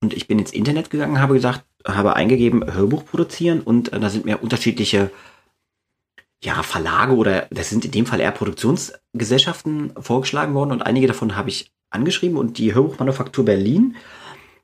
Und 0.00 0.12
ich 0.12 0.28
bin 0.28 0.38
ins 0.38 0.52
Internet 0.52 0.90
gegangen, 0.90 1.20
habe 1.20 1.34
gesagt, 1.34 1.64
habe 1.86 2.14
eingegeben, 2.14 2.72
Hörbuch 2.72 3.04
produzieren 3.04 3.60
und 3.60 3.92
äh, 3.92 3.98
da 3.98 4.10
sind 4.10 4.26
mir 4.26 4.42
unterschiedliche 4.42 5.10
ja, 6.42 6.62
Verlage 6.62 7.14
oder 7.16 7.46
das 7.50 7.70
sind 7.70 7.84
in 7.84 7.90
dem 7.90 8.06
Fall 8.06 8.20
eher 8.20 8.30
Produktionsgesellschaften 8.30 9.92
vorgeschlagen 9.98 10.54
worden 10.54 10.72
und 10.72 10.82
einige 10.82 11.06
davon 11.06 11.36
habe 11.36 11.48
ich 11.48 11.72
angeschrieben 11.90 12.36
und 12.36 12.58
die 12.58 12.74
Hörbuchmanufaktur 12.74 13.44
Berlin 13.44 13.96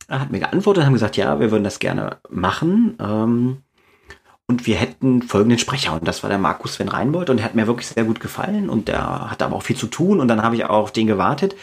hat 0.08 0.30
mir 0.30 0.40
geantwortet 0.40 0.82
und 0.82 0.86
haben 0.86 0.92
gesagt, 0.92 1.16
ja, 1.16 1.40
wir 1.40 1.50
würden 1.50 1.64
das 1.64 1.78
gerne 1.78 2.18
machen. 2.28 2.96
Ähm, 3.00 3.56
und 4.46 4.66
wir 4.66 4.76
hätten 4.76 5.22
folgenden 5.22 5.58
Sprecher 5.58 5.94
und 5.94 6.06
das 6.06 6.22
war 6.22 6.28
der 6.28 6.38
Markus 6.38 6.74
Sven 6.74 6.88
Reinbold 6.88 7.30
und 7.30 7.38
der 7.38 7.46
hat 7.46 7.54
mir 7.54 7.66
wirklich 7.66 7.88
sehr 7.88 8.04
gut 8.04 8.20
gefallen 8.20 8.68
und 8.68 8.88
der 8.88 9.30
hat 9.30 9.42
aber 9.42 9.56
auch 9.56 9.62
viel 9.62 9.76
zu 9.76 9.86
tun 9.86 10.20
und 10.20 10.28
dann 10.28 10.42
habe 10.42 10.54
ich 10.54 10.64
auch 10.66 10.82
auf 10.82 10.92
den 10.92 11.06
gewartet. 11.06 11.56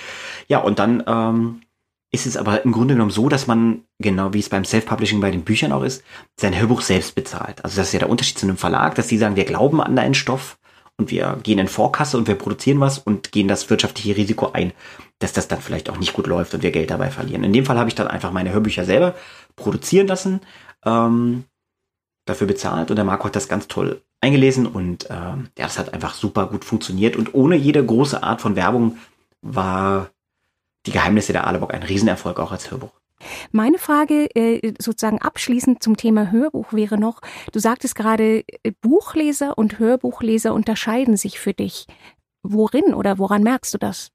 Ja, 0.47 0.60
und 0.60 0.80
dann 0.80 1.04
ähm, 1.06 1.62
ist 2.12 2.26
es 2.26 2.36
aber 2.36 2.65
im 2.65 2.74
Grunde 2.74 2.93
genommen 2.93 3.12
so, 3.12 3.30
dass 3.30 3.47
man, 3.47 3.86
genau 4.00 4.34
wie 4.34 4.39
es 4.39 4.50
beim 4.50 4.65
Self-Publishing 4.65 5.21
bei 5.21 5.32
den 5.32 5.43
Büchern 5.43 5.71
auch 5.71 5.84
ist, 5.84 6.04
sein 6.36 6.58
Hörbuch 6.60 6.82
selbst 6.82 7.15
bezahlt. 7.15 7.63
Also 7.63 7.78
das 7.78 7.88
ist 7.88 7.93
ja 7.93 8.00
der 8.00 8.10
Unterschied 8.10 8.38
zu 8.38 8.45
einem 8.45 8.58
Verlag, 8.58 8.95
dass 8.95 9.08
die 9.08 9.17
sagen, 9.17 9.38
wir 9.38 9.45
glauben 9.45 9.82
an 9.82 9.95
deinen 9.95 10.13
Stoff 10.13 10.58
und 10.97 11.10
wir 11.10 11.39
gehen 11.41 11.58
in 11.58 11.69
Vorkasse 11.69 12.17
und 12.17 12.28
wir 12.28 12.36
produzieren 12.36 12.82
was 12.82 13.00
und 13.00 13.32
gehen 13.32 13.47
das 13.47 13.69
wirtschaftliche 13.69 14.17
Risiko 14.17 14.52
ein, 14.52 14.74
dass 15.19 15.32
das 15.32 15.47
dann 15.47 15.62
vielleicht 15.62 15.89
auch 15.89 15.97
nicht 15.97 16.13
gut 16.13 16.28
läuft 16.28 16.54
und 16.54 16.63
wir 16.63 16.71
Geld 16.71 16.91
dabei 16.91 17.10
verlieren. 17.12 17.45
In 17.45 17.54
dem 17.54 17.65
Fall 17.65 17.80
habe 17.80 17.89
ich 17.89 17.95
dann 17.95 18.08
einfach 18.08 18.32
meine 18.32 18.52
Hörbücher 18.52 18.84
selber 18.84 19.15
produzieren 19.56 20.08
lassen, 20.08 20.41
ähm, 20.86 21.45
dafür 22.26 22.47
bezahlt 22.47 22.89
und 22.89 22.97
der 22.97 23.06
Marco 23.06 23.26
hat 23.26 23.36
das 23.36 23.47
ganz 23.47 23.67
toll 23.67 24.02
eingelesen 24.19 24.67
und 24.67 25.10
äh, 25.10 25.13
ja, 25.13 25.45
das 25.56 25.80
hat 25.80 25.93
einfach 25.93 26.13
super 26.13 26.47
gut 26.47 26.65
funktioniert 26.65 27.15
und 27.15 27.34
ohne 27.34 27.56
jede 27.56 27.84
große 27.84 28.21
Art 28.21 28.41
von 28.41 28.56
Werbung 28.56 28.97
war 29.41 30.10
die 30.86 30.91
Geheimnisse 30.91 31.34
der 31.34 31.48
Aalebock 31.48 31.74
ein 31.74 31.84
Riesenerfolg 31.84 32.39
auch 32.39 32.52
als 32.52 32.72
Hörbuch. 32.72 32.91
Meine 33.52 33.78
Frage 33.78 34.34
äh, 34.36 34.74
sozusagen 34.80 35.22
abschließend 35.22 35.84
zum 35.84 35.96
Thema 35.98 36.32
Hörbuch 36.32 36.74
wäre 36.74 36.98
noch, 36.98 37.22
du 37.52 37.60
sagtest 37.60 37.96
gerade, 37.96 38.44
äh, 38.63 38.72
Buchleser 38.82 39.58
und 39.58 39.80
Hörbuchleser 39.80 40.54
unterscheiden 40.54 41.17
sich 41.17 41.39
für 41.39 41.54
dich. 41.54 41.88
Worin 42.44 42.94
oder 42.94 43.20
woran 43.20 43.44
merkst 43.44 43.74
du 43.74 43.78
das? 43.78 44.12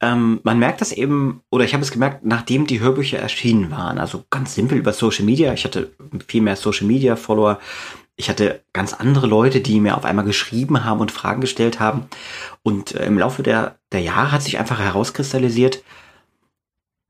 Ähm, 0.00 0.40
man 0.44 0.58
merkt 0.58 0.80
das 0.80 0.92
eben, 0.92 1.42
oder 1.50 1.64
ich 1.64 1.74
habe 1.74 1.82
es 1.82 1.90
gemerkt, 1.90 2.24
nachdem 2.24 2.66
die 2.66 2.80
Hörbücher 2.80 3.18
erschienen 3.18 3.70
waren. 3.70 3.98
Also 3.98 4.24
ganz 4.30 4.54
simpel 4.54 4.78
über 4.78 4.92
Social 4.92 5.24
Media. 5.24 5.52
Ich 5.54 5.64
hatte 5.64 5.90
viel 6.28 6.42
mehr 6.42 6.56
Social 6.56 6.86
Media 6.86 7.16
Follower. 7.16 7.58
Ich 8.18 8.28
hatte 8.28 8.62
ganz 8.72 8.94
andere 8.94 9.28
Leute, 9.28 9.60
die 9.60 9.78
mir 9.78 9.96
auf 9.96 10.04
einmal 10.04 10.24
geschrieben 10.24 10.84
haben 10.84 11.00
und 11.00 11.12
Fragen 11.12 11.40
gestellt 11.40 11.78
haben. 11.78 12.08
Und 12.64 12.94
äh, 12.96 13.06
im 13.06 13.16
Laufe 13.16 13.44
der, 13.44 13.76
der 13.92 14.00
Jahre 14.00 14.32
hat 14.32 14.42
sich 14.42 14.58
einfach 14.58 14.80
herauskristallisiert, 14.80 15.84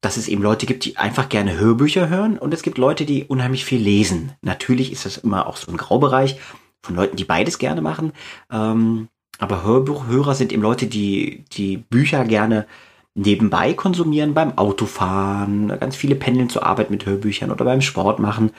dass 0.03 0.18
es 0.18 0.29
eben 0.29 0.42
Leute 0.42 0.66
gibt, 0.66 0.85
die 0.85 0.99
einfach 0.99 1.31
gerne 1.31 1.59
Hörbücher 1.59 2.11
hören 2.11 2.38
und 2.38 2.55
es 2.55 2.62
gibt 2.62 2.79
Leute, 2.79 3.05
die 3.05 3.25
unheimlich 3.25 3.64
viel 3.64 3.81
lesen. 3.81 4.33
Natürlich 4.42 4.92
ist 4.92 5.07
das 5.07 5.16
immer 5.16 5.47
auch 5.47 5.57
so 5.57 5.73
ein 5.73 5.79
Graubereich 5.79 6.38
von 6.83 6.94
Leuten, 6.94 7.16
die 7.16 7.25
beides 7.25 7.59
gerne 7.59 7.81
machen. 7.81 8.12
Ähm, 8.53 9.09
aber 9.38 9.64
Hörbuchhörer 9.64 10.35
sind 10.35 10.53
eben 10.53 10.62
Leute, 10.62 10.87
die 10.87 11.44
die 11.53 11.79
Bücher 11.79 12.25
gerne 12.25 12.66
nebenbei 13.14 13.75
konsumieren 13.75 14.35
beim 14.35 14.57
Autofahren, 14.57 15.68
ganz 15.81 15.97
viele 15.97 16.14
pendeln 16.14 16.49
zur 16.49 16.64
Arbeit 16.64 16.90
mit 16.90 17.05
Hörbüchern 17.05 17.51
oder 17.51 17.64
beim 17.64 17.81
Sport 17.81 18.21
machen. 18.21 18.53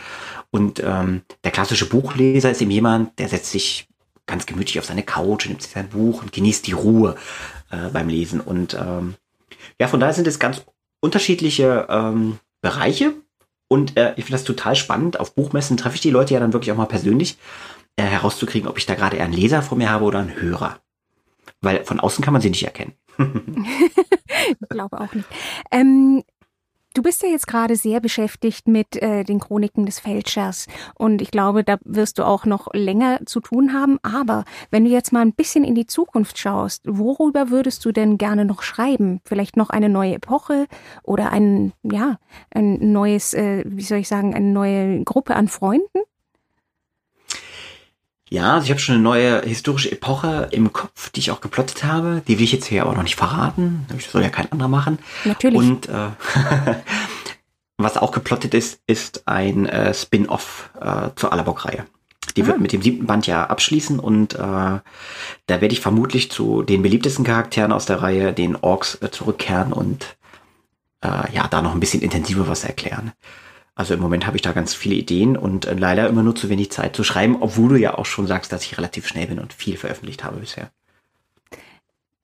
Und 0.52 0.82
ähm, 0.84 1.22
der 1.44 1.52
klassische 1.52 1.88
Buchleser 1.88 2.52
ist 2.52 2.62
eben 2.62 2.72
jemand, 2.72 3.18
der 3.20 3.30
setzt 3.30 3.52
sich 3.52 3.88
ganz 4.26 4.46
gemütlich 4.46 4.80
auf 4.80 4.86
seine 4.86 5.04
Couch, 5.04 5.48
nimmt 5.48 5.62
sich 5.62 5.72
sein 5.72 5.90
Buch 5.90 6.22
und 6.22 6.32
genießt 6.32 6.68
die 6.68 6.74
Ruhe 6.74 7.16
äh, 7.72 7.90
beim 7.90 8.10
Lesen. 8.10 8.42
Und 8.42 8.74
ähm, 8.74 9.16
ja, 9.80 9.88
von 9.88 10.00
daher 10.00 10.14
sind 10.14 10.28
es 10.28 10.40
ganz 10.40 10.64
unterschiedliche 11.02 11.88
ähm, 11.90 12.40
Bereiche. 12.62 13.14
Und 13.68 13.98
äh, 13.98 14.12
ich 14.18 14.26
finde 14.26 14.34
das 14.34 14.44
total 14.44 14.76
spannend. 14.76 15.20
Auf 15.20 15.36
Buchmessen 15.36 15.78
treffe 15.78 15.96
ich 15.96 16.02
die 16.02 16.10
Leute 16.10 16.34
ja 16.34 16.40
dann 16.40 16.54
wirklich 16.54 16.72
auch 16.72 16.78
mal 16.78 16.86
persönlich 16.86 17.38
äh, 17.96 18.04
herauszukriegen, 18.04 18.68
ob 18.68 18.78
ich 18.78 18.86
da 18.86 18.96
gerade 18.96 19.18
eher 19.18 19.26
einen 19.26 19.34
Leser 19.34 19.62
vor 19.62 19.78
mir 19.78 19.92
habe 19.92 20.06
oder 20.06 20.20
einen 20.20 20.40
Hörer. 20.40 20.80
Weil 21.62 21.84
von 21.86 22.00
außen 22.00 22.24
kann 22.24 22.34
man 22.34 22.42
sie 22.42 22.50
nicht 22.50 22.64
erkennen. 22.64 22.94
ich 23.20 24.70
glaube 24.70 25.00
auch 25.00 25.14
nicht. 25.14 25.28
Ähm, 25.72 26.24
Du 27.00 27.04
bist 27.04 27.24
ja 27.24 27.30
jetzt 27.30 27.48
gerade 27.48 27.78
sehr 27.78 28.02
beschäftigt 28.02 28.68
mit 28.68 29.02
äh, 29.02 29.24
den 29.24 29.40
Chroniken 29.40 29.86
des 29.86 30.02
Fälschers 30.02 30.68
und 30.96 31.22
ich 31.22 31.32
glaube, 31.32 31.64
da 31.64 31.78
wirst 31.86 32.20
du 32.20 32.26
auch 32.26 32.46
noch 32.46 32.68
länger 32.74 33.22
zu 33.26 33.40
tun 33.40 33.72
haben. 33.72 34.00
Aber 34.04 34.44
wenn 34.70 34.84
du 34.84 34.92
jetzt 34.92 35.14
mal 35.14 35.22
ein 35.22 35.32
bisschen 35.32 35.64
in 35.64 35.76
die 35.76 35.86
Zukunft 35.86 36.38
schaust, 36.38 36.82
worüber 36.86 37.52
würdest 37.52 37.86
du 37.86 37.94
denn 37.94 38.18
gerne 38.18 38.44
noch 38.44 38.64
schreiben? 38.64 39.22
Vielleicht 39.24 39.56
noch 39.56 39.70
eine 39.70 39.88
neue 39.88 40.16
Epoche 40.16 40.68
oder 41.02 41.32
ein 41.32 41.72
ja 41.84 42.18
ein 42.54 42.92
neues, 42.92 43.34
äh, 43.34 43.64
wie 43.66 43.84
soll 43.84 44.00
ich 44.00 44.10
sagen, 44.10 44.36
eine 44.36 44.52
neue 44.52 45.02
Gruppe 45.06 45.38
an 45.38 45.48
Freunden? 45.48 46.00
Ja, 48.30 48.54
also 48.54 48.66
ich 48.66 48.70
habe 48.70 48.80
schon 48.80 48.96
eine 48.96 49.04
neue 49.04 49.42
historische 49.42 49.92
Epoche 49.92 50.50
im 50.52 50.72
Kopf, 50.72 51.10
die 51.10 51.20
ich 51.20 51.32
auch 51.32 51.42
geplottet 51.42 51.84
habe. 51.84 52.22
Die 52.28 52.38
will 52.38 52.44
ich 52.44 52.52
jetzt 52.52 52.68
hier 52.68 52.84
aber 52.84 52.94
noch 52.94 53.04
nicht 53.04 53.16
verraten. 53.16 53.86
Das 53.90 54.12
soll 54.12 54.22
ja 54.22 54.30
kein 54.30 54.52
anderer 54.52 54.70
machen. 54.70 55.00
Natürlich. 55.26 55.58
Und 55.58 55.90
äh, 55.90 56.10
was 57.78 57.98
auch 57.98 58.12
geplottet 58.12 58.54
ist, 58.54 58.82
ist 58.86 59.28
ein 59.28 59.66
äh, 59.66 59.96
Spin-off 59.96 60.70
äh, 60.80 61.10
zur 61.16 61.34
Allerbock-Reihe. 61.34 61.86
Die 62.38 62.44
ah. 62.44 62.48
wird 62.48 62.60
mit 62.60 62.72
dem 62.72 62.84
siebten 62.84 63.08
Band 63.08 63.26
ja 63.26 63.48
abschließen 63.48 64.00
und 64.00 64.36
äh, 64.36 64.38
da 64.38 64.82
werde 65.48 65.74
ich 65.74 65.82
vermutlich 65.82 66.30
zu 66.30 66.62
den 66.62 66.84
beliebtesten 66.84 67.26
Charakteren 67.26 67.72
aus 67.72 67.88
der 67.88 68.04
Reihe, 68.04 68.32
den 68.34 68.56
Orks, 68.56 68.96
äh, 69.02 69.10
zurückkehren 69.10 69.74
und 69.74 70.18
äh, 71.02 71.34
ja, 71.34 71.48
da 71.48 71.64
noch 71.64 71.74
ein 71.74 71.80
bisschen 71.80 72.02
intensiver 72.04 72.48
was 72.48 72.64
erklären. 72.64 73.14
Also 73.80 73.94
im 73.94 74.02
Moment 74.02 74.28
habe 74.28 74.36
ich 74.36 74.42
da 74.42 74.52
ganz 74.52 74.74
viele 74.74 74.96
Ideen 74.96 75.38
und 75.38 75.66
äh, 75.66 75.74
leider 75.74 76.10
immer 76.10 76.22
nur 76.22 76.36
zu 76.36 76.50
wenig 76.50 76.70
Zeit 76.70 76.98
zu 76.98 77.06
schreiben, 77.06 77.38
obwohl 77.40 77.70
du 77.70 77.76
ja 77.78 77.98
auch 77.98 78.06
schon 78.06 78.28
sagst, 78.28 78.52
dass 78.52 78.66
ich 78.66 78.78
relativ 78.78 79.08
schnell 79.08 79.28
bin 79.28 79.40
und 79.40 79.54
viel 79.54 79.78
veröffentlicht 79.78 80.26
habe 80.26 80.42
bisher. 80.42 80.70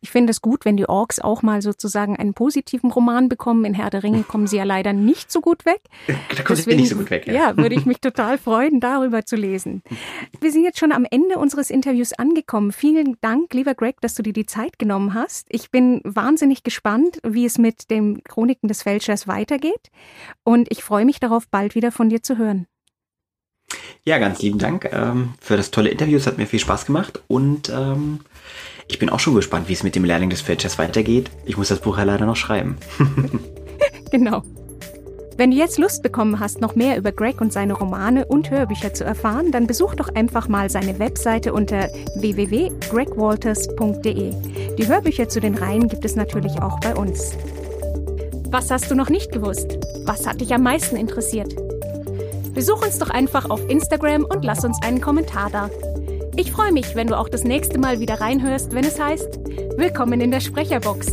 Ich 0.05 0.11
finde 0.11 0.29
es 0.29 0.43
gut, 0.43 0.65
wenn 0.65 0.77
die 0.77 0.87
Orks 0.87 1.17
auch 1.17 1.41
mal 1.41 1.63
sozusagen 1.63 2.15
einen 2.15 2.35
positiven 2.35 2.91
Roman 2.91 3.27
bekommen. 3.27 3.65
In 3.65 3.73
Herr 3.73 3.89
der 3.89 4.03
Ringe 4.03 4.21
kommen 4.27 4.45
sie 4.45 4.57
ja 4.57 4.63
leider 4.63 4.93
nicht 4.93 5.31
so 5.31 5.41
gut 5.41 5.65
weg. 5.65 5.81
Da 6.05 6.43
kommen 6.43 6.61
sie 6.61 6.75
nicht 6.75 6.89
so 6.89 6.95
gut 6.95 7.09
weg. 7.09 7.25
Ja. 7.25 7.33
ja, 7.33 7.57
würde 7.57 7.73
ich 7.73 7.87
mich 7.87 8.01
total 8.01 8.37
freuen, 8.37 8.79
darüber 8.79 9.25
zu 9.25 9.35
lesen. 9.35 9.81
Wir 10.41 10.51
sind 10.51 10.63
jetzt 10.63 10.77
schon 10.77 10.91
am 10.91 11.07
Ende 11.09 11.39
unseres 11.39 11.71
Interviews 11.71 12.13
angekommen. 12.13 12.71
Vielen 12.71 13.17
Dank, 13.21 13.51
lieber 13.55 13.73
Greg, 13.73 13.99
dass 13.99 14.13
du 14.13 14.21
dir 14.21 14.33
die 14.33 14.45
Zeit 14.45 14.77
genommen 14.77 15.15
hast. 15.15 15.47
Ich 15.49 15.71
bin 15.71 16.01
wahnsinnig 16.03 16.61
gespannt, 16.61 17.17
wie 17.23 17.45
es 17.45 17.57
mit 17.57 17.89
den 17.89 18.23
Chroniken 18.23 18.67
des 18.67 18.83
Fälschers 18.83 19.27
weitergeht. 19.27 19.89
Und 20.43 20.71
ich 20.71 20.83
freue 20.83 21.05
mich 21.05 21.19
darauf, 21.19 21.47
bald 21.47 21.73
wieder 21.73 21.91
von 21.91 22.09
dir 22.09 22.21
zu 22.21 22.37
hören. 22.37 22.67
Ja, 24.03 24.19
ganz 24.19 24.39
lieben 24.43 24.59
Dank 24.59 24.87
ähm, 24.93 25.33
für 25.41 25.57
das 25.57 25.71
tolle 25.71 25.89
Interview. 25.89 26.17
Es 26.17 26.27
hat 26.27 26.37
mir 26.37 26.45
viel 26.45 26.59
Spaß 26.59 26.85
gemacht 26.85 27.23
und 27.27 27.69
ähm, 27.69 28.19
ich 28.87 28.99
bin 28.99 29.09
auch 29.09 29.19
schon 29.19 29.35
gespannt, 29.35 29.67
wie 29.67 29.73
es 29.73 29.83
mit 29.83 29.95
dem 29.95 30.05
Lehrling 30.05 30.29
des 30.29 30.41
Fälschers 30.41 30.77
weitergeht. 30.77 31.31
Ich 31.45 31.57
muss 31.57 31.69
das 31.69 31.79
Buch 31.79 31.97
ja 31.97 32.03
leider 32.03 32.25
noch 32.25 32.35
schreiben. 32.35 32.77
genau. 34.11 34.43
Wenn 35.37 35.51
du 35.51 35.57
jetzt 35.57 35.77
Lust 35.77 36.01
bekommen 36.01 36.39
hast, 36.39 36.61
noch 36.61 36.75
mehr 36.75 36.97
über 36.97 37.11
Greg 37.11 37.41
und 37.41 37.51
seine 37.51 37.73
Romane 37.73 38.25
und 38.25 38.51
Hörbücher 38.51 38.93
zu 38.93 39.03
erfahren, 39.03 39.51
dann 39.51 39.67
besuch 39.67 39.95
doch 39.95 40.07
einfach 40.15 40.47
mal 40.47 40.69
seine 40.69 40.97
Webseite 40.97 41.51
unter 41.51 41.89
www.gregwalters.de. 42.15 44.75
Die 44.77 44.87
Hörbücher 44.87 45.27
zu 45.27 45.41
den 45.41 45.55
Reihen 45.55 45.89
gibt 45.89 46.05
es 46.05 46.15
natürlich 46.15 46.61
auch 46.61 46.79
bei 46.79 46.95
uns. 46.95 47.33
Was 48.49 48.71
hast 48.71 48.89
du 48.89 48.95
noch 48.95 49.09
nicht 49.09 49.33
gewusst? 49.33 49.77
Was 50.05 50.25
hat 50.25 50.39
dich 50.39 50.53
am 50.53 50.63
meisten 50.63 50.95
interessiert? 50.95 51.53
Besuch 52.53 52.85
uns 52.85 52.99
doch 52.99 53.09
einfach 53.09 53.49
auf 53.49 53.69
Instagram 53.69 54.23
und 54.23 54.45
lass 54.45 54.63
uns 54.63 54.81
einen 54.81 55.01
Kommentar 55.01 55.49
da. 55.49 55.69
Ich 56.37 56.51
freue 56.51 56.73
mich, 56.73 56.95
wenn 56.95 57.07
du 57.07 57.17
auch 57.17 57.29
das 57.29 57.45
nächste 57.45 57.79
Mal 57.79 58.01
wieder 58.01 58.19
reinhörst, 58.19 58.73
wenn 58.73 58.83
es 58.83 58.99
heißt 58.99 59.39
Willkommen 59.77 60.19
in 60.19 60.31
der 60.31 60.41
Sprecherbox. 60.41 61.07